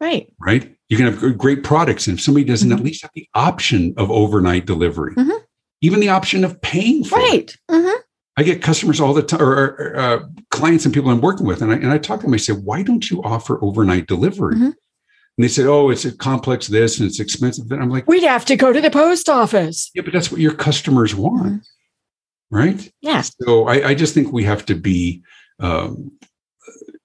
Right. 0.00 0.32
Right. 0.38 0.76
You 0.88 0.96
can 0.96 1.06
have 1.06 1.36
great 1.36 1.64
products. 1.64 2.06
And 2.06 2.16
if 2.16 2.24
somebody 2.24 2.44
doesn't 2.44 2.70
at 2.70 2.80
least 2.80 3.02
have 3.02 3.10
the 3.14 3.28
option 3.34 3.94
of 3.96 4.10
overnight 4.10 4.64
delivery, 4.64 5.14
even 5.80 6.00
the 6.00 6.08
option 6.08 6.44
of 6.44 6.60
paying 6.60 7.04
for 7.04 7.18
right. 7.18 7.50
it. 7.50 7.56
Mm-hmm. 7.70 8.00
I 8.36 8.44
get 8.44 8.62
customers 8.62 9.00
all 9.00 9.14
the 9.14 9.22
time, 9.22 9.42
or, 9.42 9.96
uh, 9.96 10.20
clients 10.50 10.84
and 10.84 10.94
people 10.94 11.10
I'm 11.10 11.20
working 11.20 11.44
with, 11.44 11.60
and 11.60 11.72
I, 11.72 11.74
and 11.74 11.90
I 11.90 11.98
talk 11.98 12.20
to 12.20 12.26
them. 12.26 12.34
I 12.34 12.36
say, 12.36 12.52
"Why 12.52 12.82
don't 12.82 13.10
you 13.10 13.20
offer 13.24 13.62
overnight 13.64 14.06
delivery?" 14.06 14.54
Mm-hmm. 14.54 14.64
And 14.64 14.74
they 15.44 15.48
say, 15.48 15.64
"Oh, 15.64 15.90
it's 15.90 16.04
a 16.04 16.16
complex 16.16 16.68
this 16.68 17.00
and 17.00 17.08
it's 17.08 17.18
expensive." 17.18 17.70
And 17.72 17.82
I'm 17.82 17.90
like, 17.90 18.06
"We'd 18.06 18.22
have 18.22 18.44
to 18.44 18.56
go 18.56 18.72
to 18.72 18.80
the 18.80 18.90
post 18.90 19.28
office." 19.28 19.90
Yeah, 19.92 20.02
but 20.02 20.12
that's 20.12 20.30
what 20.30 20.40
your 20.40 20.54
customers 20.54 21.16
want, 21.16 21.46
mm-hmm. 21.46 22.56
right? 22.56 22.92
Yes. 23.00 23.32
So 23.40 23.66
I, 23.66 23.88
I, 23.88 23.94
just 23.94 24.14
think 24.14 24.32
we 24.32 24.44
have 24.44 24.64
to 24.66 24.76
be, 24.76 25.22
um, 25.58 26.12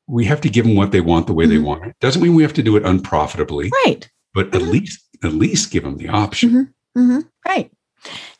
we 0.07 0.25
have 0.25 0.41
to 0.41 0.49
give 0.49 0.65
them 0.65 0.75
what 0.75 0.91
they 0.91 1.01
want 1.01 1.25
the 1.25 1.33
way 1.33 1.47
they 1.47 1.55
mm-hmm. 1.55 1.65
want 1.65 1.85
it. 1.85 1.95
Doesn't 1.99 2.21
mean 2.21 2.35
we 2.35 2.43
have 2.43 2.53
to 2.53 2.63
do 2.63 2.75
it 2.75 2.85
unprofitably, 2.85 3.71
right? 3.85 4.07
But 4.35 4.47
at 4.47 4.61
mm-hmm. 4.61 4.69
least, 4.69 5.03
at 5.23 5.33
least 5.33 5.71
give 5.71 5.81
them 5.81 5.97
the 5.97 6.09
option, 6.09 6.75
mm-hmm. 6.95 7.19
right? 7.47 7.71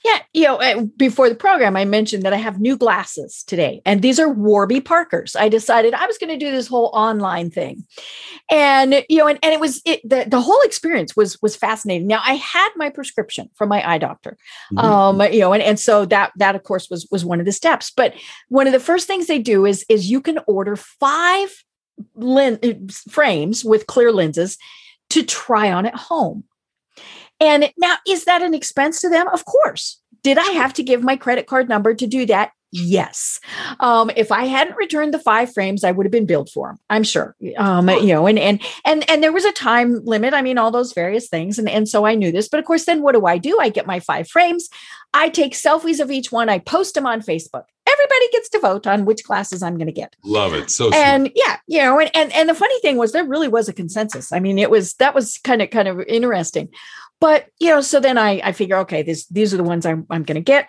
Yeah, 0.03 0.19
you 0.33 0.43
know, 0.43 0.57
eh, 0.57 0.83
before 0.97 1.29
the 1.29 1.35
program, 1.35 1.77
I 1.77 1.85
mentioned 1.85 2.23
that 2.23 2.33
I 2.33 2.37
have 2.37 2.59
new 2.59 2.75
glasses 2.75 3.41
today, 3.47 3.81
and 3.85 4.01
these 4.01 4.19
are 4.19 4.27
Warby 4.27 4.81
Parkers. 4.81 5.33
I 5.35 5.47
decided 5.47 5.93
I 5.93 6.05
was 6.05 6.17
going 6.17 6.29
to 6.29 6.45
do 6.45 6.51
this 6.51 6.67
whole 6.67 6.91
online 6.93 7.49
thing, 7.49 7.85
and 8.51 9.05
you 9.07 9.17
know, 9.17 9.27
and, 9.27 9.39
and 9.41 9.53
it 9.53 9.61
was 9.61 9.81
it, 9.85 10.01
the 10.07 10.25
the 10.27 10.41
whole 10.41 10.59
experience 10.63 11.15
was 11.15 11.41
was 11.41 11.55
fascinating. 11.55 12.05
Now, 12.07 12.21
I 12.23 12.33
had 12.33 12.69
my 12.75 12.89
prescription 12.89 13.49
from 13.55 13.69
my 13.69 13.87
eye 13.89 13.97
doctor, 13.97 14.37
mm-hmm. 14.73 14.77
um, 14.79 15.21
you 15.31 15.39
know, 15.39 15.53
and 15.53 15.63
and 15.63 15.79
so 15.79 16.05
that 16.05 16.33
that 16.35 16.55
of 16.55 16.63
course 16.63 16.89
was 16.89 17.07
was 17.09 17.23
one 17.23 17.39
of 17.39 17.45
the 17.45 17.53
steps. 17.53 17.89
But 17.95 18.13
one 18.49 18.67
of 18.67 18.73
the 18.73 18.81
first 18.81 19.07
things 19.07 19.27
they 19.27 19.39
do 19.39 19.65
is 19.65 19.85
is 19.87 20.11
you 20.11 20.19
can 20.19 20.39
order 20.47 20.75
five 20.75 21.63
lens 22.15 22.59
eh, 22.61 22.73
frames 23.09 23.63
with 23.63 23.87
clear 23.87 24.11
lenses 24.11 24.57
to 25.11 25.23
try 25.23 25.71
on 25.71 25.85
at 25.85 25.95
home. 25.95 26.43
And 27.43 27.71
now, 27.77 27.95
is 28.07 28.25
that 28.25 28.41
an 28.41 28.53
expense 28.53 29.01
to 29.01 29.09
them? 29.09 29.27
Of 29.27 29.45
course. 29.45 29.99
Did 30.23 30.37
I 30.37 30.51
have 30.51 30.73
to 30.75 30.83
give 30.83 31.03
my 31.03 31.17
credit 31.17 31.47
card 31.47 31.67
number 31.67 31.93
to 31.93 32.07
do 32.07 32.25
that? 32.27 32.51
Yes. 32.75 33.39
Um, 33.79 34.09
if 34.15 34.31
I 34.31 34.45
hadn't 34.45 34.77
returned 34.77 35.13
the 35.13 35.19
five 35.19 35.53
frames, 35.53 35.83
I 35.83 35.91
would 35.91 36.07
have 36.07 36.11
been 36.11 36.25
billed 36.25 36.49
for 36.49 36.69
them. 36.69 36.79
I'm 36.89 37.03
sure. 37.03 37.35
Um, 37.55 37.87
you 37.87 38.07
know, 38.07 38.25
and 38.25 38.39
and 38.39 38.59
and 38.83 39.07
and 39.07 39.21
there 39.21 39.31
was 39.31 39.45
a 39.45 39.51
time 39.51 40.03
limit. 40.05 40.33
I 40.33 40.41
mean, 40.41 40.57
all 40.57 40.71
those 40.71 40.91
various 40.91 41.27
things, 41.27 41.59
and 41.59 41.69
and 41.69 41.87
so 41.87 42.05
I 42.05 42.15
knew 42.15 42.31
this. 42.31 42.47
But 42.47 42.59
of 42.59 42.65
course, 42.65 42.85
then 42.85 43.03
what 43.03 43.13
do 43.13 43.27
I 43.27 43.37
do? 43.37 43.59
I 43.61 43.69
get 43.69 43.85
my 43.85 43.99
five 43.99 44.27
frames. 44.27 44.69
I 45.13 45.29
take 45.29 45.53
selfies 45.53 45.99
of 45.99 46.09
each 46.09 46.31
one. 46.31 46.49
I 46.49 46.57
post 46.57 46.95
them 46.95 47.05
on 47.05 47.21
Facebook. 47.21 47.65
Everybody 47.87 48.29
gets 48.31 48.49
to 48.49 48.59
vote 48.59 48.87
on 48.87 49.05
which 49.05 49.23
classes 49.23 49.61
I'm 49.61 49.77
going 49.77 49.85
to 49.85 49.93
get. 49.93 50.15
Love 50.23 50.55
it. 50.55 50.71
So 50.71 50.91
and 50.91 51.25
smart. 51.25 51.33
yeah, 51.35 51.57
you 51.67 51.79
know, 51.79 51.99
and, 51.99 52.09
and 52.15 52.33
and 52.33 52.49
the 52.49 52.55
funny 52.55 52.79
thing 52.79 52.97
was 52.97 53.11
there 53.11 53.23
really 53.23 53.49
was 53.49 53.69
a 53.69 53.73
consensus. 53.73 54.31
I 54.31 54.39
mean, 54.39 54.57
it 54.57 54.71
was 54.71 54.95
that 54.95 55.13
was 55.13 55.37
kind 55.43 55.61
of 55.61 55.69
kind 55.69 55.87
of 55.87 55.99
interesting. 56.07 56.69
But 57.19 57.47
you 57.59 57.69
know, 57.69 57.81
so 57.81 57.99
then 57.99 58.17
I 58.17 58.41
I 58.43 58.51
figure, 58.51 58.77
okay, 58.79 59.03
this 59.03 59.25
these 59.27 59.53
are 59.53 59.57
the 59.57 59.63
ones 59.63 59.85
I'm 59.85 60.05
I'm 60.09 60.23
going 60.23 60.35
to 60.35 60.41
get. 60.41 60.67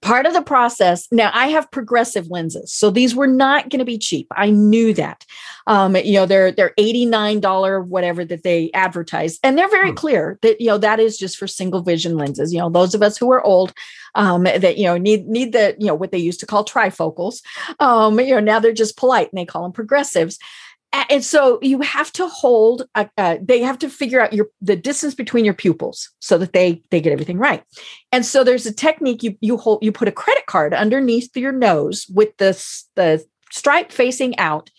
part 0.00 0.24
of 0.24 0.34
the 0.34 0.42
process 0.42 1.08
now 1.10 1.30
i 1.34 1.48
have 1.48 1.68
progressive 1.72 2.28
lenses 2.30 2.72
so 2.72 2.90
these 2.90 3.12
were 3.12 3.26
not 3.26 3.70
going 3.70 3.80
to 3.80 3.84
be 3.84 3.98
cheap 3.98 4.28
i 4.36 4.48
knew 4.48 4.94
that 4.94 5.24
um, 5.66 5.96
you 5.96 6.12
know 6.12 6.26
they're 6.26 6.52
they're 6.52 6.74
$89 6.78 7.86
whatever 7.86 8.24
that 8.24 8.44
they 8.44 8.70
advertise 8.72 9.40
and 9.42 9.58
they're 9.58 9.70
very 9.70 9.90
hmm. 9.90 9.96
clear 9.96 10.38
that 10.42 10.60
you 10.60 10.68
know 10.68 10.78
that 10.78 11.00
is 11.00 11.18
just 11.18 11.36
for 11.36 11.48
single 11.48 11.82
vision 11.82 12.16
lenses 12.16 12.52
you 12.52 12.60
know 12.60 12.70
those 12.70 12.94
of 12.94 13.02
us 13.02 13.18
who 13.18 13.32
are 13.32 13.42
old 13.42 13.72
um, 14.14 14.44
that 14.44 14.78
you 14.78 14.84
know 14.84 14.96
need 14.96 15.26
need 15.26 15.52
the 15.52 15.74
you 15.78 15.86
know 15.86 15.94
what 15.94 16.12
they 16.12 16.18
used 16.18 16.40
to 16.40 16.46
call 16.46 16.64
trifocals 16.64 17.42
um, 17.80 18.20
you 18.20 18.34
know 18.34 18.40
now 18.40 18.60
they're 18.60 18.72
just 18.72 18.96
polite 18.96 19.28
and 19.32 19.38
they 19.38 19.44
call 19.44 19.62
them 19.62 19.72
progressives 19.72 20.38
and 20.94 21.24
so 21.24 21.58
you 21.60 21.80
have 21.80 22.12
to 22.12 22.28
hold 22.28 22.86
a, 22.94 23.38
they 23.42 23.60
have 23.60 23.78
to 23.80 23.88
figure 23.88 24.20
out 24.20 24.32
your 24.32 24.46
the 24.60 24.76
distance 24.76 25.14
between 25.14 25.44
your 25.44 25.54
pupils 25.54 26.10
so 26.20 26.38
that 26.38 26.52
they 26.52 26.82
they 26.90 27.00
get 27.00 27.12
everything 27.12 27.38
right. 27.38 27.62
And 28.12 28.24
so 28.24 28.44
there's 28.44 28.66
a 28.66 28.72
technique 28.72 29.22
you 29.22 29.36
you 29.40 29.56
hold 29.56 29.82
you 29.82 29.90
put 29.90 30.08
a 30.08 30.12
credit 30.12 30.46
card 30.46 30.72
underneath 30.72 31.36
your 31.36 31.52
nose 31.52 32.06
with 32.12 32.36
the 32.36 32.52
the 32.94 33.24
stripe 33.50 33.92
facing 33.92 34.38
out 34.38 34.70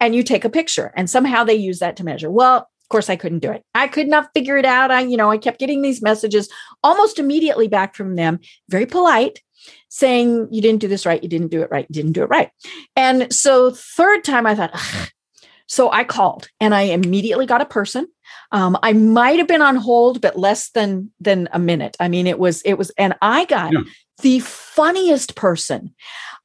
and 0.00 0.14
you 0.14 0.22
take 0.22 0.44
a 0.44 0.50
picture. 0.50 0.92
And 0.96 1.10
somehow 1.10 1.44
they 1.44 1.54
use 1.54 1.80
that 1.80 1.96
to 1.96 2.04
measure. 2.04 2.30
Well 2.30 2.56
of 2.56 2.88
course 2.90 3.08
i 3.08 3.16
couldn't 3.16 3.40
do 3.40 3.50
it. 3.50 3.64
I 3.74 3.88
could 3.88 4.08
not 4.08 4.30
figure 4.34 4.56
it 4.56 4.66
out. 4.66 4.90
I 4.90 5.00
you 5.00 5.16
know 5.16 5.30
i 5.30 5.38
kept 5.38 5.58
getting 5.58 5.82
these 5.82 6.02
messages 6.02 6.48
almost 6.84 7.18
immediately 7.18 7.66
back 7.66 7.96
from 7.96 8.14
them 8.14 8.38
very 8.68 8.86
polite 8.86 9.40
saying 9.88 10.48
you 10.50 10.60
didn't 10.60 10.80
do 10.80 10.88
this 10.88 11.06
right. 11.06 11.22
You 11.22 11.28
didn't 11.28 11.50
do 11.50 11.62
it 11.62 11.70
right. 11.70 11.86
You 11.88 11.94
didn't 11.94 12.12
do 12.12 12.22
it 12.22 12.28
right. 12.28 12.50
And 12.94 13.32
so 13.32 13.72
third 13.72 14.22
time 14.22 14.46
i 14.46 14.54
thought 14.54 15.10
so 15.66 15.90
I 15.90 16.04
called 16.04 16.48
and 16.60 16.74
I 16.74 16.82
immediately 16.82 17.46
got 17.46 17.62
a 17.62 17.66
person. 17.66 18.06
Um, 18.52 18.78
I 18.82 18.92
might 18.92 19.38
have 19.38 19.48
been 19.48 19.62
on 19.62 19.76
hold, 19.76 20.20
but 20.20 20.38
less 20.38 20.70
than 20.70 21.10
than 21.20 21.48
a 21.52 21.58
minute. 21.58 21.96
I 22.00 22.08
mean, 22.08 22.26
it 22.26 22.38
was 22.38 22.62
it 22.62 22.74
was, 22.74 22.90
and 22.98 23.14
I 23.22 23.44
got 23.46 23.72
yeah. 23.72 23.80
the 24.22 24.40
funniest 24.40 25.34
person. 25.34 25.94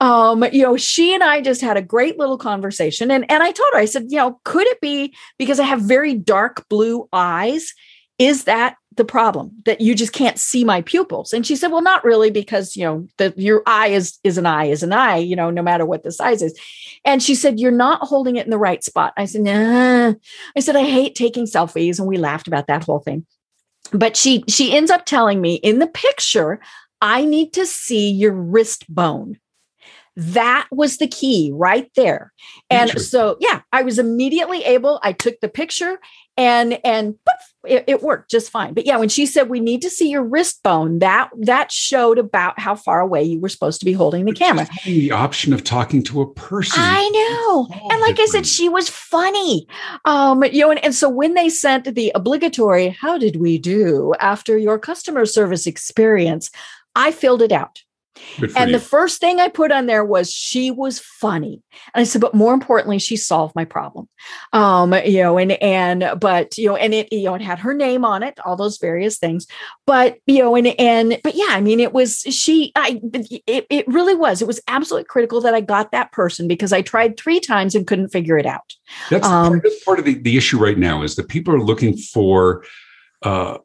Um, 0.01 0.43
you 0.51 0.63
know, 0.63 0.77
she 0.77 1.13
and 1.13 1.23
I 1.23 1.41
just 1.41 1.61
had 1.61 1.77
a 1.77 1.81
great 1.81 2.17
little 2.17 2.37
conversation, 2.37 3.11
and 3.11 3.29
and 3.29 3.43
I 3.43 3.51
told 3.51 3.69
her, 3.73 3.79
I 3.79 3.85
said, 3.85 4.05
you 4.09 4.17
know, 4.17 4.39
could 4.43 4.67
it 4.67 4.81
be 4.81 5.13
because 5.37 5.59
I 5.59 5.65
have 5.65 5.81
very 5.81 6.13
dark 6.15 6.67
blue 6.69 7.07
eyes? 7.13 7.73
Is 8.17 8.45
that 8.45 8.75
the 8.99 9.05
problem 9.05 9.51
that 9.63 9.79
you 9.79 9.95
just 9.95 10.11
can't 10.11 10.37
see 10.37 10.65
my 10.65 10.81
pupils. 10.81 11.31
And 11.31 11.47
she 11.47 11.55
said 11.55 11.71
well 11.71 11.81
not 11.81 12.03
really 12.03 12.29
because 12.29 12.75
you 12.75 12.83
know 12.83 13.07
the 13.17 13.33
your 13.37 13.63
eye 13.65 13.87
is 13.87 14.19
is 14.25 14.37
an 14.37 14.45
eye 14.45 14.65
is 14.65 14.83
an 14.83 14.91
eye 14.91 15.15
you 15.15 15.37
know 15.37 15.49
no 15.49 15.63
matter 15.63 15.85
what 15.85 16.03
the 16.03 16.11
size 16.11 16.41
is. 16.41 16.59
And 17.05 17.23
she 17.23 17.33
said 17.33 17.59
you're 17.59 17.71
not 17.71 18.01
holding 18.01 18.35
it 18.35 18.45
in 18.45 18.51
the 18.51 18.57
right 18.57 18.83
spot. 18.83 19.13
I 19.15 19.23
said 19.23 19.41
nah. 19.41 20.13
I 20.55 20.59
said 20.59 20.75
i 20.75 20.83
hate 20.83 21.15
taking 21.15 21.45
selfies 21.45 21.97
and 21.97 22.09
we 22.09 22.17
laughed 22.17 22.47
about 22.47 22.67
that 22.67 22.83
whole 22.83 22.99
thing. 22.99 23.25
But 23.93 24.17
she 24.17 24.43
she 24.49 24.75
ends 24.75 24.91
up 24.91 25.05
telling 25.05 25.39
me 25.39 25.55
in 25.55 25.79
the 25.79 25.87
picture 25.87 26.59
i 27.01 27.23
need 27.23 27.53
to 27.53 27.65
see 27.65 28.11
your 28.11 28.33
wrist 28.33 28.83
bone. 28.93 29.39
That 30.17 30.67
was 30.69 30.97
the 30.97 31.07
key 31.07 31.51
right 31.53 31.89
there. 31.95 32.33
And 32.69 32.91
so 32.99 33.37
yeah 33.39 33.61
i 33.71 33.81
was 33.81 33.97
immediately 33.97 34.61
able 34.65 34.99
i 35.03 35.13
took 35.13 35.39
the 35.39 35.47
picture 35.47 35.99
and 36.37 36.79
and 36.85 37.15
poof, 37.25 37.71
it, 37.71 37.83
it, 37.87 38.01
worked 38.01 38.31
just 38.31 38.49
fine. 38.49 38.73
But 38.73 38.85
yeah 38.85 38.97
when 38.97 39.09
she 39.09 39.25
said 39.25 39.49
we 39.49 39.59
need 39.59 39.81
to 39.81 39.89
see 39.89 40.09
your 40.09 40.23
wrist 40.23 40.63
bone 40.63 40.99
that 40.99 41.29
that 41.41 41.71
showed 41.71 42.17
about 42.17 42.59
how 42.59 42.75
far 42.75 43.01
away 43.01 43.23
you 43.23 43.39
were 43.39 43.49
supposed 43.49 43.79
to 43.79 43.85
be 43.85 43.93
holding 43.93 44.25
the 44.25 44.33
camera. 44.33 44.67
the 44.85 45.11
option 45.11 45.53
of 45.53 45.63
talking 45.63 46.03
to 46.03 46.21
a 46.21 46.33
person. 46.33 46.79
I 46.81 47.09
know. 47.09 47.67
And 47.91 48.01
like 48.01 48.15
different. 48.15 48.19
i 48.19 48.25
said 48.25 48.47
she 48.47 48.69
was 48.69 48.89
funny. 48.89 49.67
Um 50.05 50.43
you 50.43 50.61
know 50.61 50.71
and, 50.71 50.83
and 50.83 50.95
so 50.95 51.09
when 51.09 51.33
they 51.33 51.49
sent 51.49 51.93
the 51.95 52.11
obligatory 52.15 52.89
how 52.89 53.17
did 53.17 53.37
we 53.37 53.57
do? 53.57 54.13
after 54.19 54.57
your 54.57 54.77
customer 54.77 55.25
service 55.25 55.65
experience 55.65 56.49
i 56.95 57.11
filled 57.11 57.41
it 57.41 57.51
out 57.51 57.81
and 58.55 58.71
you. 58.71 58.77
the 58.77 58.83
first 58.83 59.19
thing 59.19 59.39
I 59.39 59.47
put 59.47 59.71
on 59.71 59.85
there 59.85 60.03
was 60.03 60.31
she 60.31 60.71
was 60.71 60.99
funny. 60.99 61.61
And 61.93 62.01
I 62.01 62.03
said, 62.03 62.21
but 62.21 62.33
more 62.33 62.53
importantly, 62.53 62.99
she 62.99 63.15
solved 63.15 63.55
my 63.55 63.65
problem. 63.65 64.09
Um, 64.53 64.93
you 65.05 65.21
know, 65.21 65.37
and 65.37 65.51
and 65.53 66.19
but 66.19 66.57
you 66.57 66.67
know, 66.67 66.75
and 66.75 66.93
it, 66.93 67.11
you 67.11 67.25
know, 67.25 67.35
it 67.35 67.41
had 67.41 67.59
her 67.59 67.73
name 67.73 68.05
on 68.05 68.23
it, 68.23 68.39
all 68.45 68.55
those 68.55 68.77
various 68.77 69.17
things. 69.17 69.47
But 69.85 70.17
you 70.25 70.39
know, 70.39 70.55
and 70.55 70.67
and 70.79 71.19
but 71.23 71.35
yeah, 71.35 71.49
I 71.49 71.61
mean, 71.61 71.79
it 71.79 71.93
was 71.93 72.19
she, 72.19 72.71
I 72.75 72.99
it, 73.47 73.65
it 73.69 73.87
really 73.87 74.15
was. 74.15 74.41
It 74.41 74.47
was 74.47 74.61
absolutely 74.67 75.05
critical 75.05 75.41
that 75.41 75.53
I 75.53 75.61
got 75.61 75.91
that 75.91 76.11
person 76.11 76.47
because 76.47 76.73
I 76.73 76.81
tried 76.81 77.17
three 77.17 77.39
times 77.39 77.75
and 77.75 77.87
couldn't 77.87 78.09
figure 78.09 78.37
it 78.37 78.45
out. 78.45 78.73
That's 79.09 79.27
um, 79.27 79.61
part, 79.61 79.73
part 79.85 79.99
of 79.99 80.05
the, 80.05 80.15
the 80.15 80.37
issue 80.37 80.57
right 80.57 80.77
now 80.77 81.03
is 81.03 81.15
that 81.15 81.29
people 81.29 81.53
are 81.53 81.61
looking 81.61 81.97
for 81.97 82.63
uh 83.23 83.57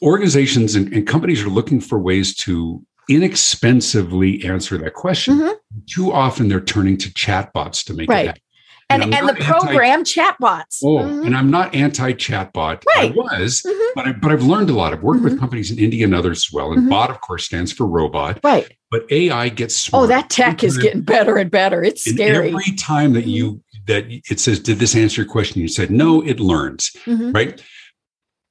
organizations 0.00 0.74
and, 0.74 0.92
and, 0.92 1.06
companies 1.06 1.42
are 1.42 1.48
looking 1.48 1.80
for 1.80 1.98
ways 1.98 2.34
to 2.34 2.84
inexpensively 3.08 4.44
answer 4.44 4.78
that 4.78 4.94
question. 4.94 5.38
Mm-hmm. 5.38 5.78
Too 5.86 6.12
often 6.12 6.48
they're 6.48 6.60
turning 6.60 6.96
to 6.98 7.10
chatbots 7.10 7.84
to 7.86 7.94
make 7.94 8.08
right. 8.08 8.24
it 8.24 8.26
happen. 8.28 8.42
And, 8.90 9.02
and, 9.02 9.14
and 9.14 9.28
the 9.28 9.34
program 9.34 9.98
anti- 9.98 10.22
chatbots. 10.22 10.78
Oh, 10.82 10.96
mm-hmm. 11.00 11.26
and 11.26 11.36
I'm 11.36 11.50
not 11.50 11.74
anti-chatbot. 11.74 12.84
Right. 12.86 13.12
I 13.12 13.14
was, 13.14 13.60
mm-hmm. 13.60 13.92
but 13.94 14.06
I, 14.06 14.12
but 14.12 14.32
I've 14.32 14.42
learned 14.42 14.70
a 14.70 14.72
lot. 14.72 14.94
I've 14.94 15.02
worked 15.02 15.22
with 15.22 15.34
mm-hmm. 15.34 15.40
companies 15.40 15.70
in 15.70 15.78
India 15.78 16.06
and 16.06 16.14
others 16.14 16.38
as 16.38 16.52
well. 16.52 16.72
And 16.72 16.80
mm-hmm. 16.80 16.88
bot, 16.88 17.10
of 17.10 17.20
course, 17.20 17.44
stands 17.44 17.70
for 17.70 17.86
robot. 17.86 18.40
Right. 18.42 18.66
But 18.90 19.04
AI 19.10 19.50
gets 19.50 19.76
smarter. 19.76 20.04
Oh, 20.04 20.06
that 20.06 20.30
tech 20.30 20.64
is 20.64 20.78
getting 20.78 21.02
better 21.02 21.36
and 21.36 21.50
better. 21.50 21.84
It's 21.84 22.06
and 22.06 22.16
scary. 22.16 22.48
Every 22.48 22.74
time 22.76 23.12
that 23.12 23.26
you 23.26 23.56
mm-hmm. 23.56 23.78
that 23.88 24.06
it 24.30 24.40
says, 24.40 24.58
"Did 24.58 24.78
this 24.78 24.96
answer 24.96 25.20
your 25.20 25.30
question?" 25.30 25.60
You 25.60 25.68
said, 25.68 25.90
"No." 25.90 26.22
It 26.24 26.40
learns, 26.40 26.96
right? 27.06 27.62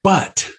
But 0.04 0.52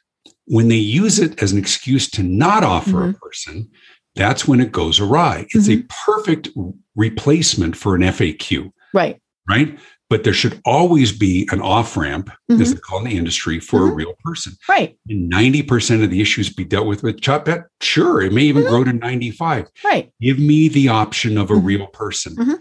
when 0.46 0.66
they 0.66 0.74
use 0.74 1.20
it 1.20 1.40
as 1.40 1.52
an 1.52 1.58
excuse 1.58 2.10
to 2.10 2.24
not 2.24 2.64
offer 2.64 3.10
a 3.10 3.12
person, 3.12 3.70
that's 4.18 4.46
when 4.46 4.60
it 4.60 4.72
goes 4.72 4.98
awry. 5.00 5.46
It's 5.50 5.68
mm-hmm. 5.68 5.80
a 5.80 6.04
perfect 6.04 6.48
replacement 6.96 7.76
for 7.76 7.94
an 7.94 8.02
FAQ. 8.02 8.70
Right. 8.92 9.22
Right. 9.48 9.78
But 10.10 10.24
there 10.24 10.32
should 10.32 10.60
always 10.64 11.16
be 11.16 11.48
an 11.52 11.60
off 11.60 11.96
ramp, 11.96 12.30
mm-hmm. 12.50 12.60
as 12.60 12.74
they 12.74 12.80
call 12.80 12.98
in 13.00 13.04
the 13.04 13.16
industry, 13.16 13.60
for 13.60 13.80
mm-hmm. 13.80 13.92
a 13.92 13.94
real 13.94 14.14
person. 14.24 14.54
Right. 14.68 14.98
And 15.08 15.30
90% 15.30 16.02
of 16.02 16.10
the 16.10 16.20
issues 16.20 16.52
be 16.52 16.64
dealt 16.64 16.86
with 16.86 17.02
with 17.02 17.20
chatbot. 17.20 17.64
Sure. 17.80 18.20
It 18.20 18.32
may 18.32 18.42
even 18.42 18.64
mm-hmm. 18.64 18.72
grow 18.72 18.84
to 18.84 18.92
95. 18.92 19.68
Right. 19.84 20.12
Give 20.20 20.38
me 20.38 20.68
the 20.68 20.88
option 20.88 21.38
of 21.38 21.50
a 21.50 21.54
mm-hmm. 21.54 21.66
real 21.66 21.86
person. 21.88 22.36
Mm-hmm. 22.36 22.54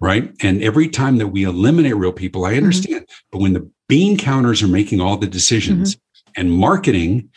Right. 0.00 0.32
And 0.40 0.62
every 0.62 0.88
time 0.88 1.18
that 1.18 1.28
we 1.28 1.44
eliminate 1.44 1.96
real 1.96 2.12
people, 2.12 2.44
I 2.44 2.54
understand. 2.56 3.06
But 3.30 3.40
when 3.40 3.52
the 3.52 3.70
bean 3.88 4.16
counters 4.16 4.62
are 4.62 4.68
making 4.68 5.00
all 5.00 5.16
the 5.16 5.28
decisions 5.28 5.96
and 6.36 6.50
marketing 6.50 7.30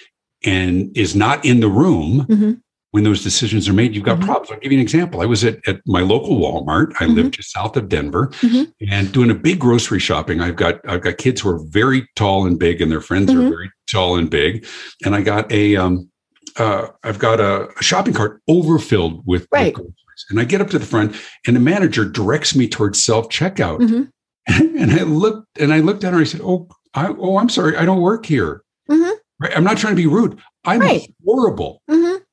and 0.44 0.96
is 0.98 1.16
not 1.16 1.46
in 1.46 1.60
the 1.60 1.68
room, 1.68 2.64
when 2.96 3.04
those 3.04 3.22
decisions 3.22 3.68
are 3.68 3.74
made, 3.74 3.94
you've 3.94 4.06
got 4.06 4.20
mm-hmm. 4.20 4.28
problems. 4.28 4.52
I'll 4.52 4.60
give 4.60 4.72
you 4.72 4.78
an 4.78 4.82
example. 4.82 5.20
I 5.20 5.26
was 5.26 5.44
at, 5.44 5.60
at 5.68 5.82
my 5.86 6.00
local 6.00 6.40
Walmart. 6.40 6.94
I 6.94 7.04
mm-hmm. 7.04 7.16
live 7.16 7.32
just 7.32 7.52
south 7.52 7.76
of 7.76 7.90
Denver 7.90 8.28
mm-hmm. 8.40 8.72
and 8.90 9.12
doing 9.12 9.30
a 9.30 9.36
big 9.36 9.60
grocery 9.60 10.00
shopping. 10.00 10.40
I've 10.40 10.56
got 10.56 10.80
I've 10.88 11.02
got 11.02 11.18
kids 11.18 11.42
who 11.42 11.50
are 11.50 11.60
very 11.66 12.08
tall 12.16 12.48
and 12.48 12.58
big, 12.58 12.82
and 12.82 12.90
their 12.90 13.02
friends 13.02 13.34
are 13.34 13.36
mm-hmm. 13.36 13.50
very 13.50 13.70
tall 13.92 14.16
and 14.16 14.30
big. 14.30 14.66
And 15.04 15.14
I 15.14 15.20
got 15.20 15.52
a 15.52 15.76
um 15.76 16.10
uh, 16.56 16.88
I've 17.04 17.20
got 17.20 17.42
a, 17.42 17.68
a, 17.78 17.84
shopping 17.84 18.14
cart 18.14 18.42
overfilled 18.48 19.24
with, 19.26 19.46
right. 19.52 19.66
with 19.66 19.74
groceries. 19.74 20.26
And 20.30 20.40
I 20.40 20.46
get 20.46 20.62
up 20.62 20.70
to 20.70 20.80
the 20.80 20.86
front, 20.86 21.18
and 21.46 21.54
the 21.54 21.60
manager 21.60 22.06
directs 22.06 22.56
me 22.56 22.66
towards 22.66 23.04
self 23.04 23.28
checkout. 23.28 23.80
Mm-hmm. 23.80 24.04
And 24.80 24.92
I 24.92 25.04
looked 25.04 25.60
and 25.60 25.74
I 25.74 25.82
looked 25.82 26.06
at 26.06 26.14
her. 26.14 26.20
I 26.20 26.24
said, 26.24 26.40
"Oh, 26.42 26.70
I, 26.94 27.08
oh, 27.08 27.40
I'm 27.40 27.50
sorry. 27.50 27.76
I 27.76 27.84
don't 27.84 28.02
work 28.02 28.26
here. 28.26 28.64
Mm-hmm. 28.90 29.18
Right? 29.42 29.58
I'm 29.58 29.66
not 29.66 29.78
trying 29.78 29.98
to 29.98 30.02
be 30.02 30.08
rude. 30.08 30.40
I'm 30.64 30.80
right. 30.80 31.14
horrible." 31.26 31.82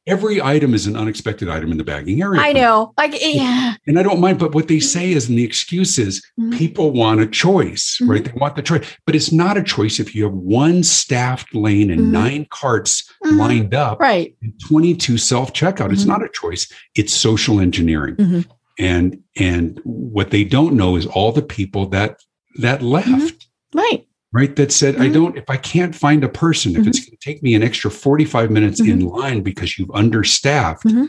Every 0.07 0.43
item 0.43 0.75
is 0.75 0.87
an 0.87 0.97
unexpected 0.97 1.49
item 1.49 1.71
in 1.71 1.79
the 1.79 1.85
bagging 1.85 2.23
area. 2.23 2.41
I 2.41 2.53
know. 2.53 2.93
Like 2.97 3.15
yeah. 3.21 3.75
And 3.87 3.99
I 3.99 4.03
don't 4.03 4.21
mind, 4.21 4.39
but 4.39 4.55
what 4.55 4.69
they 4.69 4.81
say 4.81 5.13
is 5.13 5.29
and 5.29 5.39
the 5.39 5.45
excuse 5.45 5.99
is 5.99 6.25
mm-hmm. 6.39 6.57
people 6.57 6.93
want 6.93 7.21
a 7.21 7.27
choice, 7.27 7.99
mm-hmm. 8.01 8.11
right? 8.11 8.25
They 8.25 8.33
want 8.33 8.57
the 8.57 8.63
choice. 8.63 8.85
But 9.07 9.15
it's 9.15 9.33
not 9.33 9.57
a 9.57 9.63
choice 9.63 10.01
if 10.01 10.15
you 10.15 10.25
have 10.25 10.33
one 10.33 10.83
staffed 10.83 11.55
lane 11.55 11.91
and 11.91 12.01
mm-hmm. 12.01 12.13
nine 12.13 12.47
carts 12.51 13.09
mm-hmm. 13.25 13.39
lined 13.39 13.75
up 13.75 14.01
right. 14.01 14.35
and 14.43 14.53
22 14.67 15.19
self-checkout. 15.19 15.93
It's 15.93 16.03
mm-hmm. 16.03 16.11
not 16.11 16.25
a 16.25 16.29
choice. 16.29 16.71
It's 16.95 17.13
social 17.13 17.61
engineering. 17.61 18.17
Mm-hmm. 18.17 18.41
And 18.79 19.23
and 19.37 19.81
what 19.85 20.31
they 20.31 20.45
don't 20.45 20.75
know 20.75 20.97
is 20.97 21.07
all 21.07 21.31
the 21.31 21.43
people 21.43 21.87
that 21.91 22.21
that 22.57 22.83
left. 22.83 23.47
Right 23.75 24.07
right? 24.33 24.55
That 24.57 24.73
said, 24.73 24.95
mm-hmm. 24.95 25.03
I 25.03 25.09
don't, 25.09 25.37
if 25.37 25.49
I 25.49 25.57
can't 25.57 25.95
find 25.95 26.25
a 26.25 26.29
person, 26.29 26.73
if 26.73 26.79
mm-hmm. 26.79 26.89
it's 26.89 27.01
going 27.01 27.17
to 27.17 27.17
take 27.17 27.43
me 27.43 27.55
an 27.55 27.63
extra 27.63 27.91
45 27.91 28.51
minutes 28.51 28.81
mm-hmm. 28.81 28.91
in 28.91 29.07
line 29.07 29.43
because 29.43 29.79
you've 29.79 29.91
understaffed, 29.93 30.85
mm-hmm. 30.85 31.07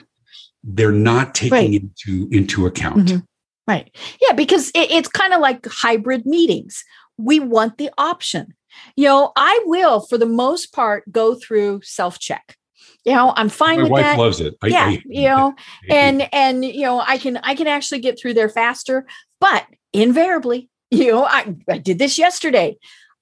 they're 0.63 0.91
not 0.91 1.33
taking 1.33 1.51
right. 1.51 1.73
into, 1.73 2.27
into 2.31 2.65
account. 2.65 3.07
Mm-hmm. 3.07 3.19
Right. 3.65 3.95
Yeah, 4.21 4.33
because 4.33 4.69
it, 4.69 4.91
it's 4.91 5.07
kind 5.07 5.33
of 5.33 5.39
like 5.39 5.65
hybrid 5.65 6.25
meetings. 6.25 6.83
We 7.17 7.39
want 7.39 7.77
the 7.77 7.89
option. 7.97 8.53
You 8.95 9.05
know, 9.05 9.31
I 9.35 9.59
will, 9.65 10.01
for 10.01 10.17
the 10.17 10.25
most 10.25 10.73
part, 10.73 11.09
go 11.11 11.35
through 11.35 11.81
self 11.83 12.19
check 12.19 12.57
you 13.05 13.13
know 13.13 13.33
i'm 13.35 13.49
fine 13.49 13.77
My 13.77 13.83
with 13.83 13.91
wife 13.91 14.03
that 14.03 14.17
loves 14.17 14.39
it 14.39 14.55
I, 14.61 14.67
yeah 14.67 14.85
I, 14.85 15.01
you 15.05 15.27
know 15.27 15.55
and 15.89 16.27
and 16.33 16.63
you 16.63 16.83
know 16.83 17.01
i 17.05 17.17
can 17.17 17.37
i 17.37 17.55
can 17.55 17.67
actually 17.67 17.99
get 17.99 18.19
through 18.19 18.33
there 18.33 18.49
faster 18.49 19.05
but 19.39 19.65
invariably 19.91 20.69
you 20.91 21.11
know 21.11 21.25
i, 21.25 21.53
I 21.69 21.77
did 21.77 21.99
this 21.99 22.17
yesterday 22.17 22.77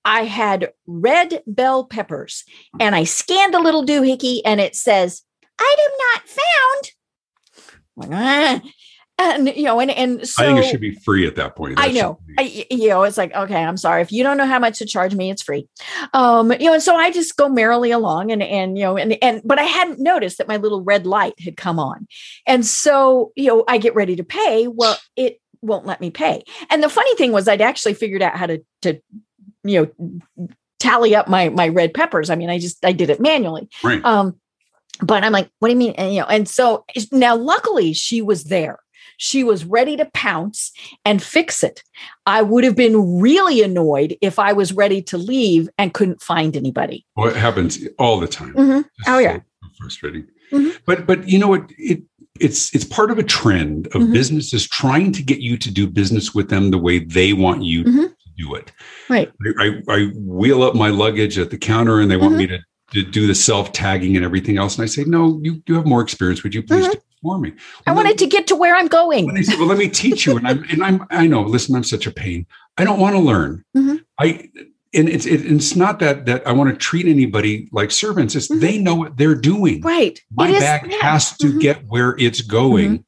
I 0.05 0.23
had 0.23 0.73
red 0.87 1.43
bell 1.45 1.85
peppers 1.85 2.43
and 2.79 2.95
I 2.95 3.03
scanned 3.03 3.53
the 3.53 3.59
little 3.59 3.85
doohickey 3.85 4.41
and 4.45 4.59
it 4.59 4.75
says, 4.75 5.23
item 5.59 5.91
not 6.13 6.27
found. 6.27 6.91
Like, 7.95 8.09
ah. 8.11 8.61
And 9.19 9.49
you 9.49 9.63
know, 9.63 9.79
and 9.79 9.91
and 9.91 10.27
so 10.27 10.43
I 10.43 10.47
think 10.47 10.65
it 10.65 10.71
should 10.71 10.81
be 10.81 10.95
free 10.95 11.27
at 11.27 11.35
that 11.35 11.55
point. 11.55 11.75
I 11.77 11.91
know. 11.91 12.17
I, 12.39 12.65
you 12.71 12.87
know, 12.87 13.03
it's 13.03 13.17
like, 13.17 13.31
okay, 13.35 13.63
I'm 13.63 13.77
sorry. 13.77 14.01
If 14.01 14.11
you 14.11 14.23
don't 14.23 14.35
know 14.35 14.47
how 14.47 14.57
much 14.57 14.79
to 14.79 14.85
charge 14.85 15.13
me, 15.13 15.29
it's 15.29 15.43
free. 15.43 15.67
Um, 16.15 16.51
you 16.53 16.65
know, 16.65 16.73
and 16.73 16.81
so 16.81 16.95
I 16.95 17.11
just 17.11 17.37
go 17.37 17.47
merrily 17.47 17.91
along 17.91 18.31
and 18.31 18.41
and 18.41 18.79
you 18.79 18.83
know, 18.83 18.97
and 18.97 19.17
and 19.21 19.41
but 19.45 19.59
I 19.59 19.63
hadn't 19.63 19.99
noticed 19.99 20.39
that 20.39 20.47
my 20.47 20.57
little 20.57 20.81
red 20.81 21.05
light 21.05 21.39
had 21.39 21.55
come 21.55 21.77
on. 21.77 22.07
And 22.47 22.65
so, 22.65 23.31
you 23.35 23.45
know, 23.47 23.63
I 23.67 23.77
get 23.77 23.93
ready 23.93 24.15
to 24.15 24.23
pay. 24.23 24.67
Well, 24.67 24.97
it 25.15 25.39
won't 25.61 25.85
let 25.85 26.01
me 26.01 26.09
pay. 26.09 26.43
And 26.71 26.81
the 26.81 26.89
funny 26.89 27.15
thing 27.15 27.31
was 27.31 27.47
I'd 27.47 27.61
actually 27.61 27.93
figured 27.93 28.23
out 28.23 28.37
how 28.37 28.47
to 28.47 28.63
to, 28.81 28.99
you 29.63 29.91
know, 30.37 30.49
tally 30.79 31.15
up 31.15 31.27
my 31.27 31.49
my 31.49 31.67
red 31.67 31.93
peppers. 31.93 32.29
I 32.29 32.35
mean, 32.35 32.49
I 32.49 32.59
just 32.59 32.83
I 32.85 32.91
did 32.91 33.09
it 33.09 33.19
manually. 33.19 33.69
Right. 33.83 34.03
Um, 34.03 34.39
but 35.01 35.23
I'm 35.23 35.31
like, 35.31 35.49
what 35.59 35.69
do 35.69 35.73
you 35.73 35.79
mean? 35.79 35.93
And, 35.97 36.13
you 36.13 36.19
know, 36.19 36.27
and 36.27 36.47
so 36.47 36.85
now 37.11 37.35
luckily 37.35 37.93
she 37.93 38.21
was 38.21 38.45
there 38.45 38.79
she 39.21 39.43
was 39.43 39.65
ready 39.65 39.95
to 39.97 40.09
pounce 40.15 40.71
and 41.05 41.21
fix 41.21 41.63
it. 41.63 41.83
I 42.25 42.41
would 42.41 42.63
have 42.63 42.75
been 42.75 43.19
really 43.19 43.61
annoyed 43.61 44.17
if 44.19 44.39
I 44.39 44.51
was 44.51 44.73
ready 44.73 44.99
to 45.03 45.17
leave 45.17 45.69
and 45.77 45.93
couldn't 45.93 46.23
find 46.23 46.57
anybody. 46.57 47.05
Well, 47.15 47.27
it 47.27 47.35
happens 47.35 47.77
all 47.99 48.19
the 48.19 48.27
time. 48.27 48.55
Mm-hmm. 48.55 48.81
Oh 49.05 49.19
yeah, 49.19 49.37
so 49.37 49.69
frustrating. 49.77 50.27
Mm-hmm. 50.51 50.75
But 50.87 51.05
but 51.05 51.27
you 51.29 51.37
know 51.37 51.49
what 51.49 51.69
it 51.77 52.01
it's 52.39 52.73
it's 52.73 52.83
part 52.83 53.11
of 53.11 53.19
a 53.19 53.23
trend 53.23 53.85
of 53.87 54.01
mm-hmm. 54.01 54.13
businesses 54.13 54.67
trying 54.67 55.11
to 55.11 55.21
get 55.21 55.39
you 55.39 55.55
to 55.55 55.69
do 55.69 55.85
business 55.85 56.33
with 56.33 56.49
them 56.49 56.71
the 56.71 56.79
way 56.79 56.97
they 56.97 57.33
want 57.33 57.63
you 57.63 57.83
mm-hmm. 57.83 58.05
Do 58.41 58.55
it. 58.55 58.71
Right. 59.09 59.31
I, 59.59 59.81
I, 59.87 60.05
wheel 60.15 60.63
up 60.63 60.75
my 60.75 60.89
luggage 60.89 61.37
at 61.37 61.49
the 61.49 61.57
counter 61.57 61.99
and 61.99 62.09
they 62.09 62.17
want 62.17 62.35
me 62.35 62.47
mm-hmm. 62.47 62.55
to, 62.97 63.03
to 63.03 63.11
do 63.11 63.27
the 63.27 63.35
self 63.35 63.71
tagging 63.71 64.15
and 64.15 64.25
everything 64.25 64.57
else. 64.57 64.77
And 64.77 64.83
I 64.83 64.87
say, 64.87 65.03
no, 65.03 65.39
you, 65.43 65.61
you 65.67 65.75
have 65.75 65.85
more 65.85 66.01
experience. 66.01 66.43
Would 66.43 66.55
you 66.55 66.63
please 66.63 66.83
mm-hmm. 66.83 66.91
do 66.91 66.97
it 66.97 67.03
for 67.21 67.37
me. 67.37 67.51
Well, 67.51 67.59
I 67.87 67.91
wanted 67.91 68.17
to 68.19 68.27
get 68.27 68.47
to 68.47 68.55
where 68.55 68.75
I'm 68.75 68.87
going. 68.87 69.33
They 69.33 69.43
said, 69.43 69.59
"Well, 69.59 69.67
let 69.67 69.77
me 69.77 69.89
teach 69.89 70.25
you," 70.25 70.37
and 70.37 70.47
I'm 70.47 70.63
and 70.69 70.83
I'm 70.83 71.05
I 71.09 71.27
know. 71.27 71.43
Listen, 71.43 71.75
I'm 71.75 71.83
such 71.83 72.07
a 72.07 72.11
pain. 72.11 72.45
I 72.77 72.83
don't 72.83 72.99
want 72.99 73.15
to 73.15 73.19
learn. 73.19 73.63
Mm-hmm. 73.77 73.97
I 74.19 74.49
and 74.93 75.07
it's 75.09 75.25
it, 75.25 75.45
it's 75.45 75.75
not 75.75 75.99
that 75.99 76.25
that 76.25 76.45
I 76.47 76.51
want 76.51 76.69
to 76.71 76.75
treat 76.75 77.05
anybody 77.05 77.69
like 77.71 77.91
servants. 77.91 78.35
It's 78.35 78.47
mm-hmm. 78.47 78.59
they 78.59 78.77
know 78.77 78.95
what 78.95 79.17
they're 79.17 79.35
doing. 79.35 79.81
Right. 79.81 80.19
My 80.31 80.51
bag 80.51 80.91
yeah. 80.91 80.97
has 81.01 81.37
to 81.37 81.47
mm-hmm. 81.47 81.59
get 81.59 81.85
where 81.87 82.15
it's 82.17 82.41
going. 82.41 82.99
Mm-hmm. 82.99 83.03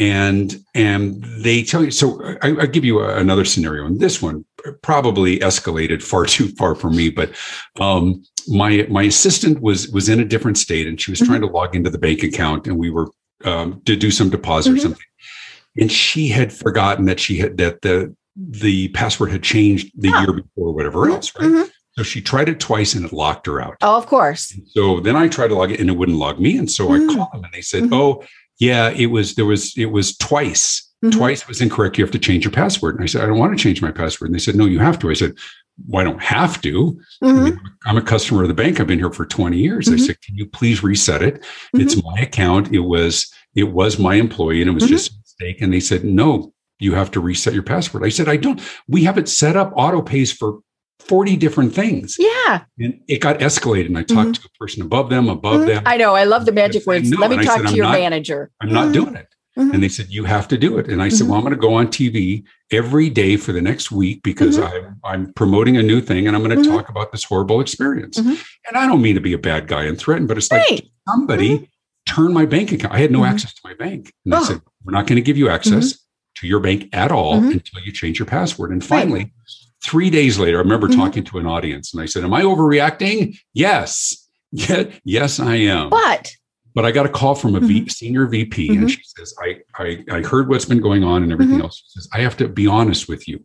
And 0.00 0.64
and 0.76 1.24
they 1.42 1.64
tell 1.64 1.84
you. 1.84 1.90
So 1.90 2.22
I, 2.40 2.56
I 2.60 2.66
give 2.66 2.84
you 2.84 3.00
a, 3.00 3.16
another 3.16 3.44
scenario, 3.44 3.84
and 3.84 3.98
this 3.98 4.22
one 4.22 4.44
probably 4.74 5.38
escalated 5.40 6.02
far 6.02 6.24
too 6.24 6.48
far 6.48 6.74
for 6.74 6.90
me. 6.90 7.10
But 7.10 7.32
um, 7.80 8.22
my 8.48 8.86
my 8.90 9.04
assistant 9.04 9.60
was 9.60 9.88
was 9.88 10.08
in 10.08 10.20
a 10.20 10.24
different 10.24 10.58
state, 10.58 10.86
and 10.86 11.00
she 11.00 11.10
was 11.10 11.20
trying 11.20 11.40
mm-hmm. 11.40 11.48
to 11.48 11.52
log 11.52 11.76
into 11.76 11.90
the 11.90 11.98
bank 11.98 12.22
account, 12.22 12.66
and 12.66 12.78
we 12.78 12.90
were 12.90 13.08
um, 13.44 13.82
to 13.86 13.96
do 13.96 14.10
some 14.10 14.30
deposit 14.30 14.70
mm-hmm. 14.70 14.78
or 14.78 14.80
something, 14.80 15.06
and 15.78 15.92
she 15.92 16.28
had 16.28 16.52
forgotten 16.52 17.06
that 17.06 17.20
she 17.20 17.38
had 17.38 17.56
that 17.58 17.82
the 17.82 18.14
the 18.36 18.88
password 18.88 19.30
had 19.30 19.42
changed 19.42 19.90
the 19.96 20.08
year 20.08 20.32
before, 20.32 20.68
or 20.68 20.74
whatever 20.74 21.00
mm-hmm. 21.00 21.14
else, 21.14 21.34
right? 21.38 21.48
Mm-hmm. 21.48 21.68
So 21.92 22.04
she 22.04 22.20
tried 22.20 22.48
it 22.48 22.60
twice 22.60 22.94
and 22.94 23.04
it 23.04 23.12
locked 23.12 23.46
her 23.46 23.60
out. 23.60 23.76
Oh, 23.82 23.96
of 23.96 24.06
course. 24.06 24.52
And 24.52 24.68
so 24.68 25.00
then 25.00 25.16
I 25.16 25.26
tried 25.26 25.48
to 25.48 25.56
log 25.56 25.72
it 25.72 25.80
and 25.80 25.90
it 25.90 25.94
wouldn't 25.94 26.18
log 26.18 26.38
me, 26.38 26.56
and 26.56 26.70
so 26.70 26.88
mm-hmm. 26.88 27.10
I 27.10 27.14
called 27.14 27.32
them 27.32 27.44
and 27.44 27.52
they 27.52 27.60
said, 27.60 27.84
mm-hmm. 27.84 27.94
"Oh, 27.94 28.24
yeah, 28.58 28.90
it 28.90 29.06
was 29.06 29.34
there 29.34 29.44
was 29.44 29.76
it 29.76 29.86
was 29.86 30.16
twice." 30.16 30.87
Mm-hmm. 31.04 31.16
Twice 31.16 31.46
was 31.46 31.60
incorrect. 31.60 31.96
You 31.96 32.04
have 32.04 32.12
to 32.12 32.18
change 32.18 32.44
your 32.44 32.52
password. 32.52 32.96
And 32.96 33.04
I 33.04 33.06
said, 33.06 33.22
I 33.22 33.26
don't 33.26 33.38
want 33.38 33.56
to 33.56 33.62
change 33.62 33.80
my 33.80 33.92
password. 33.92 34.30
And 34.30 34.34
they 34.34 34.40
said, 34.42 34.56
No, 34.56 34.64
you 34.64 34.80
have 34.80 34.98
to. 34.98 35.10
I 35.10 35.14
said, 35.14 35.34
well, 35.86 36.00
I 36.00 36.04
don't 36.04 36.22
have 36.22 36.60
to. 36.62 37.00
Mm-hmm. 37.22 37.26
I 37.26 37.42
mean, 37.42 37.60
I'm 37.86 37.96
a 37.96 38.02
customer 38.02 38.42
of 38.42 38.48
the 38.48 38.54
bank. 38.54 38.80
I've 38.80 38.86
been 38.86 38.98
here 38.98 39.12
for 39.12 39.26
20 39.26 39.56
years. 39.56 39.86
Mm-hmm. 39.86 39.94
I 39.94 40.06
said, 40.06 40.20
can 40.22 40.34
you 40.36 40.46
please 40.46 40.82
reset 40.82 41.22
it? 41.22 41.40
Mm-hmm. 41.40 41.80
It's 41.80 42.02
my 42.02 42.18
account. 42.20 42.72
It 42.72 42.80
was, 42.80 43.32
it 43.54 43.64
was 43.64 43.98
my 43.98 44.16
employee 44.16 44.60
and 44.60 44.70
it 44.70 44.74
was 44.74 44.84
mm-hmm. 44.84 44.92
just 44.92 45.12
a 45.12 45.14
mistake. 45.20 45.62
And 45.62 45.72
they 45.72 45.80
said, 45.80 46.04
no, 46.04 46.52
you 46.80 46.94
have 46.94 47.10
to 47.12 47.20
reset 47.20 47.54
your 47.54 47.62
password. 47.62 48.04
I 48.04 48.08
said, 48.08 48.28
I 48.28 48.36
don't, 48.36 48.60
we 48.88 49.04
have 49.04 49.18
it 49.18 49.28
set 49.28 49.56
up 49.56 49.72
auto 49.76 50.02
pays 50.02 50.32
for 50.32 50.60
40 51.00 51.36
different 51.36 51.74
things. 51.74 52.16
Yeah. 52.18 52.64
And 52.78 53.00
it 53.08 53.20
got 53.20 53.38
escalated. 53.38 53.86
And 53.86 53.98
I 53.98 54.02
talked 54.02 54.30
mm-hmm. 54.30 54.32
to 54.32 54.48
a 54.54 54.58
person 54.58 54.82
above 54.82 55.10
them, 55.10 55.28
above 55.28 55.60
mm-hmm. 55.60 55.68
them. 55.68 55.82
I 55.86 55.96
know. 55.96 56.14
I 56.14 56.24
love 56.24 56.44
the 56.44 56.52
magic 56.52 56.86
words. 56.86 57.12
Let 57.14 57.30
me 57.30 57.36
talk 57.36 57.58
said, 57.58 57.68
to 57.68 57.74
your 57.74 57.86
not, 57.86 57.92
manager. 57.92 58.50
I'm 58.60 58.72
not 58.72 58.92
doing 58.92 59.14
it. 59.14 59.27
Mm-hmm. 59.58 59.74
And 59.74 59.82
they 59.82 59.88
said, 59.88 60.06
you 60.08 60.24
have 60.24 60.46
to 60.48 60.56
do 60.56 60.78
it. 60.78 60.88
And 60.88 61.02
I 61.02 61.08
said, 61.08 61.24
mm-hmm. 61.24 61.30
well, 61.30 61.38
I'm 61.38 61.44
going 61.44 61.54
to 61.54 61.60
go 61.60 61.74
on 61.74 61.88
TV 61.88 62.44
every 62.70 63.10
day 63.10 63.36
for 63.36 63.52
the 63.52 63.60
next 63.60 63.90
week 63.90 64.22
because 64.22 64.56
mm-hmm. 64.56 64.86
I'm, 65.04 65.24
I'm 65.26 65.32
promoting 65.32 65.76
a 65.76 65.82
new 65.82 66.00
thing 66.00 66.26
and 66.26 66.36
I'm 66.36 66.44
going 66.44 66.56
to 66.56 66.62
mm-hmm. 66.62 66.76
talk 66.76 66.88
about 66.88 67.10
this 67.10 67.24
horrible 67.24 67.60
experience. 67.60 68.18
Mm-hmm. 68.18 68.34
And 68.68 68.76
I 68.76 68.86
don't 68.86 69.02
mean 69.02 69.16
to 69.16 69.20
be 69.20 69.32
a 69.32 69.38
bad 69.38 69.66
guy 69.66 69.84
and 69.84 69.98
threaten, 69.98 70.28
but 70.28 70.36
it's 70.36 70.50
like 70.52 70.86
somebody 71.08 71.56
mm-hmm. 71.56 71.64
turn 72.14 72.32
my 72.32 72.46
bank 72.46 72.70
account. 72.70 72.94
I 72.94 72.98
had 72.98 73.10
no 73.10 73.24
access 73.24 73.52
to 73.52 73.60
my 73.64 73.74
bank. 73.74 74.12
And 74.24 74.34
oh. 74.34 74.40
they 74.40 74.46
said, 74.46 74.62
we're 74.84 74.92
not 74.92 75.08
going 75.08 75.16
to 75.16 75.22
give 75.22 75.36
you 75.36 75.48
access 75.48 75.98
to 76.36 76.46
your 76.46 76.60
bank 76.60 76.88
at 76.92 77.10
all 77.10 77.34
until 77.34 77.82
you 77.82 77.90
change 77.90 78.20
your 78.20 78.26
password. 78.26 78.70
And 78.70 78.84
finally, 78.84 79.20
right. 79.20 79.32
three 79.84 80.08
days 80.08 80.38
later, 80.38 80.58
I 80.58 80.60
remember 80.60 80.86
talking 80.86 81.24
to 81.24 81.38
an 81.38 81.46
audience 81.46 81.92
and 81.92 82.00
I 82.00 82.06
said, 82.06 82.22
am 82.22 82.32
I 82.32 82.42
overreacting? 82.42 83.36
Yes. 83.54 84.24
Yeah, 84.50 84.84
yes, 85.04 85.40
I 85.40 85.56
am. 85.56 85.90
But 85.90 86.32
but 86.78 86.84
I 86.84 86.92
got 86.92 87.06
a 87.06 87.08
call 87.08 87.34
from 87.34 87.56
a 87.56 87.60
mm-hmm. 87.60 87.88
senior 87.88 88.28
VP, 88.28 88.68
mm-hmm. 88.68 88.82
and 88.82 88.88
she 88.88 89.00
says, 89.02 89.34
I, 89.42 89.56
I, 89.82 90.04
I 90.12 90.20
heard 90.22 90.48
what's 90.48 90.64
been 90.64 90.80
going 90.80 91.02
on 91.02 91.24
and 91.24 91.32
everything 91.32 91.56
mm-hmm. 91.56 91.64
else. 91.64 91.78
She 91.78 91.88
says, 91.88 92.08
I 92.12 92.20
have 92.20 92.36
to 92.36 92.46
be 92.46 92.68
honest 92.68 93.08
with 93.08 93.26
you. 93.26 93.44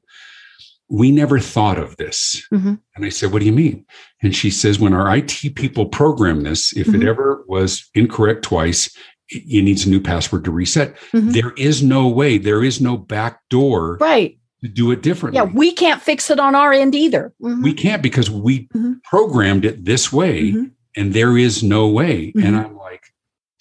We 0.87 1.09
never 1.09 1.39
thought 1.39 1.79
of 1.79 1.97
this. 1.97 2.45
Mm-hmm. 2.53 2.75
And 2.95 3.05
I 3.05 3.09
said, 3.09 3.31
What 3.33 3.39
do 3.39 3.47
you 3.47 3.51
mean? 3.51 3.87
And 4.21 4.35
she 4.35 4.51
says, 4.51 4.79
When 4.79 4.93
our 4.93 5.17
IT 5.17 5.55
people 5.55 5.87
program 5.87 6.41
this, 6.41 6.73
if 6.77 6.89
it 6.89 6.91
mm-hmm. 6.91 7.07
ever 7.07 7.43
was 7.47 7.89
incorrect 7.95 8.43
twice, 8.43 8.95
it 9.29 9.63
needs 9.63 9.87
a 9.87 9.89
new 9.89 9.99
password 9.99 10.43
to 10.43 10.51
reset. 10.51 10.95
Mm-hmm. 11.11 11.31
There 11.31 11.53
is 11.57 11.81
no 11.81 12.07
way, 12.07 12.37
there 12.37 12.63
is 12.63 12.81
no 12.81 12.97
back 12.97 13.39
door. 13.49 13.97
Right 13.99 14.37
to 14.61 14.69
do 14.69 14.91
it 14.91 15.01
differently. 15.01 15.39
Yeah, 15.39 15.51
we 15.51 15.71
can't 15.71 16.03
fix 16.03 16.29
it 16.29 16.39
on 16.39 16.53
our 16.53 16.71
end 16.71 16.93
either. 16.93 17.33
Mm-hmm. 17.41 17.63
We 17.63 17.73
can't 17.73 18.03
because 18.03 18.29
we 18.29 18.67
mm-hmm. 18.67 18.93
programmed 19.03 19.65
it 19.65 19.85
this 19.85 20.13
way 20.13 20.51
mm-hmm. 20.51 20.65
and 20.95 21.13
there 21.13 21.35
is 21.35 21.63
no 21.63 21.87
way. 21.87 22.31
And 22.35 22.55
I'm 22.55 22.77
like, 22.77 23.12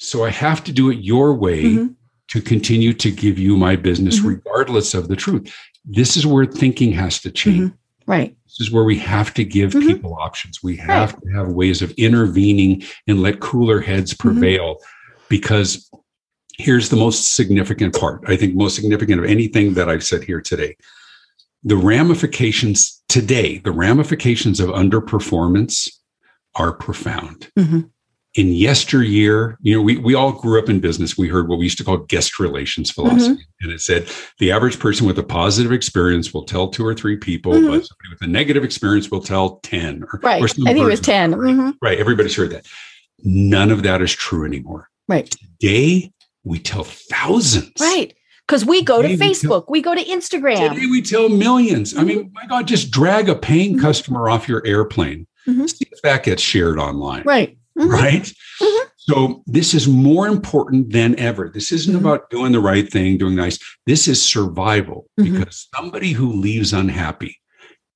so 0.03 0.25
I 0.25 0.31
have 0.31 0.65
to 0.65 0.73
do 0.73 0.91
it 0.91 0.99
your 0.99 1.33
way 1.33 1.63
mm-hmm. 1.63 1.93
to 2.29 2.43
continue 2.43 2.93
to 2.93 3.11
give 3.11 3.39
you 3.39 3.57
my 3.57 3.77
business, 3.77 4.19
mm-hmm. 4.19 4.31
regardless 4.31 4.95
of 4.95 5.07
the 5.07 5.15
truth. 5.15 5.55
This 5.85 6.17
is 6.17 6.27
where 6.27 6.45
thinking 6.45 6.91
has 6.93 7.21
to 7.21 7.31
change. 7.31 7.71
Mm-hmm. 7.71 8.11
Right. 8.11 8.37
This 8.47 8.61
is 8.67 8.73
where 8.73 8.83
we 8.83 8.99
have 8.99 9.33
to 9.35 9.45
give 9.45 9.71
mm-hmm. 9.71 9.87
people 9.87 10.17
options. 10.19 10.61
We 10.61 10.77
have 10.79 11.13
right. 11.13 11.23
to 11.23 11.29
have 11.39 11.53
ways 11.53 11.83
of 11.83 11.93
intervening 11.93 12.83
and 13.07 13.23
let 13.23 13.39
cooler 13.39 13.81
heads 13.81 14.13
mm-hmm. 14.13 14.29
prevail 14.29 14.79
because 15.29 15.89
here's 16.59 16.89
the 16.89 16.97
most 16.97 17.35
significant 17.35 17.97
part. 17.97 18.25
I 18.27 18.37
think 18.37 18.57
most 18.57 18.75
significant 18.75 19.21
of 19.21 19.31
anything 19.31 19.75
that 19.75 19.89
I've 19.89 20.05
said 20.05 20.25
here 20.25 20.41
today. 20.41 20.77
The 21.63 21.77
ramifications 21.77 23.01
today, 23.09 23.59
the 23.59 23.71
ramifications 23.71 24.59
of 24.59 24.69
underperformance 24.71 25.89
are 26.57 26.73
profound. 26.73 27.53
Mm-hmm 27.57 27.83
in 28.35 28.53
yesteryear, 28.53 29.59
you 29.61 29.77
know, 29.77 29.83
we, 29.83 29.99
we 29.99 30.15
all 30.15 30.33
grew 30.33 30.59
up 30.59 30.71
in 30.71 30.81
business. 30.81 31.19
We 31.19 31.29
heard 31.29 31.49
what 31.49 31.59
we 31.59 31.67
used 31.67 31.79
to 31.79 31.85
call 31.85 31.99
guest 31.99 32.39
relations 32.39 32.91
philosophy. 32.91 33.35
Mm-hmm. 33.35 33.65
And 33.65 33.73
it 33.73 33.81
said 33.81 34.09
the 34.39 34.51
average 34.51 34.79
person 34.79 35.07
with 35.07 35.19
a 35.19 35.23
positive 35.23 35.71
experience 35.71 36.33
will 36.33 36.45
tell 36.45 36.69
two 36.69 36.87
or 36.87 36.95
three 36.95 37.17
people, 37.17 37.53
mm-hmm. 37.53 37.67
but 37.67 37.87
somebody 37.87 38.09
with 38.11 38.23
a 38.23 38.27
negative 38.27 38.65
experience 38.65 39.11
will 39.11 39.21
tell 39.21 39.57
10. 39.59 40.05
Or, 40.05 40.21
right. 40.23 40.41
Or 40.41 40.47
I 40.47 40.49
think 40.49 40.79
it 40.79 40.85
was 40.85 41.01
10. 41.01 41.33
Mm-hmm. 41.33 41.71
Right. 41.83 41.99
Everybody's 41.99 42.35
heard 42.35 42.51
that. 42.51 42.67
None 43.23 43.71
of 43.71 43.83
that 43.83 44.01
is 44.01 44.13
true 44.13 44.47
anymore. 44.47 44.89
Right. 45.09 45.31
Today, 45.61 46.11
we 46.43 46.59
tell 46.59 46.85
thousands. 46.85 47.73
Right. 47.79 48.15
Because 48.49 48.65
we 48.65 48.83
go 48.83 49.03
today 49.03 49.17
to 49.17 49.23
Facebook, 49.23 49.67
we, 49.69 49.83
tell, 49.83 49.95
we, 49.95 50.03
go 50.03 50.05
to 50.05 50.05
Instagram. 50.05 50.75
Today 50.75 50.87
we 50.87 51.03
tell 51.03 51.29
1000000s 51.29 51.99
I 51.99 52.03
mean, 52.03 52.33
my 52.35 52.47
God, 52.47 52.67
just 52.67 52.91
drag 52.91 53.29
a 53.29 53.35
paying 53.35 53.75
mm-hmm. 53.75 53.83
customer 53.83 54.29
off 54.29 54.49
your 54.49 54.67
airplane. 54.67 55.27
Mm-hmm. 55.47 55.67
See 55.67 55.87
if 55.91 56.01
that 56.03 56.25
gets 56.25 56.43
shared 56.43 56.79
online. 56.79 57.25
Right 57.25 57.59
mm-hmm. 57.79 57.91
right? 57.91 58.23
Mm-hmm. 58.61 58.89
So 58.97 59.43
this 59.47 59.75
is 59.75 59.89
more 59.89 60.29
important 60.29 60.93
than 60.93 61.19
ever. 61.19 61.51
This 61.53 61.73
isn't 61.73 61.95
mm-hmm. 61.95 62.07
about 62.07 62.31
doing 62.31 62.53
the 62.53 62.61
right 62.61 62.91
thing, 62.91 63.19
doing 63.19 63.35
nice. 63.35 63.59
This 63.87 64.07
is 64.07 64.23
survival 64.23 65.09
mm-hmm. 65.19 65.39
because 65.39 65.69
somebody 65.75 66.13
who 66.13 66.33
leaves 66.33 66.73
unhappy, 66.73 67.41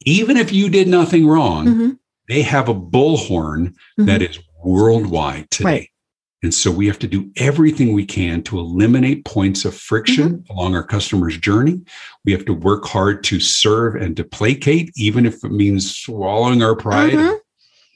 even 0.05 0.37
if 0.37 0.53
you 0.53 0.69
did 0.69 0.89
nothing 0.89 1.27
wrong, 1.27 1.67
mm-hmm. 1.67 1.91
they 2.29 2.43
have 2.43 2.69
a 2.69 2.75
bullhorn 2.75 3.75
that 3.99 4.21
mm-hmm. 4.21 4.31
is 4.31 4.41
worldwide 4.65 5.51
today. 5.51 5.65
Right. 5.65 5.89
And 6.43 6.53
so 6.53 6.71
we 6.71 6.87
have 6.87 6.99
to 6.99 7.07
do 7.07 7.31
everything 7.37 7.93
we 7.93 8.05
can 8.05 8.43
to 8.43 8.59
eliminate 8.59 9.25
points 9.25 9.65
of 9.65 9.75
friction 9.75 10.41
mm-hmm. 10.41 10.53
along 10.53 10.75
our 10.75 10.85
customer's 10.85 11.39
journey. 11.39 11.83
We 12.25 12.33
have 12.33 12.45
to 12.47 12.53
work 12.53 12.85
hard 12.85 13.25
to 13.25 13.41
serve 13.41 13.95
and 13.95 14.17
to 14.17 14.25
placate, 14.25 14.91
even 14.97 15.25
if 15.25 15.45
it 15.45 15.53
means 15.53 15.97
swallowing 15.97 16.63
our 16.63 16.75
pride 16.75 17.13
mm-hmm 17.13 17.37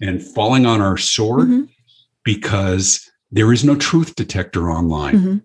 and 0.01 0.23
falling 0.23 0.67
on 0.67 0.81
our 0.81 0.97
sword 0.97 1.49
mm-hmm. 1.49 1.65
because 2.25 3.11
there 3.31 3.53
is 3.53 3.65
no 3.65 3.77
truth 3.77 4.15
detector 4.15 4.71
online. 4.71 5.15
Mm-hmm. 5.15 5.39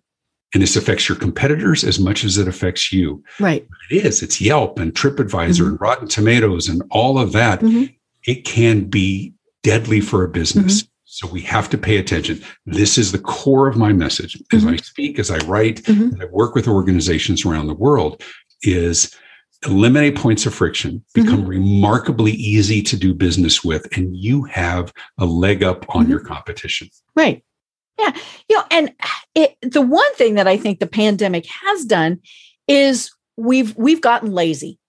And 0.53 0.63
this 0.63 0.77
affects 0.77 1.09
your 1.09 1.17
competitors 1.17 1.83
as 1.83 1.99
much 1.99 2.23
as 2.23 2.37
it 2.37 2.47
affects 2.47 2.93
you. 2.93 3.21
Right. 3.41 3.67
It 3.91 4.05
is. 4.05 4.23
It's 4.23 4.39
Yelp 4.39 4.79
and 4.79 4.93
TripAdvisor 4.93 5.27
mm-hmm. 5.27 5.67
and 5.67 5.81
Rotten 5.81 6.07
Tomatoes 6.07 6.69
and 6.69 6.81
all 6.91 7.19
of 7.19 7.33
that. 7.33 7.59
Mm-hmm. 7.59 7.85
It 8.23 8.45
can 8.45 8.85
be 8.85 9.33
deadly 9.63 9.99
for 9.99 10.23
a 10.23 10.29
business. 10.29 10.83
Mm-hmm. 10.83 10.89
So 11.03 11.27
we 11.27 11.41
have 11.41 11.69
to 11.69 11.77
pay 11.77 11.97
attention. 11.97 12.41
This 12.65 12.97
is 12.97 13.11
the 13.11 13.19
core 13.19 13.67
of 13.67 13.77
my 13.77 13.93
message 13.93 14.41
as 14.53 14.63
mm-hmm. 14.63 14.73
I 14.73 14.77
speak, 14.77 15.19
as 15.19 15.29
I 15.29 15.37
write, 15.39 15.83
mm-hmm. 15.83 16.15
as 16.15 16.21
I 16.21 16.25
work 16.25 16.55
with 16.55 16.67
organizations 16.67 17.45
around 17.45 17.67
the 17.67 17.73
world 17.73 18.23
is 18.63 19.15
eliminate 19.65 20.15
points 20.15 20.45
of 20.45 20.53
friction, 20.53 21.03
become 21.13 21.41
mm-hmm. 21.41 21.47
remarkably 21.47 22.31
easy 22.33 22.81
to 22.83 22.97
do 22.97 23.13
business 23.13 23.63
with, 23.63 23.87
and 23.97 24.15
you 24.15 24.43
have 24.43 24.93
a 25.17 25.25
leg 25.25 25.63
up 25.63 25.85
on 25.95 26.03
mm-hmm. 26.03 26.11
your 26.11 26.19
competition. 26.19 26.89
Right. 27.15 27.43
Yeah. 27.97 28.11
You 28.49 28.57
know, 28.57 28.63
and 28.71 28.93
it, 29.35 29.55
the 29.61 29.81
one 29.81 30.13
thing 30.15 30.35
that 30.35 30.47
I 30.47 30.57
think 30.57 30.79
the 30.79 30.87
pandemic 30.87 31.45
has 31.47 31.85
done 31.85 32.19
is 32.67 33.11
we've 33.37 33.75
we've 33.77 34.01
gotten 34.01 34.31
lazy. 34.31 34.79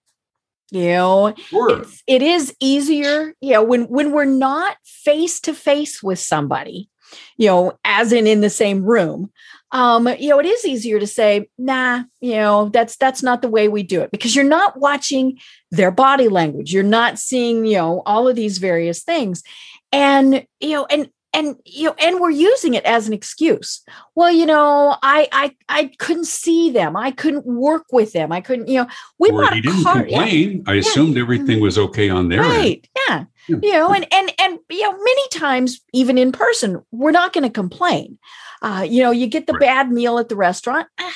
You 0.69 0.89
know, 0.89 1.33
sure. 1.37 1.81
it's, 1.81 2.03
it 2.07 2.21
is 2.21 2.53
easier, 2.59 3.33
you 3.39 3.53
know, 3.53 3.63
when 3.63 3.83
when 3.83 4.11
we're 4.11 4.25
not 4.25 4.75
face 4.83 5.39
to 5.41 5.53
face 5.53 6.03
with 6.03 6.19
somebody, 6.19 6.89
you 7.37 7.47
know, 7.47 7.79
as 7.85 8.11
in 8.11 8.27
in 8.27 8.41
the 8.41 8.49
same 8.49 8.83
room, 8.83 9.31
um, 9.71 10.07
you 10.19 10.29
know, 10.29 10.39
it 10.39 10.45
is 10.45 10.65
easier 10.65 10.99
to 10.99 11.07
say, 11.07 11.49
nah, 11.57 12.03
you 12.21 12.35
know, 12.35 12.69
that's 12.69 12.95
that's 12.95 13.21
not 13.21 13.41
the 13.41 13.49
way 13.49 13.67
we 13.67 13.83
do 13.83 14.01
it 14.01 14.11
because 14.11 14.35
you're 14.35 14.45
not 14.45 14.79
watching 14.79 15.37
their 15.71 15.91
body 15.91 16.29
language. 16.29 16.73
You're 16.73 16.83
not 16.83 17.19
seeing, 17.19 17.65
you 17.65 17.77
know, 17.77 18.01
all 18.05 18.27
of 18.27 18.35
these 18.35 18.59
various 18.59 19.03
things. 19.03 19.43
And, 19.91 20.45
you 20.59 20.71
know, 20.71 20.85
and 20.89 21.09
and 21.37 21.55
you 21.65 21.85
know, 21.85 21.95
and 21.99 22.19
we're 22.19 22.31
using 22.31 22.73
it 22.73 22.83
as 22.83 23.07
an 23.07 23.13
excuse. 23.13 23.83
Well, 24.15 24.31
you 24.31 24.45
know, 24.45 24.97
I 25.03 25.27
I 25.31 25.55
I 25.69 25.91
couldn't 25.99 26.25
see 26.25 26.71
them. 26.71 26.97
I 26.97 27.11
couldn't 27.11 27.45
work 27.45 27.85
with 27.91 28.13
them. 28.13 28.31
I 28.31 28.41
couldn't, 28.41 28.67
you 28.67 28.79
know, 28.79 28.87
we 29.19 29.29
or 29.29 29.43
bought 29.43 29.57
a 29.57 29.61
didn't 29.61 29.83
car. 29.83 30.01
complain. 30.01 30.63
Yeah. 30.65 30.73
I 30.73 30.75
assumed 30.75 31.17
everything 31.17 31.57
mm-hmm. 31.57 31.61
was 31.61 31.77
okay 31.77 32.09
on 32.09 32.29
their 32.29 32.41
right. 32.41 32.65
End. 32.65 32.87
Yeah. 33.07 33.25
yeah. 33.47 33.57
You 33.61 33.73
know, 33.73 33.93
and 33.93 34.07
and 34.11 34.33
and 34.41 34.59
you 34.69 34.81
know, 34.81 34.91
many 34.91 35.27
times, 35.29 35.79
even 35.93 36.17
in 36.17 36.31
person, 36.31 36.81
we're 36.91 37.11
not 37.11 37.33
going 37.33 37.43
to 37.43 37.51
complain. 37.51 38.17
Uh, 38.61 38.85
you 38.89 39.03
know, 39.03 39.11
you 39.11 39.27
get 39.27 39.45
the 39.45 39.53
right. 39.53 39.61
bad 39.61 39.91
meal 39.91 40.17
at 40.17 40.29
the 40.29 40.35
restaurant. 40.35 40.87
Eh, 40.99 41.11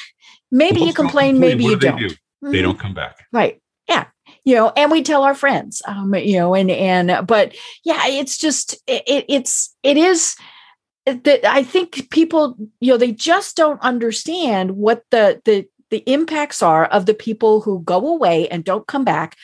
maybe 0.52 0.80
well, 0.80 0.88
you 0.88 0.94
complain, 0.94 1.40
maybe 1.40 1.64
you 1.64 1.80
do 1.80 1.88
don't. 1.88 2.00
They, 2.00 2.08
do? 2.08 2.14
mm-hmm. 2.14 2.52
they 2.52 2.62
don't 2.62 2.80
come 2.80 2.94
back. 2.94 3.26
Right. 3.32 3.61
You 4.44 4.56
know, 4.56 4.74
and 4.76 4.92
we 4.92 5.04
tell 5.04 5.24
our 5.24 5.36
friends, 5.36 5.82
um, 5.86 6.16
you 6.16 6.38
know, 6.38 6.56
and, 6.56 6.72
and, 6.72 7.28
but 7.28 7.56
yeah, 7.84 8.08
it's 8.08 8.38
just, 8.38 8.74
it, 8.88 9.26
it's, 9.30 9.76
it 9.84 9.98
is, 9.98 10.36
that 11.06 11.46
I 11.46 11.64
think 11.64 12.10
people, 12.10 12.56
you 12.80 12.92
know, 12.92 12.98
they 12.98 13.12
just 13.12 13.56
don't 13.56 13.82
understand 13.82 14.72
what 14.72 15.04
the, 15.12 15.42
the, 15.46 15.68
the 15.92 16.04
impacts 16.12 16.64
are 16.64 16.86
of 16.86 17.06
the 17.06 17.14
people 17.14 17.62
who 17.62 17.82
go 17.84 18.08
away 18.08 18.48
and 18.48 18.64
don't 18.64 18.88
come 18.88 19.04
back 19.04 19.36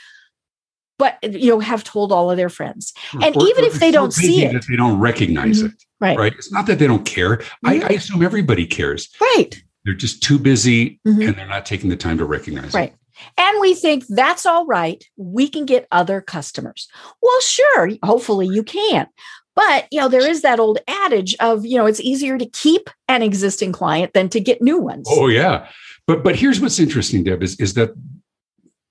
but 0.98 1.18
you 1.24 1.50
know 1.50 1.60
have 1.60 1.84
told 1.84 2.12
all 2.12 2.32
of 2.32 2.38
their 2.38 2.50
friends 2.50 2.94
and 3.22 3.36
or, 3.36 3.48
even 3.48 3.64
or 3.64 3.68
if 3.68 3.74
they 3.76 3.92
don't 3.92 4.14
see 4.14 4.44
it 4.44 4.66
they 4.68 4.76
don't 4.76 5.00
recognize 5.00 5.60
mm-hmm. 5.60 5.68
it 5.68 5.84
right 6.00 6.18
right 6.18 6.34
it's 6.34 6.52
not 6.52 6.66
that 6.66 6.80
they 6.80 6.88
don't 6.88 7.06
care 7.06 7.38
mm-hmm. 7.38 7.68
I, 7.68 7.82
I, 7.82 7.90
assume 7.90 8.24
everybody 8.24 8.66
cares 8.66 9.10
right 9.22 9.62
they're 9.86 9.94
just 9.94 10.24
too 10.24 10.40
busy 10.40 11.00
mm-hmm. 11.08 11.22
and 11.22 11.36
they're 11.36 11.48
not 11.48 11.66
taking 11.66 11.90
the 11.90 11.96
time 11.96 12.18
to 12.18 12.26
recognize 12.26 12.74
it. 12.74 12.78
right. 12.78 12.94
it 12.94 13.00
and 13.38 13.62
we 13.62 13.74
think 13.74 14.06
that's 14.08 14.46
all 14.46 14.66
right. 14.66 15.04
We 15.18 15.48
can 15.48 15.66
get 15.66 15.88
other 15.92 16.22
customers. 16.22 16.88
Well 17.22 17.42
sure 17.42 17.90
hopefully 18.04 18.48
you 18.48 18.64
can. 18.64 19.08
But 19.56 19.88
you 19.92 20.00
know 20.00 20.08
there 20.08 20.28
is 20.28 20.42
that 20.42 20.60
old 20.60 20.80
adage 20.88 21.36
of 21.40 21.66
you 21.66 21.78
know 21.78 21.86
it's 21.86 22.02
easier 22.02 22.38
to 22.38 22.46
keep 22.46 22.90
an 23.08 23.24
existing 23.24 23.72
client 23.72 24.14
than 24.14 24.30
to 24.30 24.40
get 24.40 24.62
new 24.62 24.80
ones. 24.80 25.08
Oh 25.10 25.28
yeah. 25.28 25.68
But 26.06 26.24
but 26.24 26.36
here's 26.36 26.60
what's 26.60 26.80
interesting 26.80 27.24
deb 27.24 27.44
is, 27.44 27.60
is 27.60 27.74
that 27.74 27.92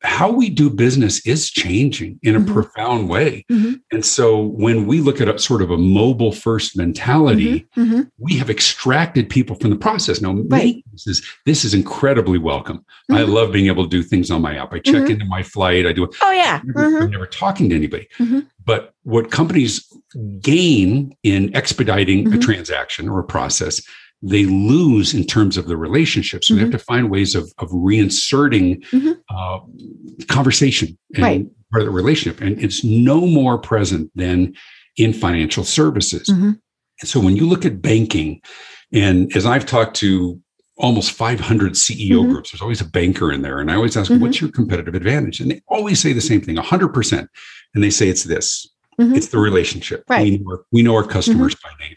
how 0.03 0.31
we 0.31 0.51
do 0.51 0.69
business 0.69 1.27
is 1.27 1.51
changing 1.51 2.19
in 2.23 2.37
a 2.37 2.41
mm-hmm. 2.41 2.53
profound 2.53 3.09
way. 3.09 3.45
Mm-hmm. 3.51 3.75
And 3.91 4.05
so 4.05 4.41
when 4.41 4.87
we 4.87 5.01
look 5.01 5.21
at 5.21 5.29
a 5.29 5.39
sort 5.39 5.63
of 5.63 5.71
a 5.71 5.79
mobile 5.79 6.33
first 6.33 6.77
mentality, 6.77 7.67
mm-hmm. 7.77 7.83
mm-hmm. 7.83 8.01
we 8.19 8.37
have 8.37 8.51
extracted 8.51 9.29
people 9.29 9.57
from 9.57 9.71
the 9.71 9.77
process. 9.77 10.21
Now, 10.21 10.35
right. 10.49 10.85
this, 10.93 11.07
is, 11.07 11.27
this 11.47 11.65
is 11.65 11.75
incredibly 11.75 12.39
welcome. 12.39 12.85
I 13.11 13.21
mm-hmm. 13.21 13.33
love 13.33 13.53
being 13.53 13.67
able 13.67 13.85
to 13.85 13.91
do 13.91 14.03
things 14.03 14.31
on 14.31 14.43
my 14.43 14.57
app. 14.57 14.73
I 14.73 14.81
check 14.81 14.95
mm-hmm. 14.95 15.13
into 15.13 15.25
my 15.25 15.43
flight. 15.43 15.87
I 15.87 15.93
do 15.93 16.09
Oh, 16.23 16.31
yeah. 16.31 16.61
I'm 16.63 16.67
never, 16.67 16.99
I'm 16.99 17.11
never 17.11 17.27
talking 17.27 17.71
to 17.71 17.77
anybody. 17.77 18.09
But 18.65 18.95
what 19.05 19.31
companies 19.31 19.87
gain 20.41 21.17
in 21.23 21.55
expediting 21.55 22.33
a 22.33 22.39
transaction 22.39 23.09
or 23.09 23.21
a 23.21 23.25
process 23.25 23.81
they 24.23 24.45
lose 24.45 25.15
in 25.15 25.25
terms 25.25 25.57
of 25.57 25.67
the 25.67 25.77
relationship. 25.77 26.43
So 26.43 26.53
mm-hmm. 26.53 26.57
they 26.57 26.61
have 26.63 26.69
mm-hmm. 26.71 26.79
to 26.79 26.85
find 26.85 27.11
ways 27.11 27.35
of, 27.35 27.53
of 27.59 27.69
reinserting 27.71 28.85
mm-hmm. 28.87 29.13
uh, 29.31 30.27
conversation 30.27 30.97
and 31.15 31.23
right. 31.23 31.47
part 31.71 31.83
of 31.83 31.87
the 31.87 31.93
relationship. 31.93 32.41
And 32.41 32.63
it's 32.63 32.83
no 32.83 33.27
more 33.27 33.59
present 33.59 34.11
than 34.15 34.55
in 34.97 35.13
financial 35.13 35.65
services. 35.65 36.29
Mm-hmm. 36.29 36.53
And 37.01 37.09
so 37.09 37.21
when 37.21 37.37
you 37.37 37.47
look 37.47 37.65
at 37.67 37.83
banking, 37.83 38.41
and 38.93 39.35
as 39.37 39.45
I've 39.45 39.67
talked 39.67 39.97
to 39.97 40.41
almost 40.79 41.13
500 41.13 41.73
CEO 41.73 41.97
mm-hmm. 41.97 42.31
groups, 42.31 42.51
there's 42.51 42.63
always 42.63 42.81
a 42.81 42.89
banker 42.89 43.31
in 43.31 43.43
there. 43.43 43.61
And 43.61 43.71
I 43.71 43.75
always 43.75 43.97
ask, 43.97 44.11
what's 44.11 44.37
mm-hmm. 44.37 44.47
your 44.47 44.53
competitive 44.53 44.95
advantage? 44.95 45.41
And 45.41 45.51
they 45.51 45.61
always 45.69 46.01
say 46.01 46.13
the 46.13 46.21
same 46.21 46.41
thing 46.41 46.57
100%. 46.57 47.29
And 47.75 47.85
they 47.85 47.91
say 47.91 48.09
it's 48.09 48.25
this 48.25 48.67
it's 48.99 49.29
the 49.29 49.39
relationship. 49.39 50.05
Right. 50.09 50.25
We, 50.25 50.39
know 50.39 50.51
our, 50.51 50.65
we 50.73 50.83
know 50.83 50.95
our 50.95 51.05
customers 51.05 51.55
by 51.55 51.71
name. 51.81 51.97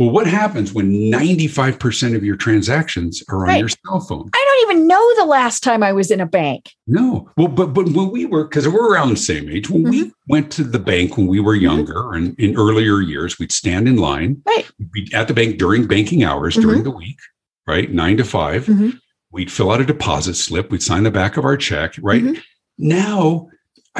Well, 0.00 0.08
what 0.08 0.26
happens 0.26 0.72
when 0.72 0.90
95% 0.90 2.16
of 2.16 2.24
your 2.24 2.34
transactions 2.34 3.22
are 3.28 3.42
on 3.42 3.48
right. 3.48 3.58
your 3.58 3.68
cell 3.68 4.00
phone? 4.00 4.30
I 4.32 4.44
don't 4.64 4.70
even 4.70 4.88
know 4.88 5.14
the 5.16 5.26
last 5.26 5.62
time 5.62 5.82
I 5.82 5.92
was 5.92 6.10
in 6.10 6.22
a 6.22 6.26
bank. 6.26 6.72
No. 6.86 7.30
Well, 7.36 7.48
but 7.48 7.74
but 7.74 7.90
when 7.90 8.10
we 8.10 8.24
were, 8.24 8.44
because 8.44 8.66
we're 8.66 8.90
around 8.90 9.10
the 9.10 9.16
same 9.16 9.50
age, 9.50 9.68
when 9.68 9.82
mm-hmm. 9.82 9.90
we 9.90 10.12
went 10.26 10.50
to 10.52 10.64
the 10.64 10.78
bank 10.78 11.18
when 11.18 11.26
we 11.26 11.38
were 11.38 11.52
mm-hmm. 11.52 11.64
younger 11.64 11.94
mm-hmm. 11.96 12.14
and 12.14 12.40
in 12.40 12.56
earlier 12.56 13.02
years, 13.02 13.38
we'd 13.38 13.52
stand 13.52 13.86
in 13.86 13.96
line. 13.96 14.40
Right. 14.46 14.66
We'd 14.78 14.90
be 14.90 15.14
at 15.14 15.28
the 15.28 15.34
bank 15.34 15.58
during 15.58 15.86
banking 15.86 16.24
hours 16.24 16.54
mm-hmm. 16.54 16.66
during 16.66 16.82
the 16.84 16.92
week, 16.92 17.18
right? 17.66 17.92
Nine 17.92 18.16
to 18.16 18.24
5 18.24 18.68
we 18.68 18.74
mm-hmm. 18.74 18.90
We'd 19.32 19.52
fill 19.52 19.70
out 19.70 19.82
a 19.82 19.84
deposit 19.84 20.34
slip. 20.34 20.70
We'd 20.70 20.82
sign 20.82 21.02
the 21.02 21.10
back 21.10 21.36
of 21.36 21.44
our 21.44 21.58
check, 21.58 21.96
right? 22.00 22.22
Mm-hmm. 22.22 22.40
Now 22.78 23.48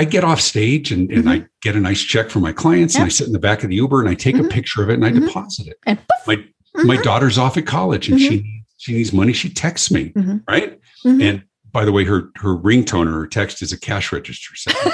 I 0.00 0.04
get 0.04 0.24
off 0.24 0.40
stage 0.40 0.90
and, 0.92 1.10
and 1.10 1.24
mm-hmm. 1.24 1.28
I 1.28 1.46
get 1.60 1.76
a 1.76 1.78
nice 1.78 2.00
check 2.00 2.30
from 2.30 2.40
my 2.40 2.54
clients 2.54 2.94
and 2.94 3.04
I 3.04 3.08
sit 3.08 3.26
in 3.26 3.34
the 3.34 3.38
back 3.38 3.62
of 3.62 3.68
the 3.68 3.76
Uber 3.76 4.00
and 4.00 4.08
I 4.08 4.14
take 4.14 4.34
mm-hmm. 4.34 4.46
a 4.46 4.48
picture 4.48 4.82
of 4.82 4.88
it 4.88 4.94
and 4.94 5.04
I 5.04 5.10
mm-hmm. 5.10 5.26
deposit 5.26 5.66
it. 5.66 5.76
And 5.84 5.98
my 6.26 6.36
my 6.72 6.94
mm-hmm. 6.94 7.02
daughter's 7.02 7.36
off 7.36 7.58
at 7.58 7.66
college 7.66 8.08
and 8.08 8.18
she 8.18 8.38
mm-hmm. 8.38 8.48
she 8.78 8.94
needs 8.94 9.12
money. 9.12 9.34
She 9.34 9.50
texts 9.50 9.90
me, 9.90 10.14
right? 10.48 10.80
And 11.04 11.44
by 11.70 11.84
the 11.84 11.92
way, 11.92 12.04
her 12.04 12.30
her 12.36 12.56
ringtone 12.56 13.08
or 13.08 13.12
her 13.12 13.26
text 13.26 13.60
is 13.60 13.72
a 13.74 13.78
cash 13.78 14.10
register. 14.10 14.56
So. 14.56 14.70
Dad, 14.72 14.88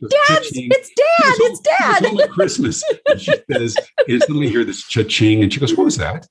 it's 0.00 0.90
dad, 0.90 1.34
it's 1.40 1.60
dad. 1.60 2.02
It's 2.02 2.12
only 2.12 2.28
Christmas. 2.28 2.84
And 3.08 3.20
she 3.20 3.34
says, 3.50 3.76
instantly 4.06 4.48
hear 4.48 4.64
this 4.64 4.86
cha-ching. 4.86 5.42
And 5.42 5.52
she 5.52 5.58
goes, 5.58 5.74
What 5.74 5.84
was 5.84 5.96
that? 5.96 6.28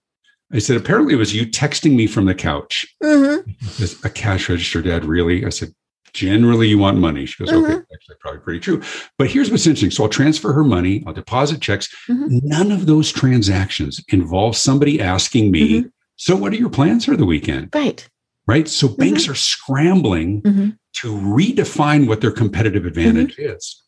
I 0.54 0.60
said, 0.60 0.78
apparently 0.78 1.16
it 1.16 1.18
was 1.18 1.36
you 1.36 1.46
texting 1.46 1.96
me 1.96 2.08
from 2.08 2.26
the 2.26 2.34
couch. 2.34 2.88
Mm-hmm. 3.04 4.08
A 4.08 4.10
cash 4.10 4.48
register, 4.50 4.82
Dad, 4.82 5.04
really? 5.06 5.46
I 5.46 5.50
said, 5.50 5.74
generally 6.14 6.68
you 6.68 6.78
want 6.78 6.98
money. 6.98 7.26
She 7.26 7.44
goes, 7.44 7.54
mm-hmm. 7.54 7.72
okay, 7.72 7.84
actually 7.94 8.16
probably 8.20 8.42
pretty 8.42 8.60
true. 8.60 8.82
But 9.18 9.30
here's 9.30 9.52
what's 9.52 9.66
interesting. 9.66 9.92
So 9.92 10.04
I'll 10.04 10.10
transfer 10.10 10.54
her 10.54 10.64
money, 10.64 11.04
I'll 11.06 11.14
deposit 11.14 11.62
checks. 11.62 11.88
Mm-hmm. 12.08 12.40
None 12.44 12.72
of 12.72 12.86
those 12.86 13.12
transactions 13.12 14.04
involve 14.10 14.56
somebody 14.56 15.02
asking 15.02 15.52
me, 15.52 15.82
mm-hmm. 15.82 15.88
so 16.16 16.36
what 16.36 16.54
are 16.54 16.58
your 16.58 16.70
plans 16.70 17.06
for 17.06 17.16
the 17.16 17.26
weekend? 17.26 17.70
Right. 17.74 18.08
Right. 18.48 18.68
So 18.68 18.88
mm-hmm. 18.88 19.02
banks 19.02 19.28
are 19.28 19.36
scrambling 19.36 20.42
mm-hmm. 20.42 20.70
to 20.98 21.08
redefine 21.08 22.08
what 22.08 22.22
their 22.22 22.32
competitive 22.32 22.86
advantage 22.86 23.36
mm-hmm. 23.36 23.56
is. 23.56 23.84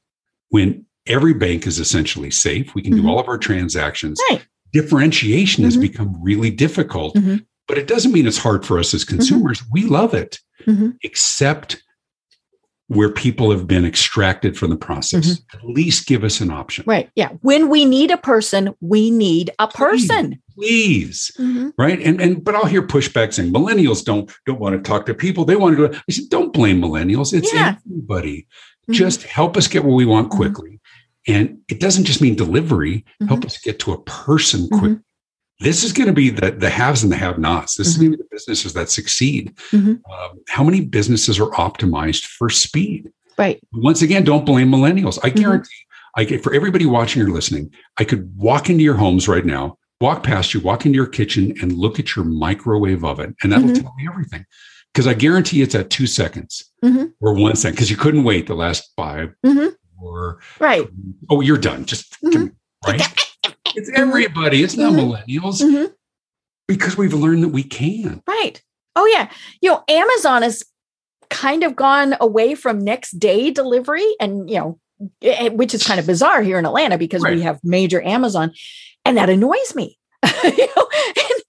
When 0.49 0.85
every 1.07 1.33
bank 1.33 1.65
is 1.65 1.79
essentially 1.79 2.29
safe, 2.31 2.75
we 2.75 2.81
can 2.81 2.95
do 2.95 3.07
all 3.09 3.19
of 3.19 3.27
our 3.27 3.37
transactions. 3.37 4.21
Right. 4.29 4.45
Differentiation 4.71 5.63
has 5.63 5.77
become 5.77 6.21
really 6.21 6.51
difficult. 6.51 7.17
But 7.67 7.77
it 7.77 7.87
doesn't 7.87 8.11
mean 8.11 8.27
it's 8.27 8.37
hard 8.37 8.65
for 8.65 8.77
us 8.79 8.93
as 8.93 9.05
consumers. 9.05 9.63
We 9.71 9.83
love 9.83 10.13
it, 10.13 10.39
except 11.03 11.81
where 12.91 13.09
people 13.09 13.51
have 13.51 13.67
been 13.67 13.85
extracted 13.85 14.57
from 14.57 14.69
the 14.69 14.75
process. 14.75 15.25
Mm-hmm. 15.27 15.57
At 15.57 15.63
least 15.63 16.07
give 16.07 16.25
us 16.25 16.41
an 16.41 16.51
option. 16.51 16.83
Right. 16.85 17.09
Yeah. 17.15 17.29
When 17.41 17.69
we 17.69 17.85
need 17.85 18.11
a 18.11 18.17
person, 18.17 18.75
we 18.81 19.09
need 19.09 19.49
a 19.59 19.69
person. 19.69 20.41
Please. 20.53 21.31
please. 21.37 21.47
Mm-hmm. 21.47 21.69
Right. 21.77 22.01
And 22.01 22.19
and 22.19 22.43
but 22.43 22.53
I'll 22.53 22.65
hear 22.65 22.85
pushback 22.85 23.31
saying 23.31 23.53
millennials 23.53 24.03
don't 24.03 24.29
don't 24.45 24.59
want 24.59 24.75
to 24.75 24.81
talk 24.81 25.05
to 25.05 25.13
people. 25.13 25.45
They 25.45 25.55
want 25.55 25.77
to 25.77 25.87
do 25.87 25.93
it. 25.93 26.03
I 26.09 26.11
said, 26.11 26.25
don't 26.29 26.51
blame 26.51 26.81
millennials. 26.81 27.33
It's 27.33 27.53
yeah. 27.53 27.75
everybody. 27.85 28.41
Mm-hmm. 28.41 28.93
Just 28.93 29.23
help 29.23 29.55
us 29.55 29.69
get 29.69 29.85
what 29.85 29.95
we 29.95 30.05
want 30.05 30.27
mm-hmm. 30.27 30.37
quickly. 30.37 30.81
And 31.29 31.59
it 31.69 31.79
doesn't 31.79 32.03
just 32.03 32.21
mean 32.21 32.35
delivery. 32.35 33.05
Help 33.25 33.39
mm-hmm. 33.39 33.45
us 33.45 33.57
get 33.59 33.79
to 33.79 33.93
a 33.93 34.01
person 34.03 34.67
quick 34.67 34.81
mm-hmm 34.81 35.01
this 35.61 35.83
is 35.83 35.93
going 35.93 36.07
to 36.07 36.13
be 36.13 36.29
the, 36.29 36.51
the 36.51 36.69
haves 36.69 37.03
and 37.03 37.11
the 37.11 37.15
have 37.15 37.37
nots. 37.37 37.75
This 37.75 37.89
mm-hmm. 37.89 37.91
is 37.91 37.97
going 37.97 38.11
to 38.11 38.17
be 38.17 38.23
the 38.23 38.29
businesses 38.31 38.73
that 38.73 38.89
succeed. 38.89 39.55
Mm-hmm. 39.71 40.11
Um, 40.11 40.39
how 40.49 40.63
many 40.63 40.81
businesses 40.81 41.39
are 41.39 41.51
optimized 41.51 42.25
for 42.25 42.49
speed? 42.49 43.11
Right. 43.37 43.61
Once 43.71 44.01
again, 44.01 44.23
don't 44.23 44.45
blame 44.45 44.71
millennials. 44.71 45.19
I 45.23 45.29
mm-hmm. 45.29 45.39
guarantee, 45.39 45.69
mm-hmm. 46.17 46.35
I 46.35 46.37
for 46.37 46.53
everybody 46.53 46.85
watching 46.85 47.21
or 47.21 47.29
listening, 47.29 47.71
I 47.99 48.03
could 48.03 48.35
walk 48.35 48.69
into 48.69 48.83
your 48.83 48.95
homes 48.95 49.27
right 49.27 49.45
now, 49.45 49.77
walk 50.01 50.23
past 50.23 50.53
you, 50.53 50.59
walk 50.59 50.85
into 50.85 50.95
your 50.95 51.07
kitchen, 51.07 51.53
and 51.61 51.73
look 51.73 51.99
at 51.99 52.15
your 52.15 52.25
microwave 52.25 53.05
oven, 53.05 53.35
and 53.43 53.51
that'll 53.51 53.69
mm-hmm. 53.69 53.83
tell 53.83 53.93
me 53.97 54.07
everything. 54.11 54.45
Because 54.93 55.07
I 55.07 55.13
guarantee 55.13 55.61
it's 55.61 55.75
at 55.75 55.89
two 55.89 56.07
seconds 56.07 56.69
mm-hmm. 56.83 57.05
or 57.21 57.33
one 57.33 57.55
second. 57.55 57.75
Because 57.75 57.89
you 57.89 57.95
couldn't 57.95 58.25
wait 58.25 58.47
the 58.47 58.55
last 58.55 58.91
five 58.97 59.33
or 60.01 60.39
right. 60.59 60.89
Oh, 61.29 61.39
you're 61.39 61.57
done. 61.57 61.85
Just 61.85 62.17
right? 62.85 63.01
It's 63.75 63.89
everybody. 63.93 64.63
It's 64.63 64.77
not 64.77 64.93
Mhm. 64.93 64.99
millennials 65.27 65.61
Mhm. 65.61 65.93
because 66.67 66.97
we've 66.97 67.13
learned 67.13 67.43
that 67.43 67.49
we 67.49 67.63
can. 67.63 68.21
Right. 68.27 68.61
Oh 68.95 69.05
yeah. 69.05 69.29
You 69.61 69.69
know, 69.71 69.83
Amazon 69.87 70.41
has 70.41 70.63
kind 71.29 71.63
of 71.63 71.75
gone 71.75 72.15
away 72.19 72.55
from 72.55 72.79
next 72.79 73.11
day 73.19 73.51
delivery 73.51 74.05
and 74.19 74.49
you 74.49 74.57
know, 74.57 74.79
eh, 75.21 75.49
which 75.49 75.73
is 75.73 75.83
kind 75.83 75.99
of 75.99 76.05
bizarre 76.05 76.41
here 76.41 76.59
in 76.59 76.65
Atlanta 76.65 76.97
because 76.97 77.21
Right. 77.23 77.35
we 77.35 77.41
have 77.41 77.59
major 77.63 78.01
Amazon 78.05 78.51
and 79.05 79.17
that 79.17 79.29
annoys 79.29 79.73
me. 79.75 79.97
you 80.43 80.67
know, 80.75 80.87
and, 81.17 81.41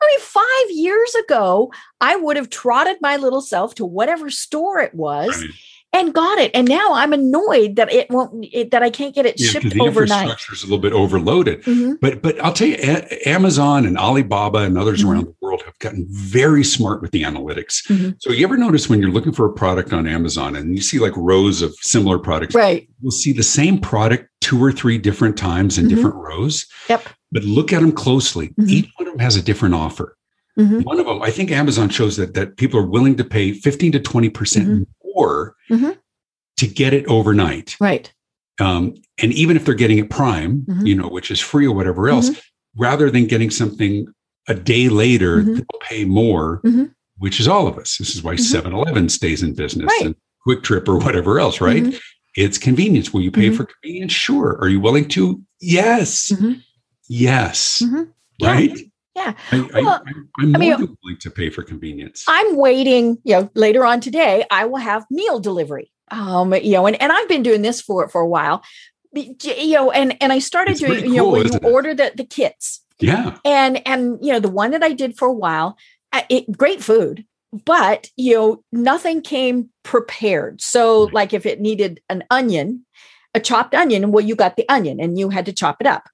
I 0.00 0.06
mean, 0.06 0.20
five 0.20 0.70
years 0.76 1.14
ago, 1.14 1.72
I 2.00 2.16
would 2.16 2.36
have 2.36 2.50
trotted 2.50 2.96
my 3.00 3.16
little 3.16 3.40
self 3.40 3.74
to 3.76 3.84
whatever 3.86 4.28
store 4.30 4.80
it 4.80 4.94
was 4.94 5.28
Right. 5.40 5.50
And 5.92 6.12
got 6.12 6.38
it. 6.38 6.50
And 6.54 6.68
now 6.68 6.92
I'm 6.92 7.12
annoyed 7.12 7.76
that 7.76 7.92
it 7.92 8.10
won't, 8.10 8.46
it, 8.52 8.70
that 8.72 8.82
I 8.82 8.90
can't 8.90 9.14
get 9.14 9.26
it 9.26 9.40
Yeah, 9.40 9.48
shipped 9.48 9.70
the 9.70 9.80
overnight. 9.80 10.22
infrastructure 10.24 10.52
is 10.54 10.62
a 10.62 10.66
little 10.66 10.78
bit 10.78 10.92
overloaded. 10.92 11.62
Mhm. 11.64 11.98
But 12.00 12.22
but 12.22 12.38
I'll 12.44 12.52
tell 12.52 12.68
you, 12.68 12.76
A- 12.82 13.28
Amazon 13.28 13.86
and 13.86 13.96
Alibaba 13.98 14.58
and 14.58 14.76
others 14.76 15.02
Mhm. 15.02 15.10
around 15.10 15.24
the 15.26 15.34
world 15.40 15.62
have 15.64 15.78
gotten 15.78 16.06
very 16.10 16.62
smart 16.64 17.00
with 17.02 17.10
the 17.12 17.22
analytics. 17.22 17.86
Mhm. 17.88 18.16
So 18.20 18.32
you 18.32 18.44
ever 18.44 18.56
notice 18.56 18.88
when 18.88 19.00
you're 19.00 19.10
looking 19.10 19.32
for 19.32 19.46
a 19.46 19.52
product 19.52 19.92
on 19.92 20.06
Amazon 20.06 20.54
and 20.56 20.74
you 20.74 20.82
see 20.82 20.98
like 20.98 21.16
rows 21.16 21.62
of 21.62 21.74
similar 21.80 22.18
products, 22.18 22.54
Right. 22.54 22.88
you'll 23.02 23.10
see 23.10 23.32
the 23.32 23.42
same 23.42 23.78
product 23.78 24.28
two 24.40 24.62
or 24.62 24.70
three 24.72 24.98
different 24.98 25.36
times 25.36 25.78
in 25.78 25.86
Mhm. 25.86 25.88
different 25.90 26.16
rows. 26.16 26.66
Yep. 26.88 27.08
But 27.32 27.44
look 27.44 27.72
at 27.72 27.80
them 27.80 27.92
closely. 27.92 28.50
Mhm. 28.60 28.68
Each 28.68 28.88
one 28.96 29.08
of 29.08 29.14
them 29.14 29.20
has 29.20 29.36
a 29.36 29.42
different 29.42 29.74
offer. 29.74 30.16
Mhm. 30.58 30.82
One 30.84 30.98
of 30.98 31.06
them, 31.06 31.22
I 31.22 31.30
think 31.30 31.52
Amazon 31.52 31.88
shows 31.88 32.16
that 32.16 32.34
that 32.34 32.56
people 32.56 32.80
are 32.80 32.86
willing 32.86 33.14
to 33.16 33.24
pay 33.24 33.52
15 33.52 33.92
to 33.92 34.00
20% 34.00 34.88
More 35.18 35.54
Mhm. 35.70 35.96
to 36.58 36.66
get 36.66 36.92
it 36.94 37.06
overnight. 37.06 37.76
Right. 37.80 38.12
Um, 38.60 38.94
and 39.18 39.32
even 39.32 39.56
if 39.56 39.64
they're 39.64 39.74
getting 39.74 39.98
it 39.98 40.10
prime, 40.10 40.62
Mhm. 40.68 40.86
you 40.86 40.94
know, 40.94 41.08
which 41.08 41.30
is 41.30 41.40
free 41.40 41.66
or 41.66 41.74
whatever 41.74 42.08
else, 42.08 42.30
rather 42.76 43.10
than 43.10 43.26
getting 43.26 43.50
something 43.50 44.06
a 44.48 44.54
day 44.54 44.88
later, 44.88 45.42
Mhm. 45.42 45.54
they'll 45.56 45.80
pay 45.82 46.04
more, 46.04 46.60
Mhm. 46.64 46.90
which 47.18 47.38
is 47.40 47.46
all 47.48 47.66
of 47.66 47.78
us. 47.78 47.96
This 47.98 48.14
is 48.16 48.22
why 48.22 48.34
Mhm. 48.34 48.40
7 48.40 48.72
Eleven 48.72 49.08
stays 49.08 49.42
in 49.42 49.54
business 49.54 49.86
Right. 49.86 50.06
and 50.06 50.14
QuikTrip 50.46 50.88
or 50.88 50.98
whatever 50.98 51.38
else, 51.38 51.60
right? 51.60 51.94
It's 52.36 52.58
convenience. 52.58 53.12
Will 53.12 53.20
you 53.22 53.30
pay 53.32 53.50
for 53.50 53.66
convenience? 53.66 54.12
Sure. 54.12 54.56
Are 54.60 54.68
you 54.68 54.80
willing 54.80 55.08
to? 55.08 55.42
Yes. 55.60 56.32
Yes. 57.08 57.82
Right? 58.42 58.78
Yeah. 59.18 59.34
I, 59.52 59.56
I, 59.74 59.80
Well, 59.82 60.02
I 60.38 60.44
more 60.46 60.58
mean- 60.58 60.70
than 60.80 60.96
willing 61.02 61.18
to 61.20 61.30
pay 61.30 61.50
for 61.50 61.62
convenience. 61.62 62.24
I'm 62.28 62.56
waiting, 62.56 63.18
you 63.24 63.34
know, 63.34 63.50
later 63.54 63.84
on 63.84 64.00
today, 64.00 64.44
I 64.50 64.64
will 64.66 64.78
have 64.90 65.04
meal 65.10 65.40
delivery. 65.40 65.90
Um, 66.10 66.54
you 66.54 66.72
know, 66.72 66.86
and, 66.86 67.00
and 67.02 67.12
I've 67.12 67.28
been 67.28 67.42
doing 67.42 67.62
this 67.62 67.80
for 67.80 68.08
for 68.08 68.20
a 68.20 68.26
while. 68.28 68.62
You 69.14 69.74
know, 69.74 69.90
and 69.90 70.16
and 70.22 70.32
I 70.32 70.38
started 70.38 70.72
It's 70.72 70.80
doing, 70.80 70.92
pretty 70.92 71.08
you 71.08 71.16
know, 71.16 71.22
cool, 71.24 71.32
where 71.32 71.46
you 71.46 71.54
it? 71.54 71.64
order 71.64 71.94
the 71.94 72.12
the 72.14 72.24
kits. 72.24 72.80
yeah. 73.00 73.36
And 73.44 73.86
and 73.86 74.18
you 74.22 74.32
know, 74.32 74.40
the 74.40 74.50
one 74.50 74.70
that 74.70 74.82
I 74.82 74.92
did 74.92 75.16
for 75.18 75.26
a 75.28 75.32
while, 75.32 75.76
it 76.30 76.50
great 76.56 76.82
food, 76.82 77.24
but 77.64 78.08
you 78.16 78.34
know, 78.34 78.64
nothing 78.72 79.20
came 79.22 79.70
prepared. 79.82 80.60
So 80.62 81.04
Right. 81.04 81.14
like 81.14 81.32
if 81.34 81.44
it 81.46 81.60
needed 81.60 82.00
an 82.08 82.24
onion, 82.30 82.84
a 83.34 83.40
chopped 83.40 83.74
onion, 83.74 84.12
well, 84.12 84.24
you 84.24 84.34
got 84.34 84.56
the 84.56 84.68
onion 84.68 85.00
and 85.00 85.18
you 85.18 85.28
had 85.30 85.46
to 85.46 85.52
chop 85.52 85.76
it 85.80 85.86
up. 85.86 86.08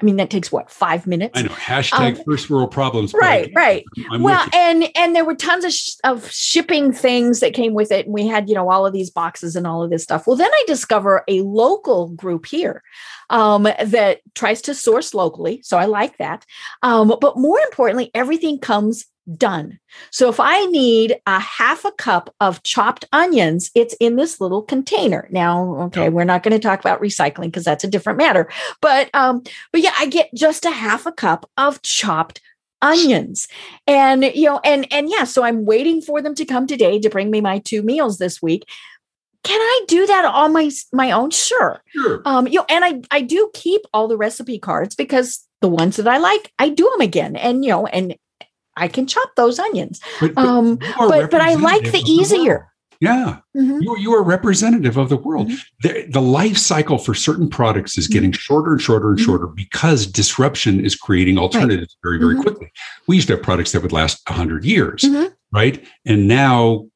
I 0.00 0.04
mean, 0.04 0.16
that 0.16 0.30
takes 0.30 0.50
what, 0.50 0.70
five 0.70 1.06
minutes? 1.06 1.38
I 1.38 1.42
know. 1.42 1.50
Hashtag 1.50 2.18
Um, 2.18 2.24
first 2.24 2.50
world 2.50 2.70
problems. 2.70 3.12
Right, 3.12 3.50
right. 3.54 3.84
I'm 4.10 4.22
well 4.22 4.46
and 4.52 4.88
and 4.96 5.14
there 5.14 5.24
were 5.24 5.34
tons 5.34 5.64
of, 5.64 5.72
sh- 5.72 5.96
of 6.04 6.30
shipping 6.30 6.92
things 6.92 7.40
that 7.40 7.54
came 7.54 7.74
with 7.74 7.90
it 7.92 8.06
and 8.06 8.14
we 8.14 8.26
had 8.26 8.48
you 8.48 8.54
know 8.54 8.70
all 8.70 8.86
of 8.86 8.92
these 8.92 9.10
boxes 9.10 9.56
and 9.56 9.66
all 9.66 9.82
of 9.82 9.90
this 9.90 10.02
stuff 10.02 10.26
well 10.26 10.36
then 10.36 10.50
i 10.52 10.64
discover 10.66 11.24
a 11.28 11.40
local 11.42 12.08
group 12.08 12.46
here 12.46 12.82
um, 13.30 13.62
that 13.62 14.20
tries 14.34 14.62
to 14.62 14.74
source 14.74 15.14
locally 15.14 15.60
so 15.62 15.78
i 15.78 15.84
like 15.84 16.16
that 16.18 16.44
um, 16.82 17.14
but 17.20 17.36
more 17.36 17.58
importantly 17.60 18.10
everything 18.14 18.58
comes 18.58 19.06
done. 19.36 19.78
So 20.10 20.28
if 20.28 20.40
i 20.40 20.64
need 20.66 21.16
a 21.26 21.38
half 21.38 21.84
a 21.84 21.92
cup 21.92 22.34
of 22.40 22.62
chopped 22.62 23.04
onions 23.12 23.70
it's 23.74 23.94
in 24.00 24.16
this 24.16 24.40
little 24.40 24.62
container. 24.62 25.28
Now 25.30 25.74
okay 25.84 26.08
we're 26.08 26.24
not 26.24 26.42
going 26.42 26.52
to 26.58 26.58
talk 26.58 26.80
about 26.80 27.00
recycling 27.00 27.46
because 27.46 27.64
that's 27.64 27.84
a 27.84 27.88
different 27.88 28.18
matter 28.18 28.50
but 28.80 29.10
um 29.14 29.42
but 29.72 29.80
yeah 29.80 29.94
i 29.98 30.06
get 30.06 30.30
just 30.34 30.64
a 30.64 30.70
half 30.70 31.06
a 31.06 31.12
cup 31.12 31.48
of 31.56 31.82
chopped 31.82 32.40
onions. 32.82 33.48
And 33.86 34.24
you 34.24 34.46
know 34.46 34.60
and 34.64 34.86
and 34.92 35.10
yeah 35.10 35.24
so 35.24 35.44
i'm 35.44 35.64
waiting 35.64 36.00
for 36.00 36.22
them 36.22 36.34
to 36.34 36.44
come 36.44 36.66
today 36.66 36.98
to 37.00 37.10
bring 37.10 37.30
me 37.30 37.40
my 37.40 37.58
two 37.58 37.82
meals 37.82 38.18
this 38.18 38.40
week. 38.42 38.64
Can 39.42 39.60
i 39.60 39.84
do 39.86 40.06
that 40.06 40.24
on 40.24 40.52
my 40.52 40.70
my 40.92 41.10
own? 41.12 41.30
Sure. 41.30 41.82
Sure. 41.88 42.22
um 42.24 42.46
you 42.46 42.54
know 42.54 42.66
and 42.68 42.84
i 42.84 43.00
i 43.10 43.20
do 43.20 43.50
keep 43.54 43.82
all 43.92 44.08
the 44.08 44.16
recipe 44.16 44.58
cards 44.58 44.94
because 44.94 45.46
the 45.60 45.68
ones 45.68 45.96
that 45.96 46.08
i 46.08 46.18
like 46.18 46.52
i 46.58 46.68
do 46.68 46.88
them 46.90 47.00
again. 47.00 47.36
And 47.36 47.64
you 47.64 47.70
know 47.70 47.86
and 47.86 48.16
i 48.76 48.88
can 48.88 49.06
chop 49.06 49.30
those 49.36 49.58
onions 49.58 50.00
But, 50.20 50.34
but 50.34 50.44
um 50.46 50.76
but 50.98 51.30
but 51.30 51.40
i 51.40 51.54
like 51.54 51.90
the 51.92 52.02
easier 52.06 52.48
world. 52.58 52.64
Yeah. 53.02 53.38
Mhm. 53.56 53.82
You, 53.82 53.96
you 53.98 54.12
are 54.12 54.22
representative 54.22 54.98
of 54.98 55.08
the 55.08 55.16
world. 55.16 55.48
Mhm. 55.48 55.58
The, 55.82 56.06
the 56.10 56.20
life 56.20 56.58
cycle 56.58 56.98
for 56.98 57.14
certain 57.14 57.48
products 57.48 57.96
is 57.96 58.06
getting 58.08 58.30
shorter 58.30 58.72
and 58.72 58.82
shorter 58.82 59.08
and 59.08 59.18
Mhm. 59.18 59.24
shorter 59.24 59.46
because 59.46 60.06
disruption 60.06 60.84
is 60.84 60.94
creating 60.96 61.38
alternatives 61.38 61.96
very, 62.02 62.18
very 62.18 62.34
Mhm. 62.34 62.42
quickly. 62.42 62.70
We 63.08 63.16
used 63.16 63.28
to 63.28 63.36
have 63.36 63.42
products 63.42 63.72
that 63.72 63.80
would 63.80 63.92
last 63.92 64.20
100 64.28 64.66
years, 64.66 65.00
Mhm. 65.02 65.32
right? 65.50 65.82
And 66.04 66.28
now 66.28 66.88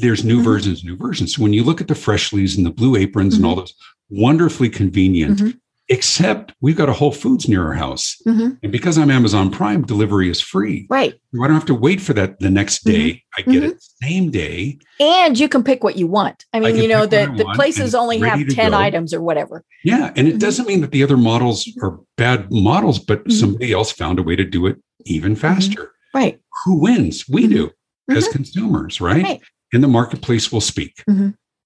there's 0.00 0.24
new 0.24 0.42
versions, 0.42 0.84
new 0.84 0.96
versions. 0.96 1.34
So 1.36 1.42
when 1.42 1.52
you 1.52 1.64
look 1.64 1.82
at 1.82 1.88
the 1.88 1.92
Freshlies 2.06 2.56
and 2.56 2.64
the 2.64 2.70
Blue 2.70 2.96
Aprons 2.96 3.34
and 3.36 3.44
all 3.44 3.56
those, 3.56 3.74
wonderfully 4.08 4.70
convenient. 4.70 5.56
Except 5.88 6.52
we've 6.60 6.76
got 6.76 6.88
a 6.88 6.92
Whole 6.92 7.12
Foods 7.12 7.48
near 7.48 7.66
our 7.66 7.74
house. 7.74 8.16
Mhm. 8.26 8.58
And 8.62 8.72
because 8.72 8.96
I'm 8.96 9.10
Amazon 9.10 9.50
Prime, 9.50 9.82
delivery 9.82 10.30
is 10.30 10.40
free. 10.40 10.86
right 10.88 11.14
I 11.34 11.46
don't 11.46 11.54
have 11.54 11.66
to 11.66 11.74
wait 11.74 12.00
for 12.00 12.12
that 12.14 12.38
the 12.40 12.50
next 12.50 12.84
mm-hmm. 12.84 12.96
day. 12.98 13.22
I 13.36 13.42
get 13.42 13.62
it 13.62 13.76
mm-hmm. 13.76 14.06
same 14.06 14.30
day. 14.30 14.78
and 15.00 15.38
you 15.38 15.48
can 15.48 15.62
pick 15.64 15.82
what 15.84 15.96
you 15.96 16.06
want 16.06 16.44
i 16.52 16.60
mean 16.60 16.74
can 16.74 16.82
you 16.82 16.88
know 16.88 17.02
I 17.02 17.06
the, 17.06 17.32
the 17.36 17.44
places 17.54 17.94
only 17.94 18.18
have 18.18 18.46
10 18.46 18.70
go. 18.70 18.76
items 18.76 19.12
or 19.14 19.20
whatever 19.20 19.64
Yeah. 19.84 20.12
And 20.16 20.28
it 20.28 20.36
Mhm. 20.36 20.38
doesn't 20.40 20.66
mean 20.68 20.80
that 20.82 20.90
the 20.92 21.02
other 21.02 21.16
models 21.16 21.64
mm-hmm. 21.64 21.84
are 21.84 21.98
bad 22.16 22.52
models, 22.52 22.98
but 22.98 23.30
somebody 23.32 23.72
else 23.72 23.90
found 23.92 24.18
a 24.18 24.22
way 24.22 24.36
to 24.36 24.44
do 24.44 24.66
it 24.66 24.76
even 25.04 25.34
faster. 25.36 25.92
right 26.14 26.38
Who 26.64 26.80
wins? 26.80 27.28
We 27.28 27.46
do 27.48 27.70
as 28.10 28.28
consumers, 28.28 29.00
right? 29.00 29.24
Right. 29.24 29.40
And 29.72 29.82
the 29.82 29.88
marketplace 29.88 30.52
will 30.52 30.60
speak. 30.60 31.02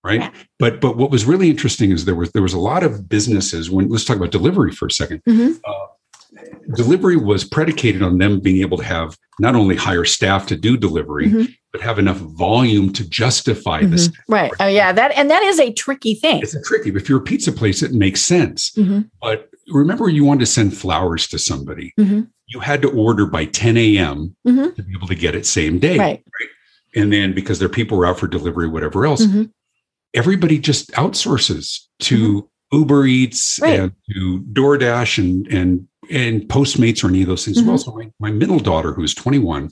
Right. 0.06 0.20
Yeah. 0.20 0.30
But 0.58 0.80
but 0.80 0.96
what 0.96 1.10
was 1.10 1.24
really 1.24 1.50
interesting 1.50 1.90
is 1.90 2.04
there 2.04 2.14
was 2.14 2.30
there 2.32 2.42
was 2.42 2.54
a 2.54 2.60
lot 2.60 2.82
of 2.84 3.08
businesses 3.08 3.70
when 3.70 3.88
let's 3.88 4.04
talk 4.04 4.16
about 4.16 4.30
delivery 4.30 4.70
for 4.72 4.86
a 4.86 4.90
2nd 4.90 5.20
Mhm. 5.28 5.58
Delivery 6.76 7.16
was 7.16 7.44
predicated 7.44 8.02
on 8.02 8.18
them 8.18 8.40
being 8.40 8.60
able 8.60 8.76
to 8.78 8.84
have 8.84 9.16
not 9.40 9.54
only 9.54 9.76
hire 9.76 10.04
staff 10.04 10.46
to 10.48 10.56
do 10.56 10.76
delivery, 10.76 11.28
Mhm. 11.28 11.54
but 11.72 11.80
have 11.80 11.98
enough 11.98 12.18
volume 12.18 12.92
to 12.94 13.08
justify 13.08 13.84
this. 13.84 14.08
Mhm. 14.08 14.14
right 14.28 14.52
oh 14.60 14.66
yeah 14.66 14.92
that 14.92 15.12
and 15.16 15.30
that 15.30 15.42
is 15.42 15.58
a 15.60 15.72
tricky 15.72 16.14
thing 16.14 16.40
It's 16.42 16.54
a 16.54 16.62
tricky. 16.62 16.90
If 16.94 17.08
you're 17.08 17.18
a 17.18 17.28
pizza 17.32 17.52
place, 17.52 17.82
it 17.82 17.92
makes 17.92 18.20
sense. 18.22 18.72
Mhm. 18.76 19.08
But 19.22 19.48
remember, 19.72 20.08
you 20.08 20.24
wanted 20.24 20.40
to 20.40 20.46
send 20.46 20.76
flowers 20.76 21.26
to 21.28 21.38
somebody. 21.38 21.92
Mhm. 21.98 22.28
You 22.48 22.60
had 22.60 22.80
to 22.82 22.88
order 22.90 23.26
by 23.26 23.44
10 23.46 23.76
a.m. 23.76 24.36
Mhm. 24.46 24.74
to 24.76 24.82
be 24.82 24.92
able 24.96 25.08
to 25.08 25.14
get 25.14 25.34
it 25.34 25.46
same 25.46 25.78
day. 25.78 25.98
right 25.98 26.22
And 26.94 27.12
then 27.12 27.34
because 27.34 27.58
their 27.58 27.68
people 27.68 27.98
were 27.98 28.06
out 28.06 28.18
for 28.18 28.26
delivery, 28.26 28.68
whatever 28.68 29.04
else, 29.04 29.26
Mhm. 29.26 29.50
Everybody 30.16 30.58
just 30.58 30.90
outsources 30.92 31.80
to 32.00 32.48
Uber 32.72 33.06
Eats 33.06 33.58
Mm-hmm. 33.60 33.64
Right. 33.70 33.80
and 33.80 33.92
to 34.12 34.40
DoorDash 34.52 35.18
and 35.18 35.46
and 35.48 35.86
and 36.10 36.42
Postmates 36.42 37.02
or 37.04 37.08
any 37.08 37.22
of 37.22 37.28
those 37.28 37.44
things 37.44 37.58
as 37.58 37.64
well. 37.64 37.76
Mm-hmm. 37.76 37.90
So 37.90 37.96
my, 37.96 38.10
my 38.20 38.30
middle 38.30 38.60
daughter, 38.60 38.92
who's 38.92 39.12
21, 39.12 39.70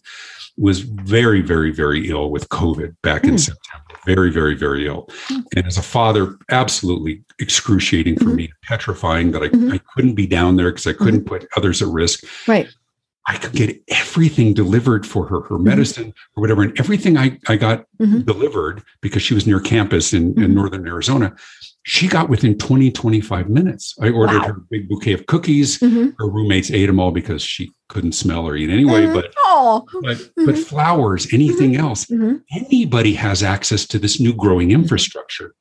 was 0.57 0.81
very, 0.81 1.41
very, 1.41 1.71
very 1.71 2.09
ill 2.09 2.29
with 2.31 2.49
COVID 2.49 2.97
back 3.03 3.23
in 3.25 3.35
Mm. 3.35 3.41
September. 3.41 3.85
Very, 4.05 4.31
very, 4.33 4.57
very 4.57 4.87
ill. 4.89 5.09
Mm. 5.29 5.45
And 5.57 5.67
as 5.67 5.79
a 5.79 5.83
father, 5.83 6.37
absolutely 6.51 7.23
excruciating 7.39 8.17
for 8.19 8.27
Mhm. 8.31 8.35
me, 8.35 8.53
petrifying 8.65 9.31
that 9.31 9.43
I, 9.45 9.49
Mhm. 9.49 9.75
I 9.75 9.81
couldn't 9.95 10.15
be 10.15 10.27
down 10.27 10.57
there 10.57 10.71
because 10.73 10.89
I 10.89 10.93
couldn't 10.93 11.25
put 11.25 11.47
others 11.57 11.81
at 11.83 11.89
risk. 11.89 12.25
right 12.49 12.69
I 13.27 13.37
could 13.39 13.53
get 13.53 13.83
everything 13.89 14.53
delivered 14.53 15.07
for 15.07 15.27
her, 15.27 15.41
her 15.43 15.59
medicine 15.59 16.13
or 16.37 16.41
whatever. 16.43 16.63
And 16.63 16.79
everything 16.79 17.17
I, 17.17 17.39
I 17.49 17.57
got 17.57 17.87
Mhm. 18.01 18.27
delivered 18.27 18.83
because 19.01 19.23
she 19.23 19.33
was 19.35 19.47
near 19.47 19.61
campus 19.61 20.13
in, 20.13 20.39
in 20.39 20.51
Mhm. 20.51 20.55
Northern 20.55 20.87
Arizona, 20.87 21.35
she 21.85 22.07
got 22.07 22.29
within 22.29 22.59
20, 22.59 22.91
25 22.91 23.49
minutes. 23.49 23.95
I 24.01 24.11
ordered 24.11 24.41
Wow. 24.41 24.47
her 24.49 24.53
a 24.53 24.61
big 24.71 24.89
bouquet 24.91 25.13
of 25.15 25.25
cookies. 25.27 25.79
Mhm. 25.79 26.15
Her 26.19 26.29
roommates 26.29 26.71
ate 26.71 26.87
them 26.87 27.01
all 27.01 27.13
because 27.13 27.43
she 27.43 27.71
couldn't 27.89 28.13
smell 28.13 28.47
or 28.47 28.57
eat 28.57 28.69
anyway. 28.69 29.07
Mhm. 29.07 29.15
But 29.15 29.33
oh 29.45 29.87
but 30.03 30.31
but 30.37 30.55
Mhm. 30.57 30.65
flowers, 30.65 31.33
anything 31.33 31.77
else, 31.77 32.07
anybody 32.55 33.15
has 33.15 33.43
access 33.43 33.87
to 33.87 33.99
this 33.99 34.21
new 34.21 34.35
growing 34.35 34.71
infrastructure. 34.71 35.55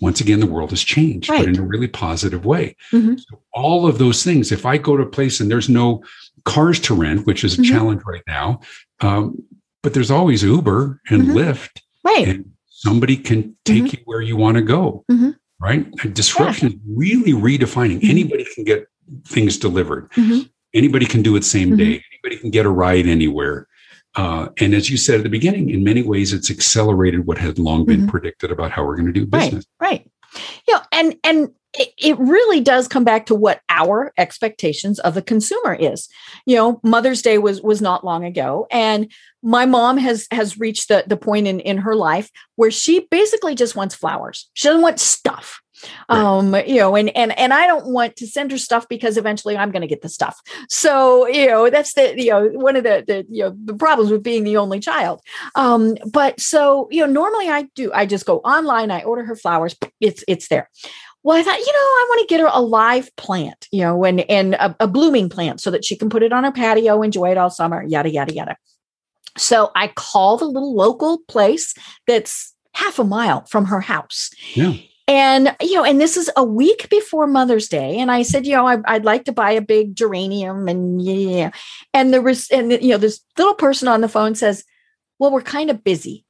Once 0.00 0.18
again, 0.22 0.40
the 0.40 0.46
world 0.46 0.70
has 0.70 0.82
changed, 0.82 1.28
Right. 1.28 1.40
but 1.40 1.48
in 1.48 1.58
a 1.58 1.62
really 1.66 1.86
positive 1.88 2.46
way. 2.46 2.74
Mhm. 2.90 3.18
So 3.20 3.40
all 3.52 3.86
of 3.86 3.98
those 3.98 4.22
things, 4.24 4.50
if 4.50 4.64
I 4.64 4.78
go 4.78 4.96
to 4.96 5.02
a 5.02 5.06
place 5.06 5.40
and 5.40 5.50
there's 5.50 5.68
no 5.68 6.02
cars 6.44 6.80
to 6.80 6.94
rent, 6.94 7.26
which 7.26 7.44
is 7.44 7.58
a 7.58 7.62
Mhm. 7.62 7.68
challenge 7.68 8.02
right 8.06 8.22
now, 8.26 8.60
um, 9.00 9.42
but 9.82 9.94
there's 9.94 10.10
always 10.10 10.42
Uber 10.42 11.00
and 11.10 11.22
Mhm. 11.22 11.32
Lyft, 11.32 11.80
right 12.04 12.28
and 12.28 12.44
somebody 12.68 13.16
can 13.16 13.56
take 13.64 13.92
you 13.92 13.98
where 14.04 14.20
you 14.20 14.36
want 14.36 14.56
to 14.56 14.62
go. 14.62 15.04
Mhm. 15.10 15.36
Right? 15.60 15.86
And 16.02 16.14
disruption 16.14 16.68
is 16.68 16.74
really 16.86 17.32
redefining. 17.32 18.00
Mhm. 18.00 18.10
Anybody 18.10 18.46
can 18.54 18.64
get 18.64 18.86
things 19.26 19.58
delivered. 19.58 20.10
Mm-hmm. 20.12 20.40
Anybody 20.74 21.06
can 21.06 21.22
do 21.22 21.36
it 21.36 21.44
same 21.44 21.68
mm-hmm. 21.68 21.78
day. 21.78 22.04
Anybody 22.12 22.40
can 22.40 22.50
get 22.50 22.66
a 22.66 22.70
ride 22.70 23.06
anywhere. 23.06 23.66
Uh, 24.16 24.48
and 24.58 24.74
as 24.74 24.90
you 24.90 24.96
said 24.96 25.16
at 25.16 25.22
the 25.22 25.28
beginning, 25.28 25.70
in 25.70 25.84
many 25.84 26.02
ways, 26.02 26.32
it's 26.32 26.50
accelerated 26.50 27.26
what 27.26 27.38
had 27.38 27.58
long 27.58 27.84
been 27.84 28.00
mm-hmm. 28.00 28.08
predicted 28.08 28.50
about 28.50 28.70
how 28.72 28.84
we're 28.84 28.96
going 28.96 29.06
to 29.06 29.12
do 29.12 29.26
business. 29.26 29.66
Right. 29.80 29.90
Right. 29.90 30.10
You 30.66 30.74
know, 30.74 30.80
and 30.92 31.16
and 31.24 31.50
it, 31.78 32.18
really 32.18 32.60
does 32.60 32.88
come 32.88 33.04
back 33.04 33.26
to 33.26 33.34
what 33.34 33.60
our 33.68 34.12
expectations 34.18 34.98
of 35.00 35.14
the 35.14 35.22
consumer 35.22 35.74
is. 35.74 36.08
You 36.46 36.56
know 36.56 36.80
mother's 36.82 37.22
day 37.22 37.38
was 37.38 37.62
was 37.62 37.80
not 37.80 38.04
long 38.04 38.24
ago 38.24 38.66
and 38.70 39.10
my 39.42 39.66
mom 39.66 39.96
has 39.96 40.26
has 40.30 40.58
reached 40.58 40.88
the 40.88 41.04
the 41.06 41.16
point 41.16 41.46
in 41.46 41.60
in 41.60 41.78
her 41.78 41.94
life 41.94 42.30
where 42.56 42.70
she 42.70 43.06
basically 43.10 43.54
just 43.54 43.76
wants 43.76 43.94
flowers. 43.94 44.50
She 44.54 44.68
doesn't 44.68 44.82
want 44.82 45.00
stuff. 45.00 45.60
Right. 46.10 46.18
um 46.18 46.54
you 46.66 46.76
know 46.76 46.94
and 46.94 47.08
and 47.16 47.32
and 47.38 47.54
i 47.54 47.66
don't 47.66 47.86
want 47.86 48.14
to 48.16 48.26
send 48.26 48.50
her 48.50 48.58
stuff 48.58 48.86
because 48.90 49.16
eventually 49.16 49.56
i'm 49.56 49.70
going 49.70 49.80
to 49.80 49.88
get 49.88 50.02
the 50.02 50.10
stuff. 50.10 50.38
So 50.68 51.26
you 51.26 51.46
know 51.46 51.70
that's 51.70 51.94
the 51.94 52.14
you 52.20 52.30
know 52.30 52.48
one 52.48 52.76
of 52.76 52.84
the 52.84 53.02
the 53.06 53.26
you 53.30 53.44
know 53.44 53.56
the 53.64 53.72
problems 53.74 54.10
with 54.10 54.22
being 54.22 54.44
the 54.44 54.58
only 54.58 54.78
child. 54.78 55.22
Um 55.54 55.96
but 56.12 56.38
so 56.38 56.86
you 56.90 57.00
know 57.06 57.10
normally 57.10 57.48
i 57.48 57.62
do 57.74 57.90
i 57.94 58.04
just 58.04 58.26
go 58.26 58.38
online 58.40 58.90
i 58.90 59.02
order 59.02 59.24
her 59.24 59.36
flowers 59.36 59.74
it's 60.00 60.22
it's 60.28 60.48
there 60.48 60.68
well, 61.22 61.36
I 61.36 61.42
thought, 61.42 61.58
you 61.58 61.66
know, 61.66 61.78
I 61.78 62.06
want 62.08 62.20
to 62.28 62.32
get 62.32 62.40
her 62.40 62.50
a 62.50 62.62
live 62.62 63.14
plant, 63.16 63.68
you 63.70 63.82
know, 63.82 64.04
and 64.04 64.20
and 64.30 64.54
a, 64.54 64.74
a, 64.80 64.86
blooming 64.86 65.28
plant 65.28 65.60
so 65.60 65.70
that 65.70 65.84
she 65.84 65.96
can 65.96 66.08
put 66.08 66.22
it 66.22 66.32
on 66.32 66.44
her 66.44 66.52
patio, 66.52 67.02
enjoy 67.02 67.30
it 67.30 67.38
all 67.38 67.50
summer, 67.50 67.82
yada 67.82 68.10
yada 68.10 68.32
yada. 68.32 68.56
So 69.36 69.70
I 69.74 69.88
called 69.88 70.40
a 70.40 70.46
little 70.46 70.74
local 70.74 71.18
place 71.28 71.74
that's 72.06 72.54
half 72.72 72.98
a 72.98 73.04
mile 73.04 73.44
from 73.46 73.66
her 73.66 73.80
house. 73.80 74.30
Yeah. 74.54 74.74
And 75.06 75.54
you 75.60 75.74
know, 75.74 75.84
and 75.84 76.00
this 76.00 76.16
is 76.16 76.30
a 76.36 76.44
week 76.44 76.88
before 76.88 77.26
Mother's 77.26 77.68
Day, 77.68 77.98
and 77.98 78.10
I 78.10 78.22
said, 78.22 78.46
you 78.46 78.54
know, 78.54 78.66
I, 78.66 78.76
would 78.76 79.04
like 79.04 79.24
to 79.24 79.32
buy 79.32 79.50
a 79.50 79.60
big 79.60 79.96
geranium, 79.96 80.68
and 80.68 81.02
yeah, 81.02 81.50
and 81.92 82.12
there 82.12 82.22
was, 82.22 82.48
and 82.50 82.70
you 82.70 82.90
know, 82.90 82.96
this 82.96 83.20
little 83.36 83.54
person 83.54 83.88
on 83.88 84.02
the 84.02 84.08
phone 84.08 84.36
says, 84.36 84.62
"Well, 85.18 85.32
we're 85.32 85.42
kind 85.42 85.68
of 85.68 85.82
busy." 85.82 86.24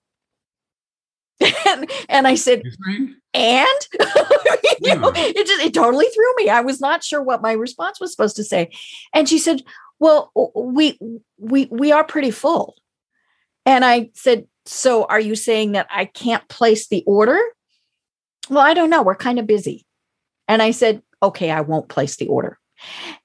And, 1.66 1.90
and 2.08 2.28
I 2.28 2.34
said, 2.34 2.62
and 3.32 3.68
you 4.80 4.94
know, 4.96 5.12
it 5.14 5.46
just 5.46 5.62
it 5.62 5.74
totally 5.74 6.06
threw 6.06 6.34
me. 6.36 6.48
I 6.48 6.60
was 6.60 6.80
not 6.80 7.02
sure 7.04 7.22
what 7.22 7.42
my 7.42 7.52
response 7.52 8.00
was 8.00 8.10
supposed 8.10 8.36
to 8.36 8.44
say. 8.44 8.70
And 9.14 9.28
she 9.28 9.38
said, 9.38 9.62
Well, 9.98 10.32
we 10.54 10.98
we 11.38 11.66
we 11.66 11.92
are 11.92 12.04
pretty 12.04 12.30
full. 12.30 12.76
And 13.64 13.84
I 13.84 14.10
said, 14.14 14.46
So 14.66 15.04
are 15.04 15.20
you 15.20 15.34
saying 15.34 15.72
that 15.72 15.86
I 15.90 16.06
can't 16.06 16.46
place 16.48 16.88
the 16.88 17.04
order? 17.06 17.38
Well, 18.48 18.64
I 18.64 18.74
don't 18.74 18.90
know. 18.90 19.02
We're 19.02 19.14
kind 19.14 19.38
of 19.38 19.46
busy. 19.46 19.86
And 20.48 20.62
I 20.62 20.72
said, 20.72 21.02
Okay, 21.22 21.50
I 21.50 21.60
won't 21.60 21.88
place 21.88 22.16
the 22.16 22.26
order 22.26 22.59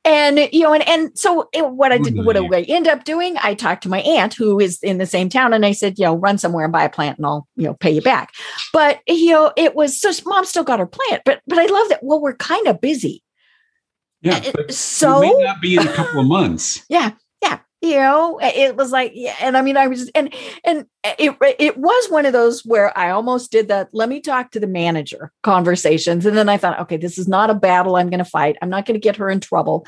and 0.03 0.39
you 0.51 0.61
know 0.61 0.73
and 0.73 0.87
and 0.87 1.17
so 1.17 1.49
it, 1.53 1.69
what 1.71 1.91
i 1.91 1.97
did 1.97 2.15
what 2.25 2.37
i 2.37 2.61
end 2.63 2.87
up 2.87 3.03
doing 3.03 3.35
i 3.41 3.53
talked 3.53 3.83
to 3.83 3.89
my 3.89 3.99
aunt 4.01 4.33
who 4.33 4.59
is 4.59 4.81
in 4.83 4.97
the 4.97 5.05
same 5.05 5.29
town 5.29 5.53
and 5.53 5.65
i 5.65 5.71
said 5.71 5.97
you 5.97 6.05
know 6.05 6.15
run 6.15 6.37
somewhere 6.37 6.65
and 6.65 6.73
buy 6.73 6.83
a 6.83 6.89
plant 6.89 7.17
and 7.17 7.25
i'll 7.25 7.47
you 7.55 7.63
know 7.63 7.73
pay 7.75 7.91
you 7.91 8.01
back. 8.01 8.31
But 8.73 8.99
you 9.07 9.31
know 9.31 9.51
it 9.55 9.75
was 9.75 9.99
so 9.99 10.11
mom 10.25 10.45
still 10.45 10.63
got 10.63 10.79
her 10.79 10.85
plant 10.85 11.23
but 11.25 11.41
but 11.47 11.59
i 11.59 11.65
love 11.65 11.89
that 11.89 12.03
well 12.03 12.21
we're 12.21 12.35
kind 12.35 12.67
of 12.67 12.81
busy. 12.81 13.23
Yeah 14.21 14.41
so 14.69 15.21
may 15.21 15.33
not 15.43 15.61
be 15.61 15.75
in 15.75 15.87
a 15.87 15.93
couple 15.93 16.19
of 16.19 16.27
months. 16.27 16.83
Yeah 16.89 17.11
yeah 17.11 17.11
you 17.85 17.95
know 17.95 18.39
it 18.41 18.75
was 18.75 18.91
like 18.91 19.11
yeah 19.13 19.35
and 19.41 19.55
i 19.55 19.61
mean 19.61 19.77
i 19.77 19.87
was 19.87 20.09
and 20.15 20.33
and 20.63 20.85
it 21.03 21.35
it 21.59 21.77
was 21.77 22.07
one 22.09 22.25
of 22.25 22.33
those 22.33 22.61
where 22.65 22.97
i 22.97 23.09
almost 23.09 23.51
did 23.51 23.67
that 23.67 23.89
let 23.93 24.09
me 24.09 24.19
talk 24.19 24.51
to 24.51 24.59
the 24.59 24.67
manager 24.67 25.31
conversations 25.43 26.25
and 26.25 26.35
then 26.35 26.49
i 26.49 26.57
thought 26.57 26.79
okay 26.79 26.97
this 26.97 27.17
is 27.17 27.27
not 27.27 27.49
a 27.49 27.53
battle 27.53 27.95
i'm 27.95 28.09
going 28.09 28.19
to 28.19 28.25
fight. 28.25 28.57
I'm 28.61 28.69
not 28.69 28.85
going 28.85 28.99
to 28.99 29.03
get 29.03 29.15
her 29.17 29.29
in 29.29 29.39
trouble. 29.39 29.85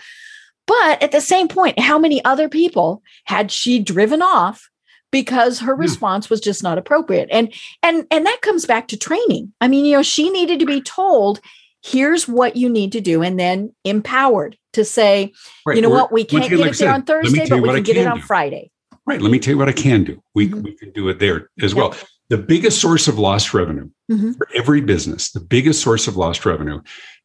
But 0.66 1.02
at 1.02 1.12
the 1.12 1.22
same 1.22 1.48
point 1.48 1.80
how 1.80 1.98
many 2.00 2.24
other 2.24 2.50
people 2.50 3.02
had 3.26 3.52
she 3.52 3.80
driven 3.80 4.22
off 4.22 4.70
because 5.12 5.60
her 5.60 5.76
response 5.76 6.30
was 6.30 6.42
just 6.42 6.64
not 6.64 6.78
appropriate? 6.78 7.30
And 7.32 7.54
and 7.84 8.06
and 8.12 8.26
that 8.26 8.42
comes 8.42 8.66
back 8.66 8.88
to 8.90 8.98
training. 8.98 9.54
I 9.62 9.68
mean 9.68 9.86
you 9.86 9.98
know 9.98 10.04
she 10.04 10.30
needed 10.30 10.60
to 10.60 10.66
be 10.66 10.82
told 10.82 11.40
here's 11.84 12.28
what 12.28 12.56
you 12.56 12.70
need 12.70 12.92
to 12.92 13.02
do 13.02 13.22
and 13.22 13.40
then 13.40 13.74
empowered 13.86 14.58
to 14.78 14.86
say 14.86 15.34
right. 15.66 15.76
you 15.76 15.82
know 15.82 15.90
what 15.90 16.12
we 16.12 16.24
can't 16.24 16.50
get 16.50 16.60
like 16.60 16.72
it 16.72 16.78
there 16.78 16.94
on 16.94 17.04
thursday 17.04 17.48
but 17.50 17.62
we 17.62 17.70
can, 17.70 17.84
get 17.84 17.98
it 17.98 18.08
on 18.08 18.18
do. 18.18 18.24
friday 18.24 18.72
right 19.06 19.22
let 19.22 19.32
me 19.32 19.40
tell 19.40 19.54
you 19.54 19.58
what 19.58 19.68
i 19.68 19.74
can 19.74 20.04
do 20.04 20.22
we, 20.36 20.48
mm-hmm. 20.48 20.62
we 20.62 20.74
can 20.76 20.92
do 20.92 21.10
it 21.10 21.20
there 21.20 21.50
as 21.62 21.76
well 21.76 21.96
the 22.30 22.38
biggest 22.38 22.80
source 22.80 23.08
of 23.08 23.18
lost 23.18 23.54
revenue 23.54 23.90
mm-hmm. 24.12 24.34
for 24.34 24.48
every 24.56 24.82
business 24.82 25.32
the 25.32 25.40
biggest 25.40 25.82
source 25.82 26.08
of 26.08 26.16
lost 26.16 26.46
revenue 26.46 26.82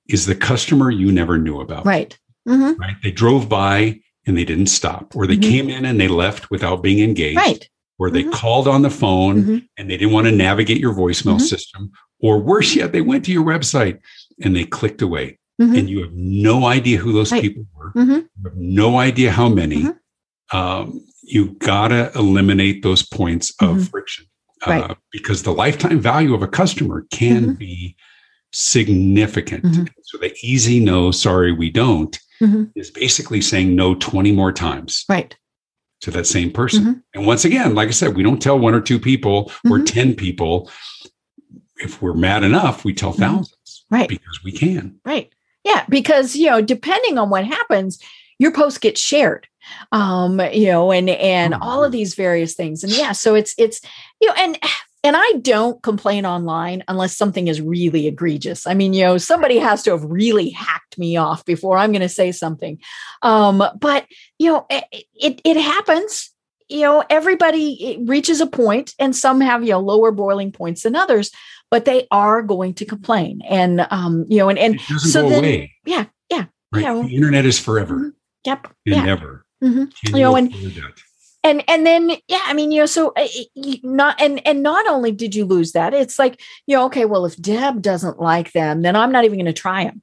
is 0.08 0.26
the 0.26 0.34
customer 0.34 0.90
you 0.90 1.12
never 1.12 1.38
knew 1.38 1.60
about 1.60 1.86
right 1.86 2.18
mm-hmm. 2.48 2.80
right 2.80 2.96
they 3.02 3.12
drove 3.12 3.48
by 3.48 4.00
and 4.26 4.36
they 4.36 4.44
didn't 4.44 4.66
stop 4.66 5.14
or 5.14 5.26
they 5.26 5.36
mm-hmm. 5.36 5.50
came 5.50 5.70
in 5.70 5.84
and 5.84 6.00
they 6.00 6.08
left 6.08 6.50
without 6.50 6.82
being 6.82 6.98
engaged 6.98 7.36
right 7.36 7.68
or 7.98 8.10
they 8.10 8.22
mm-hmm. 8.22 8.32
called 8.32 8.66
on 8.66 8.82
the 8.82 8.90
phone 8.90 9.42
mm-hmm. 9.42 9.58
and 9.76 9.90
they 9.90 9.96
didn't 9.96 10.12
want 10.12 10.26
to 10.26 10.32
navigate 10.32 10.78
your 10.78 10.94
voicemail 10.94 11.40
system 11.40 11.92
or 12.20 12.38
worse 12.38 12.74
yet 12.74 12.92
they 12.92 13.00
went 13.00 13.24
to 13.24 13.32
your 13.32 13.44
website 13.44 14.00
and 14.42 14.56
they 14.56 14.64
clicked 14.64 15.02
away. 15.02 15.38
Mm-hmm. 15.62 15.76
And 15.76 15.90
you 15.90 16.02
have 16.02 16.12
no 16.12 16.66
idea 16.66 16.98
who 16.98 17.12
those 17.12 17.32
right. 17.32 17.42
people 17.42 17.64
were. 17.74 17.92
Mm-hmm. 17.92 18.10
You 18.10 18.28
have 18.44 18.56
no 18.56 18.98
idea 18.98 19.30
how 19.30 19.48
many. 19.48 19.84
Mm-hmm. 19.84 20.56
Um, 20.56 21.06
you 21.22 21.52
gotta 21.60 22.10
eliminate 22.14 22.82
those 22.82 23.02
points 23.02 23.50
of 23.60 23.76
mm-hmm. 23.76 23.82
friction 23.84 24.26
uh, 24.66 24.70
right. 24.70 24.96
because 25.10 25.44
the 25.44 25.52
lifetime 25.52 26.00
value 26.00 26.34
of 26.34 26.42
a 26.42 26.48
customer 26.48 27.06
can 27.10 27.42
mm-hmm. 27.42 27.54
be 27.54 27.96
significant. 28.52 29.64
Mm-hmm. 29.64 29.84
So 30.02 30.18
the 30.18 30.34
easy 30.42 30.80
no, 30.80 31.10
sorry, 31.10 31.52
we 31.52 31.70
don't 31.70 32.18
is 32.74 32.90
basically 32.90 33.40
saying 33.40 33.74
no 33.74 33.94
20 33.94 34.32
more 34.32 34.52
times. 34.52 35.04
Right. 35.08 35.36
To 36.02 36.10
that 36.10 36.26
same 36.26 36.50
person. 36.50 37.04
And 37.14 37.26
once 37.26 37.44
again, 37.44 37.74
like 37.74 37.88
I 37.88 37.92
said, 37.92 38.16
we 38.16 38.24
don't 38.24 38.42
tell 38.42 38.58
one 38.58 38.74
or 38.74 38.80
two 38.80 38.98
people 38.98 39.52
or 39.70 39.78
10 39.80 40.14
people. 40.14 40.68
If 41.76 42.02
we're 42.02 42.14
mad 42.14 42.42
enough, 42.42 42.84
we 42.84 42.92
tell 42.92 43.12
thousands. 43.12 43.84
Right. 43.88 44.08
Because 44.08 44.42
we 44.42 44.50
can. 44.50 44.98
Right. 45.04 45.32
Yeah. 45.64 45.84
Because, 45.88 46.36
you 46.36 46.50
know, 46.50 46.60
depending 46.60 47.18
on 47.18 47.30
what 47.30 47.44
happens, 47.44 47.98
your 48.38 48.52
post 48.52 48.80
gets 48.80 49.00
shared 49.00 49.46
um 49.92 50.40
you 50.52 50.66
know 50.66 50.90
and 50.90 51.08
and 51.08 51.54
all 51.54 51.84
of 51.84 51.92
these 51.92 52.16
various 52.16 52.54
things 52.54 52.82
and 52.82 52.92
yeah 52.92 53.12
so 53.12 53.36
it's 53.36 53.54
it's 53.56 53.80
you 54.20 54.26
know 54.26 54.34
and 54.36 54.58
and 55.04 55.16
I 55.16 55.32
don't 55.40 55.82
complain 55.82 56.24
online 56.24 56.84
unless 56.86 57.16
something 57.16 57.48
is 57.48 57.60
really 57.60 58.06
egregious. 58.06 58.66
I 58.66 58.74
mean, 58.74 58.92
you 58.92 59.02
know, 59.04 59.18
somebody 59.18 59.58
has 59.58 59.82
to 59.82 59.90
have 59.90 60.04
really 60.04 60.50
hacked 60.50 60.96
me 60.96 61.16
off 61.16 61.44
before 61.44 61.76
I'm 61.76 61.90
going 61.90 62.02
to 62.02 62.08
say 62.08 62.30
something. 62.30 62.78
Um, 63.22 63.62
but 63.80 64.06
you 64.38 64.52
know, 64.52 64.66
it, 64.70 64.84
it, 65.14 65.40
it 65.44 65.56
happens. 65.56 66.30
You 66.68 66.82
know, 66.82 67.04
everybody 67.10 68.02
reaches 68.06 68.40
a 68.40 68.46
point, 68.46 68.94
and 68.98 69.14
some 69.14 69.40
have 69.40 69.62
you 69.64 69.70
know 69.70 69.80
lower 69.80 70.12
boiling 70.12 70.52
points 70.52 70.84
than 70.84 70.94
others 70.94 71.30
but 71.72 71.86
they 71.86 72.06
are 72.10 72.42
going 72.42 72.74
to 72.74 72.84
complain. 72.84 73.40
And 73.48 73.86
um, 73.90 74.26
you 74.28 74.36
know, 74.36 74.50
and 74.50 74.58
and 74.58 74.78
so 74.80 75.26
then, 75.26 75.38
away. 75.38 75.72
yeah, 75.86 76.04
yeah, 76.30 76.44
right. 76.70 76.82
You 76.82 76.86
know, 76.86 77.02
the 77.04 77.16
internet 77.16 77.46
is 77.46 77.58
forever. 77.58 77.94
Mm-hmm. 77.94 78.08
Yep, 78.44 78.66
and 78.66 78.94
yeah. 78.94 79.04
never. 79.04 79.46
Mm-hmm. 79.64 80.14
You 80.14 80.22
know, 80.22 80.36
and 80.36 80.54
and 81.42 81.64
and 81.66 81.86
then 81.86 82.10
yeah, 82.28 82.42
I 82.44 82.52
mean, 82.52 82.72
you 82.72 82.80
know, 82.80 82.86
so 82.86 83.14
uh, 83.16 83.26
not 83.82 84.20
and 84.20 84.46
and 84.46 84.62
not 84.62 84.86
only 84.86 85.12
did 85.12 85.34
you 85.34 85.46
lose 85.46 85.72
that, 85.72 85.94
it's 85.94 86.18
like 86.18 86.42
you 86.66 86.76
know, 86.76 86.84
okay, 86.86 87.06
well, 87.06 87.24
if 87.24 87.40
Deb 87.40 87.80
doesn't 87.80 88.20
like 88.20 88.52
them, 88.52 88.82
then 88.82 88.94
I'm 88.94 89.10
not 89.10 89.24
even 89.24 89.38
going 89.38 89.46
to 89.46 89.54
try 89.54 89.84
them. 89.84 90.02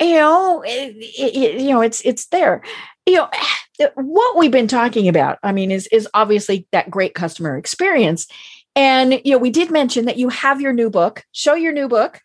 You 0.00 0.14
know, 0.14 0.62
it, 0.64 0.94
it, 0.96 1.60
you 1.60 1.70
know, 1.70 1.82
it's 1.82 2.00
it's 2.02 2.26
there 2.26 2.62
you 3.04 3.16
know 3.16 3.28
what 3.96 4.36
we've 4.36 4.52
been 4.52 4.68
talking 4.68 5.08
about 5.08 5.36
i 5.42 5.50
mean 5.50 5.72
is 5.72 5.88
is 5.88 6.08
obviously 6.14 6.68
that 6.70 6.88
great 6.88 7.14
customer 7.14 7.56
experience 7.56 8.28
and 8.74 9.20
you 9.24 9.32
know, 9.32 9.38
we 9.38 9.50
did 9.50 9.70
mention 9.70 10.06
that 10.06 10.16
you 10.16 10.28
have 10.28 10.60
your 10.60 10.72
new 10.72 10.90
book. 10.90 11.24
Show 11.32 11.54
your 11.54 11.72
new 11.72 11.88
book. 11.88 12.20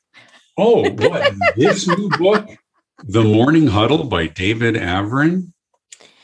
Oh, 0.58 0.90
what 0.90 1.34
this 1.56 1.88
new 1.88 2.10
book, 2.18 2.50
The 3.04 3.24
Morning 3.24 3.68
Huddle 3.68 4.06
by 4.06 4.28
David 4.28 4.76
Avrin. 4.76 5.52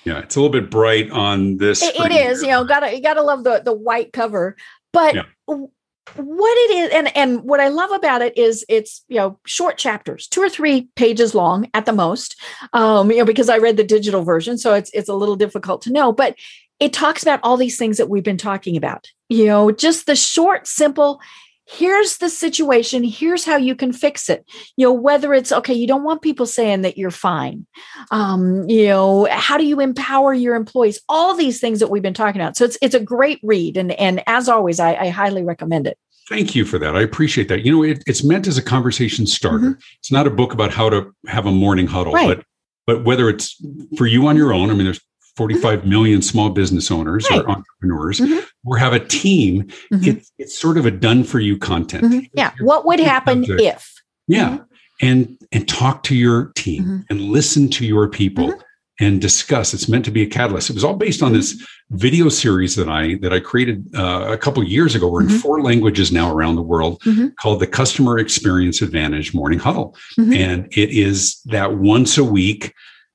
Yeah, 0.06 0.20
it's 0.20 0.36
a 0.36 0.42
little 0.42 0.52
bit 0.52 0.70
bright 0.70 1.12
on 1.12 1.58
this. 1.58 1.82
it, 1.82 1.96
it 1.96 2.12
is, 2.12 2.42
you 2.42 2.50
know, 2.50 2.64
gotta 2.64 2.94
you 2.96 3.02
gotta 3.02 3.22
love 3.22 3.44
the 3.44 3.62
the 3.64 3.74
white 3.74 4.12
cover. 4.12 4.56
But 4.92 5.16
yeah. 5.16 5.24
what 5.46 5.68
it 6.16 6.72
is, 6.72 6.90
and 6.94 7.18
and 7.18 7.44
what 7.44 7.60
I 7.60 7.70
love 7.70 7.92
about 7.92 8.22
it 8.22 8.38
is 8.38 8.66
it's 8.68 9.04
you 9.08 9.18
know 9.18 9.40
short 9.46 9.78
chapters, 9.78 10.28
two 10.28 10.42
or 10.42 10.50
three 10.50 10.90
pages 10.96 11.34
long 11.34 11.70
at 11.74 11.86
the 11.86 11.94
most. 11.94 12.40
Um, 12.74 13.12
you 13.12 13.18
know, 13.18 13.26
because 13.26 13.50
I 13.50 13.58
read 13.58 13.78
the 13.78 13.84
digital 13.84 14.24
version, 14.24 14.58
so 14.58 14.74
it's 14.74 14.90
it's 14.94 15.10
a 15.10 15.16
little 15.16 15.36
difficult 15.36 15.82
to 15.84 15.92
know. 15.92 16.12
But 16.12 16.36
it 16.80 16.94
talks 16.94 17.22
about 17.22 17.40
all 17.44 17.58
these 17.58 17.78
things 17.78 17.98
that 17.98 18.10
we've 18.10 18.24
been 18.24 18.38
talking 18.38 18.78
about. 18.78 19.08
You 19.30 19.46
know, 19.46 19.72
just 19.72 20.06
the 20.06 20.16
short, 20.16 20.68
simple, 20.68 21.20
here's 21.66 22.18
the 22.18 22.30
situation, 22.30 23.04
here's 23.04 23.46
how 23.46 23.56
you 23.58 23.76
can 23.76 23.94
fix 23.94 24.30
it. 24.30 24.46
You 24.76 24.88
know, 24.88 24.94
whether 24.94 25.34
it's 25.34 25.52
okay, 25.52 25.74
you 25.74 25.88
don't 25.88 26.04
want 26.04 26.22
people 26.22 26.46
saying 26.46 26.82
that 26.82 26.98
you're 26.98 27.12
fine. 27.12 27.66
Um, 28.12 28.68
you 28.70 28.88
know, 28.88 29.28
how 29.32 29.58
do 29.58 29.66
you 29.66 29.80
empower 29.80 30.34
your 30.34 30.56
employees? 30.56 31.00
All 31.08 31.36
these 31.36 31.60
things 31.60 31.80
that 31.80 31.90
we've 31.90 32.04
been 32.04 32.14
talking 32.14 32.42
about. 32.42 32.58
So 32.58 32.66
it's 32.66 32.78
it's 32.82 32.96
a 32.96 33.00
great 33.00 33.40
read. 33.44 33.78
And 33.78 33.92
and 33.94 34.24
as 34.28 34.50
always, 34.50 34.80
I, 34.80 34.96
I 34.96 35.10
highly 35.10 35.44
recommend 35.44 35.88
it. 35.88 35.98
Thank 36.30 36.56
you 36.56 36.64
for 36.64 36.80
that. 36.80 36.96
I 36.96 37.02
appreciate 37.02 37.50
that. 37.50 37.66
You 37.66 37.72
know, 37.72 37.84
it, 37.84 38.02
it's 38.08 38.24
meant 38.24 38.48
as 38.48 38.58
a 38.58 38.62
conversation 38.62 39.28
starter. 39.28 39.72
Mm-hmm. 39.72 39.80
It's 40.00 40.12
not 40.12 40.26
a 40.26 40.30
book 40.30 40.54
about 40.54 40.72
how 40.72 40.90
to 40.90 41.14
have 41.28 41.46
a 41.46 41.52
morning 41.52 41.88
huddle, 41.88 42.14
right. 42.14 42.38
but 42.38 42.46
but 42.86 43.04
whether 43.06 43.30
it's 43.30 43.62
for 43.98 44.06
you 44.06 44.28
on 44.28 44.36
your 44.36 44.54
own, 44.54 44.70
I 44.70 44.74
mean, 44.74 44.84
there's 44.84 45.02
45 45.36 45.80
mm-hmm. 45.80 45.90
million 45.90 46.22
small 46.22 46.50
business 46.50 46.92
owners 46.92 47.28
right. 47.30 47.42
or 47.42 47.50
entrepreneurs 47.50 48.20
mm-hmm. 48.20 48.40
or 48.66 48.78
have 48.78 48.94
a 48.94 49.00
team 49.00 49.64
mm-hmm. 49.64 50.04
it, 50.04 50.26
it's 50.38 50.58
sort 50.58 50.78
of 50.78 50.86
a 50.86 50.92
done 50.92 51.24
for 51.24 51.40
you 51.40 51.58
content 51.58 52.06
mm-hmm. 52.06 52.20
yeah 52.34 52.52
what 52.60 52.86
would 52.86 53.00
happen 53.00 53.46
if 53.48 53.94
yeah 54.28 54.50
mm-hmm. 54.58 54.64
and 55.02 55.38
and 55.52 55.68
talk 55.68 56.04
to 56.04 56.16
your 56.16 56.52
team 56.56 56.84
mm-hmm. 56.84 57.00
and 57.10 57.22
listen 57.22 57.70
to 57.70 57.86
your 57.86 58.08
people 58.08 58.54
and 59.00 59.20
discuss 59.20 59.74
it's 59.74 59.90
meant 59.90 60.06
to 60.06 60.12
be 60.12 60.22
a 60.22 60.28
catalyst 60.28 60.70
it 60.70 60.74
was 60.74 60.84
all 60.84 60.96
based 60.96 61.24
on 61.24 61.34
this 61.34 61.66
video 61.90 62.30
series 62.30 62.76
that 62.76 62.88
i 62.88 63.16
that 63.16 63.34
i 63.34 63.40
created 63.40 63.88
uh, 63.96 64.28
a 64.30 64.38
couple 64.38 64.64
years 64.64 64.94
ago 64.94 65.10
we're 65.10 65.22
in 65.22 65.30
four 65.30 65.62
languages 65.62 66.12
now 66.12 66.32
around 66.32 66.56
the 66.56 66.62
world 66.62 67.02
called 67.40 67.60
the 67.60 67.68
customer 67.68 68.20
experience 68.20 68.84
advantage 68.84 69.34
morning 69.34 69.58
huddle 69.58 69.96
and 70.18 70.68
it 70.78 70.92
is 70.92 71.42
that 71.46 71.76
once 71.78 72.20
a 72.20 72.24
week 72.24 72.74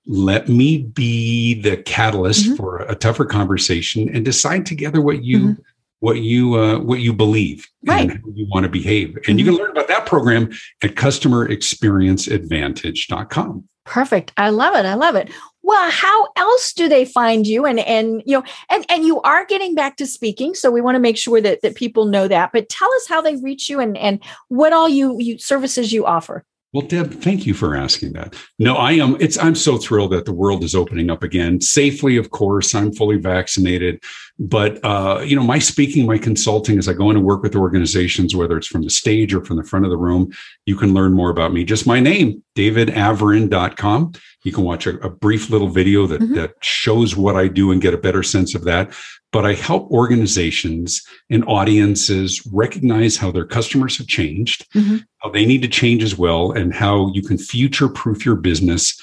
let 0.09 0.49
me 0.49 0.79
be 0.79 1.61
the 1.61 1.77
catalyst 1.77 2.47
mm-hmm. 2.47 2.57
for 2.57 2.79
a 2.79 2.95
tougher 2.95 3.27
conversation 3.27 4.09
and 4.09 4.25
decide 4.25 4.65
together 4.65 5.03
what 5.03 5.23
you 5.23 5.39
mm-hmm. 5.39 5.61
what 6.01 6.21
you 6.21 6.55
uh, 6.55 6.79
what 6.79 7.01
you 7.01 7.13
believe 7.13 7.69
right. 7.87 8.11
and 8.11 8.13
how 8.13 8.31
you 8.35 8.47
want 8.51 8.65
to 8.65 8.71
behave 8.71 9.17
and 9.17 9.25
mm-hmm. 9.25 9.39
you 9.39 9.45
can 9.45 9.55
learn 9.55 9.71
about 9.71 9.89
that 9.89 10.07
program 10.07 10.49
at 10.83 10.95
customerexperienceadvantage.com 10.95 13.69
perfect 13.85 14.33
i 14.37 14.49
love 14.49 14.75
it 14.75 14.87
i 14.87 14.95
love 14.95 15.15
it 15.15 15.31
well 15.63 15.91
how 15.91 16.29
else 16.37 16.73
do 16.73 16.89
they 16.89 17.05
find 17.05 17.47
you 17.47 17.67
and 17.67 17.79
and 17.81 18.23
you 18.25 18.33
know 18.33 18.43
and 18.71 18.87
and 18.89 19.05
you 19.05 19.21
are 19.23 19.45
getting 19.45 19.75
back 19.75 19.97
to 19.97 20.07
speaking 20.07 20.55
so 20.55 20.71
we 20.71 20.81
want 20.81 20.95
to 20.95 21.01
make 21.01 21.19
sure 21.19 21.41
that 21.41 21.61
that 21.63 21.75
people 21.75 22.07
know 22.07 22.27
that 22.27 22.51
but 22.53 22.71
tell 22.71 22.91
us 22.95 23.07
how 23.09 23.21
they 23.21 23.37
reach 23.37 23.69
you 23.69 23.79
and 23.79 23.99
and 23.99 24.25
what 24.49 24.73
all 24.73 24.89
you, 24.89 25.21
you 25.21 25.37
services 25.39 25.93
you 25.93 26.07
offer 26.07 26.45
well, 26.73 26.87
Deb, 26.87 27.15
thank 27.23 27.47
you 27.47 27.55
for 27.55 27.75
asking 27.75 28.13
that. 28.13 28.35
No, 28.59 28.75
I 28.75 28.93
am. 28.93 29.17
It's. 29.21 29.39
I'm 29.39 29.55
so 29.55 29.79
thrilled 29.79 30.13
that 30.13 30.27
the 30.27 30.35
world 30.35 30.63
is 30.63 30.75
opening 30.75 31.09
up 31.09 31.23
again 31.23 31.63
safely. 31.63 32.19
Of 32.19 32.31
course, 32.31 32.75
I'm 32.75 32.93
fully 32.93 33.17
vaccinated, 33.17 34.03
but 34.39 34.83
uh, 34.85 35.21
you 35.25 35.35
know, 35.35 35.43
my 35.43 35.59
speaking, 35.59 36.07
my 36.07 36.19
consulting, 36.19 36.79
as 36.79 36.89
I 36.89 36.93
go 36.93 37.11
in 37.11 37.17
and 37.17 37.25
work 37.25 37.43
with 37.43 37.57
organizations, 37.57 38.37
whether 38.37 38.57
it's 38.57 38.67
from 38.67 38.83
the 38.83 38.91
stage 38.91 39.35
or 39.35 39.45
from 39.45 39.57
the 39.57 39.65
front 39.65 39.85
of 39.85 39.91
the 39.91 39.97
room, 39.97 40.31
you 40.67 40.77
can 40.77 40.95
learn 40.95 41.13
more 41.13 41.31
about 41.31 41.53
me. 41.53 41.65
Just 41.65 41.87
my 41.87 41.99
name, 41.99 42.43
davidavrin.com. 42.57 44.13
You 44.45 44.53
can 44.53 44.65
watch 44.65 44.87
a, 44.87 44.97
a 45.01 45.11
brief 45.11 45.51
little 45.51 45.69
video 45.69 46.07
that 46.07 46.21
mm-hmm. 46.21 46.35
that 46.35 46.53
shows 46.63 47.17
what 47.17 47.35
I 47.35 47.49
do 47.49 47.73
and 47.73 47.83
get 47.83 47.95
a 47.95 47.99
better 47.99 48.23
sense 48.23 48.55
of 48.55 48.65
that 48.65 48.95
but 49.33 49.45
I 49.45 49.53
help 49.55 49.91
organizations 49.91 51.03
and 51.29 51.45
audiences 51.45 52.43
recognize 52.53 53.17
how 53.17 53.31
their 53.31 53.45
customers 53.45 53.99
have 53.99 54.07
changed, 54.07 54.67
mm-hmm. 54.73 54.99
how 55.19 55.31
they 55.31 55.45
need 55.45 55.63
to 55.63 55.69
change 55.69 56.03
as 56.03 56.17
well, 56.17 56.53
and 56.53 56.75
how 56.75 57.13
you 57.13 57.23
can 57.23 57.37
future 57.37 57.89
proof 57.89 58.25
your 58.25 58.37
business 58.37 58.99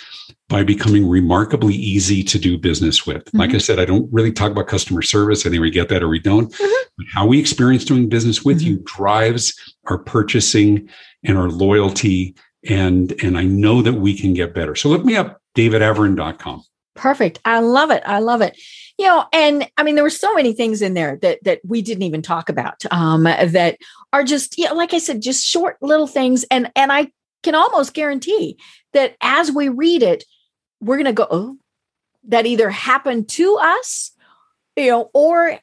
by 0.47 0.63
becoming 0.63 1.07
remarkably 1.07 1.73
easy 1.73 2.23
to 2.23 2.37
do 2.37 2.57
business 2.57 3.05
with. 3.05 3.25
Mm-hmm. 3.25 3.37
Like 3.37 3.53
I 3.53 3.57
said, 3.57 3.79
I 3.79 3.85
don't 3.85 4.11
really 4.11 4.31
talk 4.31 4.51
about 4.51 4.67
customer 4.67 5.01
service. 5.01 5.45
I 5.45 5.49
think 5.49 5.61
we 5.61 5.71
get 5.71 5.89
that 5.89 6.03
or 6.03 6.09
we 6.09 6.19
don't. 6.19 6.51
Mm-hmm. 6.51 6.89
But 6.97 7.07
how 7.13 7.25
we 7.25 7.39
experience 7.39 7.83
doing 7.83 8.09
business 8.09 8.43
with 8.43 8.61
you 8.61 8.75
mm-hmm. 8.75 9.03
drives 9.03 9.75
our 9.85 9.97
purchasing 9.97 10.89
and 11.23 11.37
our 11.37 11.49
loyalty. 11.49 12.35
And, 12.67 13.13
and 13.23 13.37
I 13.37 13.43
know 13.43 13.81
that 13.81 13.93
we 13.93 14.17
can 14.17 14.33
get 14.33 14.53
better. 14.53 14.75
So 14.75 14.89
look 14.89 15.03
me 15.03 15.15
up, 15.15 15.41
davidavrin.com. 15.55 16.63
Perfect. 16.95 17.39
I 17.43 17.59
love 17.59 17.91
it. 17.91 18.03
I 18.05 18.19
love 18.19 18.41
it 18.41 18.57
you 18.97 19.05
know 19.05 19.25
and 19.33 19.69
i 19.77 19.83
mean 19.83 19.95
there 19.95 20.03
were 20.03 20.09
so 20.09 20.33
many 20.33 20.53
things 20.53 20.81
in 20.81 20.93
there 20.93 21.17
that 21.17 21.43
that 21.43 21.59
we 21.65 21.81
didn't 21.81 22.03
even 22.03 22.21
talk 22.21 22.49
about 22.49 22.83
um 22.91 23.23
that 23.23 23.77
are 24.13 24.23
just 24.23 24.57
yeah 24.57 24.71
like 24.71 24.93
i 24.93 24.97
said 24.97 25.21
just 25.21 25.45
short 25.45 25.77
little 25.81 26.07
things 26.07 26.45
and 26.49 26.71
and 26.75 26.91
i 26.91 27.11
can 27.43 27.55
almost 27.55 27.93
guarantee 27.93 28.57
that 28.93 29.15
as 29.21 29.51
we 29.51 29.69
read 29.69 30.01
it 30.01 30.23
we're 30.85 30.97
going 30.97 31.05
to 31.05 31.13
go 31.13 31.27
oh 31.29 31.57
that 32.27 32.45
either 32.45 32.69
happened 32.69 33.27
to 33.27 33.57
us 33.61 34.11
you 34.75 34.89
know 34.89 35.09
or 35.13 35.59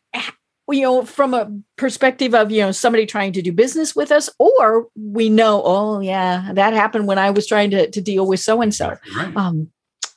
you 0.71 0.83
know 0.83 1.05
from 1.05 1.35
a 1.35 1.51
perspective 1.77 2.35
of 2.35 2.51
you 2.51 2.61
know 2.61 2.73
somebody 2.73 3.07
trying 3.07 3.33
to 3.33 3.43
do 3.43 3.53
business 3.53 3.95
with 3.95 4.13
us 4.13 4.31
or 4.39 4.89
we 4.97 5.29
know 5.29 5.63
oh 5.65 6.01
yeah 6.01 6.51
that 6.55 6.73
happened 6.73 7.07
when 7.07 7.19
i 7.19 7.31
was 7.31 7.47
trying 7.47 7.71
to, 7.71 7.91
to 7.91 8.01
deal 8.01 8.27
with 8.27 8.41
so 8.41 8.61
and 8.61 8.75
so 8.75 8.97
um 9.37 9.71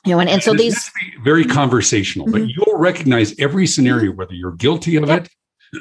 you 0.06 0.12
know, 0.12 0.20
and, 0.20 0.30
and 0.30 0.42
so 0.42 0.52
and 0.52 0.60
these 0.60 0.90
very 1.24 1.44
conversational, 1.44 2.26
mm-hmm. 2.26 2.44
but 2.44 2.48
you'll 2.48 2.78
recognize 2.78 3.34
every 3.40 3.66
scenario, 3.66 4.12
whether 4.12 4.34
you're 4.34 4.52
guilty 4.52 4.94
of 4.94 5.08
yep. 5.08 5.26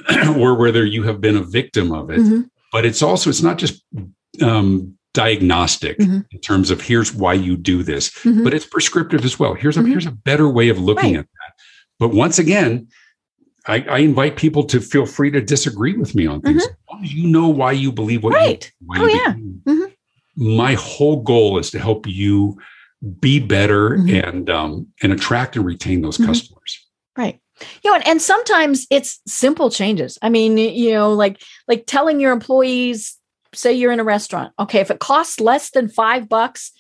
it 0.09 0.27
or 0.37 0.55
whether 0.55 0.83
you 0.83 1.03
have 1.03 1.21
been 1.21 1.37
a 1.37 1.43
victim 1.43 1.91
of 1.91 2.09
it. 2.09 2.19
Mm-hmm. 2.19 2.41
But 2.71 2.85
it's 2.85 3.03
also, 3.03 3.29
it's 3.29 3.43
not 3.43 3.59
just 3.59 3.85
um, 4.41 4.94
diagnostic 5.15 5.97
mm-hmm. 5.97 6.19
in 6.29 6.39
terms 6.41 6.69
of 6.69 6.81
here's 6.81 7.13
why 7.13 7.33
you 7.33 7.55
do 7.55 7.81
this, 7.81 8.11
mm-hmm. 8.11 8.43
but 8.43 8.53
it's 8.53 8.65
prescriptive 8.65 9.25
as 9.25 9.39
well. 9.39 9.55
Here's 9.55 9.77
a 9.77 9.79
mm-hmm. 9.79 9.91
here's 9.91 10.05
a 10.05 10.11
better 10.11 10.47
way 10.47 10.69
of 10.69 10.77
looking 10.77 11.15
right. 11.15 11.21
at 11.21 11.25
that. 11.25 11.53
But 11.97 12.09
once 12.09 12.37
again, 12.37 12.89
I, 13.65 13.81
I, 13.89 13.99
invite 13.99 14.35
people 14.35 14.65
to 14.65 14.81
feel 14.81 15.05
free 15.05 15.31
to 15.31 15.41
disagree 15.41 15.95
with 15.95 16.13
me 16.13 16.27
on 16.27 16.41
things. 16.41 16.67
You 17.01 17.27
know 17.27 17.47
why 17.47 17.71
you 17.71 17.91
believe 17.91 18.21
what 18.21 18.33
right. 18.33 18.71
you, 18.79 18.87
why 18.87 18.99
oh, 18.99 19.05
you 19.07 19.61
yeah. 19.65 19.87
My 20.35 20.73
whole 20.73 21.21
goal 21.21 21.57
is 21.57 21.71
to 21.71 21.79
help 21.79 22.05
you 22.05 22.59
be 23.19 23.39
better 23.39 23.91
mm-hmm. 23.91 24.27
and 24.27 24.49
um, 24.49 24.87
and 25.01 25.13
attract 25.13 25.55
and 25.55 25.65
retain 25.65 26.01
those 26.01 26.17
mm-hmm. 26.17 26.27
customers 26.27 26.85
right 27.17 27.39
you 27.83 27.89
know 27.89 27.95
and, 27.95 28.07
and 28.07 28.21
sometimes 28.21 28.85
it's 28.89 29.21
simple 29.25 29.69
changes 29.69 30.17
i 30.21 30.27
mean 30.27 30.57
you 30.57 30.91
know 30.91 31.13
like 31.13 31.41
like 31.69 31.85
telling 31.85 32.19
your 32.19 32.33
employees 32.33 33.17
say 33.57 33.73
you're 33.73 33.91
in 33.91 33.99
a 33.99 34.03
restaurant 34.03 34.53
okay 34.59 34.79
if 34.79 34.91
it 34.91 34.99
costs 34.99 35.39
less 35.39 35.71
than 35.71 35.87
five 35.87 36.29
bucks 36.29 36.71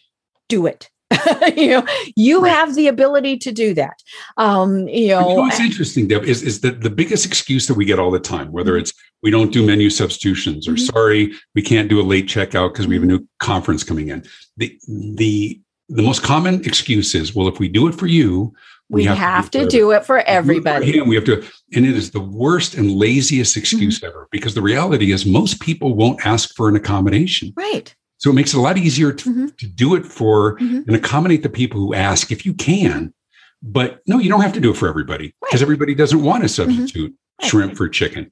do 0.49 0.65
it 0.65 0.89
you 1.55 1.69
know 1.69 1.85
you 2.15 2.41
right. 2.41 2.51
have 2.51 2.75
the 2.75 2.87
ability 2.87 3.37
to 3.37 3.51
do 3.51 3.73
that 3.73 4.01
um 4.37 4.87
you 4.87 5.09
know, 5.09 5.29
you 5.29 5.35
know 5.35 5.41
what's 5.41 5.59
interesting 5.59 6.07
Deb, 6.07 6.23
is, 6.23 6.41
is 6.41 6.61
that 6.61 6.81
the 6.81 6.89
biggest 6.89 7.25
excuse 7.25 7.67
that 7.67 7.75
we 7.75 7.85
get 7.85 7.99
all 7.99 8.11
the 8.11 8.19
time 8.19 8.51
whether 8.51 8.71
mm-hmm. 8.71 8.81
it's 8.81 8.93
we 9.21 9.31
don't 9.31 9.53
do 9.53 9.65
menu 9.65 9.89
substitutions 9.89 10.67
or 10.67 10.71
mm-hmm. 10.71 10.85
sorry 10.85 11.33
we 11.53 11.61
can't 11.61 11.89
do 11.89 11.99
a 11.99 12.03
late 12.03 12.27
checkout 12.27 12.73
because 12.73 12.87
we 12.87 12.95
have 12.95 13.03
a 13.03 13.07
mm-hmm. 13.07 13.17
new 13.17 13.27
conference 13.39 13.83
coming 13.83 14.09
in 14.09 14.23
the 14.57 14.79
the 14.87 15.59
the 15.89 16.01
most 16.01 16.23
common 16.23 16.63
excuse 16.65 17.13
is, 17.13 17.35
well, 17.35 17.47
if 17.47 17.59
we 17.59 17.67
do 17.67 17.87
it 17.87 17.95
for 17.95 18.07
you, 18.07 18.53
we, 18.89 19.01
we 19.01 19.05
have, 19.05 19.17
have, 19.17 19.51
to, 19.51 19.59
do, 19.59 19.65
to 19.65 19.69
do 19.69 19.91
it 19.91 20.05
for 20.05 20.19
everybody. 20.19 21.01
We 21.01 21.15
have 21.15 21.25
to, 21.25 21.43
and 21.73 21.85
it 21.85 21.95
is 21.95 22.11
the 22.11 22.19
worst 22.19 22.75
and 22.75 22.91
laziest 22.91 23.53
mm-hmm. 23.53 23.59
excuse 23.59 23.97
mm-hmm. 23.97 24.07
ever 24.07 24.27
because 24.31 24.53
the 24.53 24.61
reality 24.61 25.11
is 25.11 25.25
most 25.25 25.59
people 25.59 25.95
won't 25.95 26.25
ask 26.25 26.55
for 26.55 26.69
an 26.69 26.75
accommodation. 26.75 27.51
Right. 27.55 27.95
So 28.17 28.29
it 28.29 28.33
makes 28.33 28.53
it 28.53 28.57
a 28.57 28.61
lot 28.61 28.77
easier 28.77 29.11
to, 29.11 29.29
mm-hmm. 29.29 29.47
to 29.57 29.67
do 29.67 29.95
it 29.95 30.05
for 30.05 30.57
mm-hmm. 30.57 30.87
and 30.87 30.95
accommodate 30.95 31.43
the 31.43 31.49
people 31.49 31.79
who 31.79 31.93
ask 31.93 32.31
if 32.31 32.45
you 32.45 32.53
can. 32.53 33.13
But 33.61 34.01
no, 34.05 34.19
you 34.19 34.29
don't 34.29 34.41
have 34.41 34.53
to 34.53 34.59
do 34.59 34.71
it 34.71 34.77
for 34.77 34.87
everybody 34.87 35.33
because 35.41 35.61
right. 35.61 35.65
everybody 35.65 35.95
doesn't 35.95 36.21
want 36.21 36.43
to 36.43 36.49
mm-hmm. 36.49 36.71
substitute 36.71 37.15
right. 37.41 37.49
shrimp 37.49 37.75
for 37.75 37.89
chicken. 37.89 38.31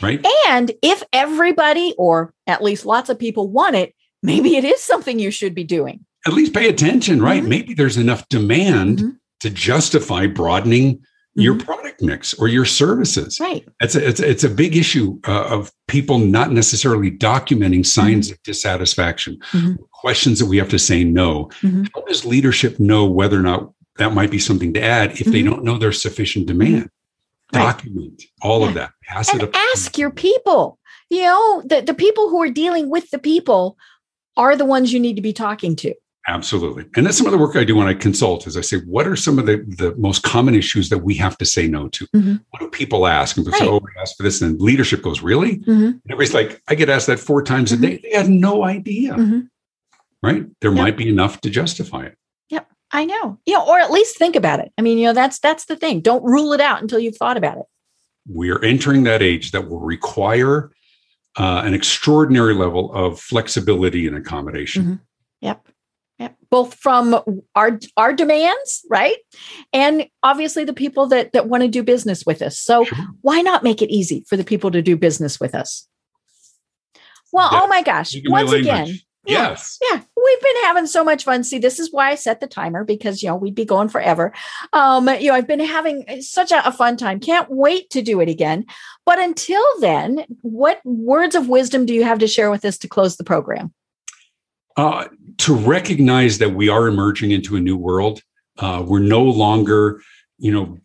Right. 0.00 0.24
And 0.48 0.72
if 0.82 1.02
everybody, 1.12 1.94
or 1.98 2.34
at 2.46 2.62
least 2.62 2.84
lots 2.86 3.08
of 3.10 3.18
people 3.18 3.48
want 3.48 3.76
it, 3.76 3.94
maybe 4.22 4.56
it 4.56 4.64
is 4.64 4.82
something 4.82 5.18
you 5.18 5.30
should 5.30 5.54
be 5.54 5.64
doing 5.64 6.04
at 6.26 6.32
least 6.32 6.54
pay 6.54 6.68
attention, 6.68 7.20
right? 7.20 7.40
Mm-hmm. 7.40 7.48
Maybe 7.48 7.74
there's 7.74 7.96
enough 7.96 8.28
demand. 8.28 9.18
To 9.42 9.50
justify 9.50 10.26
broadening 10.28 10.94
mm-hmm. 10.94 11.40
your 11.40 11.58
product 11.58 12.00
mix 12.00 12.32
or 12.34 12.46
your 12.46 12.64
services. 12.64 13.40
Right. 13.40 13.68
It's 13.80 13.96
a, 13.96 14.08
it's 14.08 14.20
a, 14.20 14.30
it's 14.30 14.44
a 14.44 14.48
big 14.48 14.76
issue 14.76 15.18
uh, 15.26 15.46
of 15.48 15.72
people 15.88 16.18
not 16.18 16.52
necessarily 16.52 17.10
documenting 17.10 17.84
signs 17.84 18.28
mm-hmm. 18.28 18.34
of 18.34 18.42
dissatisfaction, 18.44 19.38
mm-hmm. 19.50 19.74
questions 19.92 20.38
that 20.38 20.46
we 20.46 20.58
have 20.58 20.68
to 20.68 20.78
say 20.78 21.02
no. 21.02 21.46
Mm-hmm. 21.60 21.84
How 21.92 22.02
does 22.02 22.24
leadership 22.24 22.78
know 22.78 23.04
whether 23.04 23.36
or 23.36 23.42
not 23.42 23.72
that 23.96 24.14
might 24.14 24.30
be 24.30 24.38
something 24.38 24.72
to 24.74 24.80
add 24.80 25.20
if 25.20 25.26
they 25.26 25.42
don't 25.42 25.64
know 25.64 25.76
there's 25.76 26.00
sufficient 26.00 26.46
demand? 26.46 26.88
Right. 27.52 27.62
Document 27.62 28.22
all 28.42 28.60
yeah. 28.60 28.68
of 28.68 28.74
that. 28.74 28.92
Pass 29.02 29.32
and 29.32 29.42
it 29.42 29.48
up. 29.48 29.56
Ask 29.72 29.98
your 29.98 30.10
people. 30.10 30.78
You 31.10 31.22
know, 31.22 31.62
the, 31.66 31.82
the 31.82 31.94
people 31.94 32.30
who 32.30 32.40
are 32.40 32.48
dealing 32.48 32.88
with 32.88 33.10
the 33.10 33.18
people 33.18 33.76
are 34.36 34.56
the 34.56 34.64
ones 34.64 34.92
you 34.92 35.00
need 35.00 35.16
to 35.16 35.22
be 35.22 35.34
talking 35.34 35.76
to. 35.76 35.94
Absolutely. 36.28 36.86
And 36.94 37.04
that's 37.04 37.18
some 37.18 37.26
of 37.26 37.32
the 37.32 37.38
work 37.38 37.56
I 37.56 37.64
do 37.64 37.74
when 37.74 37.88
I 37.88 37.94
consult 37.94 38.46
is 38.46 38.56
I 38.56 38.60
say, 38.60 38.78
what 38.80 39.08
are 39.08 39.16
some 39.16 39.40
of 39.40 39.46
the, 39.46 39.56
the 39.76 39.94
most 39.96 40.22
common 40.22 40.54
issues 40.54 40.88
that 40.90 40.98
we 40.98 41.14
have 41.16 41.36
to 41.38 41.44
say 41.44 41.66
no 41.66 41.88
to? 41.88 42.06
Mm-hmm. 42.08 42.36
What 42.50 42.60
do 42.60 42.68
people 42.68 43.08
ask? 43.08 43.36
And 43.36 43.44
they 43.44 43.50
right. 43.50 43.60
say, 43.60 43.66
oh, 43.66 43.80
we 43.82 43.90
asked 44.00 44.16
for 44.16 44.22
this. 44.22 44.40
And 44.40 44.60
leadership 44.60 45.02
goes, 45.02 45.20
really? 45.20 45.58
Mm-hmm. 45.58 45.84
And 45.84 46.00
everybody's 46.08 46.34
like, 46.34 46.62
I 46.68 46.76
get 46.76 46.88
asked 46.88 47.08
that 47.08 47.18
four 47.18 47.42
times 47.42 47.72
mm-hmm. 47.72 47.84
a 47.84 47.86
day. 47.88 48.00
They 48.02 48.16
had 48.16 48.28
no 48.28 48.62
idea. 48.62 49.14
Mm-hmm. 49.14 49.40
Right. 50.22 50.46
There 50.60 50.72
yep. 50.72 50.80
might 50.80 50.96
be 50.96 51.08
enough 51.08 51.40
to 51.40 51.50
justify 51.50 52.04
it. 52.04 52.16
Yep. 52.50 52.68
I 52.92 53.04
know. 53.04 53.40
You 53.44 53.54
know, 53.54 53.66
or 53.66 53.80
at 53.80 53.90
least 53.90 54.16
think 54.16 54.36
about 54.36 54.60
it. 54.60 54.72
I 54.78 54.82
mean, 54.82 54.98
you 54.98 55.06
know, 55.06 55.12
that's 55.12 55.40
that's 55.40 55.64
the 55.64 55.74
thing. 55.74 56.00
Don't 56.00 56.22
rule 56.22 56.52
it 56.52 56.60
out 56.60 56.80
until 56.80 57.00
you've 57.00 57.16
thought 57.16 57.36
about 57.36 57.58
it. 57.58 57.64
We 58.32 58.50
are 58.50 58.62
entering 58.62 59.02
that 59.04 59.22
age 59.22 59.50
that 59.50 59.68
will 59.68 59.80
require 59.80 60.70
uh, 61.36 61.62
an 61.64 61.74
extraordinary 61.74 62.54
level 62.54 62.92
of 62.94 63.18
flexibility 63.18 64.06
and 64.06 64.16
accommodation. 64.16 64.82
Mm-hmm. 64.82 64.94
Yep 65.40 65.68
both 66.52 66.74
from 66.74 67.20
our 67.56 67.80
our 67.96 68.12
demands 68.12 68.84
right 68.88 69.16
and 69.72 70.06
obviously 70.22 70.64
the 70.64 70.72
people 70.72 71.06
that 71.08 71.32
that 71.32 71.48
want 71.48 71.62
to 71.62 71.68
do 71.68 71.82
business 71.82 72.24
with 72.24 72.42
us 72.42 72.56
so 72.58 72.84
sure. 72.84 72.98
why 73.22 73.40
not 73.40 73.64
make 73.64 73.82
it 73.82 73.90
easy 73.90 74.24
for 74.28 74.36
the 74.36 74.44
people 74.44 74.70
to 74.70 74.82
do 74.82 74.96
business 74.96 75.40
with 75.40 75.54
us 75.54 75.88
well 77.32 77.48
oh 77.50 77.66
my 77.66 77.82
gosh 77.82 78.14
once 78.26 78.52
again 78.52 78.94
yes 79.24 79.78
yeah 79.90 80.02
we've 80.22 80.40
been 80.40 80.62
having 80.64 80.86
so 80.86 81.04
much 81.04 81.24
fun. 81.24 81.44
See, 81.44 81.58
this 81.58 81.78
is 81.78 81.92
why 81.92 82.10
I 82.10 82.14
set 82.14 82.40
the 82.40 82.46
timer 82.46 82.84
because, 82.84 83.22
you 83.22 83.28
know, 83.28 83.36
we'd 83.36 83.54
be 83.54 83.64
going 83.64 83.88
forever. 83.88 84.32
Um, 84.72 85.08
you 85.08 85.28
know, 85.28 85.34
I've 85.34 85.46
been 85.46 85.60
having 85.60 86.04
such 86.22 86.52
a, 86.52 86.66
a 86.66 86.72
fun 86.72 86.96
time. 86.96 87.20
Can't 87.20 87.50
wait 87.50 87.90
to 87.90 88.02
do 88.02 88.20
it 88.20 88.28
again. 88.28 88.64
But 89.04 89.18
until 89.18 89.62
then, 89.80 90.24
what 90.42 90.80
words 90.84 91.34
of 91.34 91.48
wisdom 91.48 91.86
do 91.86 91.94
you 91.94 92.04
have 92.04 92.18
to 92.20 92.28
share 92.28 92.50
with 92.50 92.64
us 92.64 92.78
to 92.78 92.88
close 92.88 93.16
the 93.16 93.24
program? 93.24 93.72
Uh, 94.76 95.06
to 95.38 95.54
recognize 95.54 96.38
that 96.38 96.50
we 96.50 96.68
are 96.68 96.86
emerging 96.86 97.30
into 97.30 97.56
a 97.56 97.60
new 97.60 97.76
world. 97.76 98.20
Uh, 98.58 98.82
we're 98.86 99.00
no 99.00 99.22
longer, 99.22 100.00
you 100.38 100.52
know, 100.52 100.78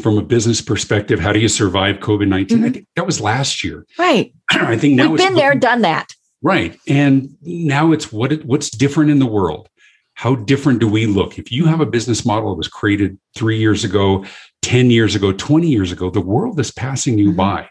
from 0.00 0.18
a 0.18 0.22
business 0.22 0.60
perspective, 0.60 1.18
how 1.18 1.32
do 1.32 1.40
you 1.40 1.48
survive 1.48 1.96
COVID 1.96 2.28
19? 2.28 2.58
Mm-hmm. 2.58 2.66
I 2.66 2.70
think 2.70 2.86
that 2.96 3.06
was 3.06 3.20
last 3.20 3.64
year. 3.64 3.86
Right. 3.98 4.32
I 4.50 4.76
think 4.76 4.94
now 4.94 5.10
we've 5.10 5.18
been 5.18 5.34
there, 5.34 5.54
done 5.54 5.82
that. 5.82 6.12
Right. 6.42 6.78
And 6.86 7.36
now 7.42 7.92
it's 7.92 8.12
what 8.12 8.32
it, 8.32 8.44
what's 8.44 8.70
different 8.70 9.10
in 9.10 9.18
the 9.18 9.26
world. 9.26 9.68
How 10.14 10.34
different 10.34 10.80
do 10.80 10.88
we 10.88 11.06
look? 11.06 11.38
If 11.38 11.52
you 11.52 11.66
have 11.66 11.80
a 11.80 11.86
business 11.86 12.24
model 12.24 12.50
that 12.50 12.56
was 12.56 12.68
created 12.68 13.18
three 13.36 13.58
years 13.58 13.84
ago, 13.84 14.24
10 14.62 14.90
years 14.90 15.14
ago, 15.14 15.32
20 15.32 15.68
years 15.68 15.92
ago, 15.92 16.10
the 16.10 16.20
world 16.20 16.58
is 16.58 16.70
passing 16.70 17.18
you 17.18 17.28
mm-hmm. 17.28 17.36
by. 17.36 17.68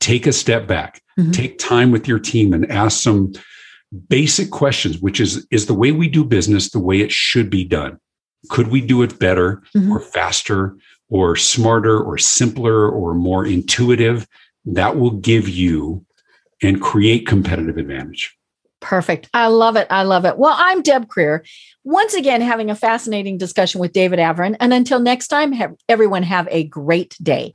Take 0.00 0.26
a 0.26 0.32
step 0.32 0.66
back, 0.66 1.02
mm-hmm. 1.18 1.30
take 1.32 1.58
time 1.58 1.90
with 1.90 2.06
your 2.06 2.18
team 2.18 2.52
and 2.52 2.70
ask 2.70 3.02
some 3.02 3.32
basic 4.08 4.50
questions, 4.50 4.98
which 4.98 5.20
is 5.20 5.46
is 5.50 5.66
the 5.66 5.74
way 5.74 5.92
we 5.92 6.08
do 6.08 6.24
business 6.24 6.70
the 6.70 6.78
way 6.78 7.00
it 7.00 7.12
should 7.12 7.50
be 7.50 7.64
done? 7.64 7.98
Could 8.48 8.68
we 8.68 8.80
do 8.80 9.02
it 9.02 9.18
better 9.18 9.62
mm-hmm. 9.74 9.90
or 9.90 10.00
faster 10.00 10.76
or 11.08 11.36
smarter 11.36 12.00
or 12.00 12.18
simpler 12.18 12.88
or 12.88 13.14
more 13.14 13.46
intuitive? 13.46 14.26
That 14.64 14.98
will 14.98 15.12
give 15.12 15.48
you 15.48 16.04
and 16.62 16.80
create 16.80 17.26
competitive 17.26 17.76
advantage. 17.76 18.36
Perfect. 18.80 19.28
I 19.34 19.48
love 19.48 19.76
it. 19.76 19.86
I 19.90 20.02
love 20.02 20.24
it. 20.24 20.38
Well, 20.38 20.54
I'm 20.56 20.82
Deb 20.82 21.08
Krier. 21.08 21.46
Once 21.84 22.14
again, 22.14 22.40
having 22.40 22.70
a 22.70 22.74
fascinating 22.74 23.38
discussion 23.38 23.80
with 23.80 23.92
David 23.92 24.18
Avrin. 24.18 24.56
And 24.60 24.72
until 24.72 25.00
next 25.00 25.28
time, 25.28 25.52
have, 25.52 25.74
everyone 25.88 26.22
have 26.22 26.46
a 26.50 26.64
great 26.64 27.16
day. 27.22 27.54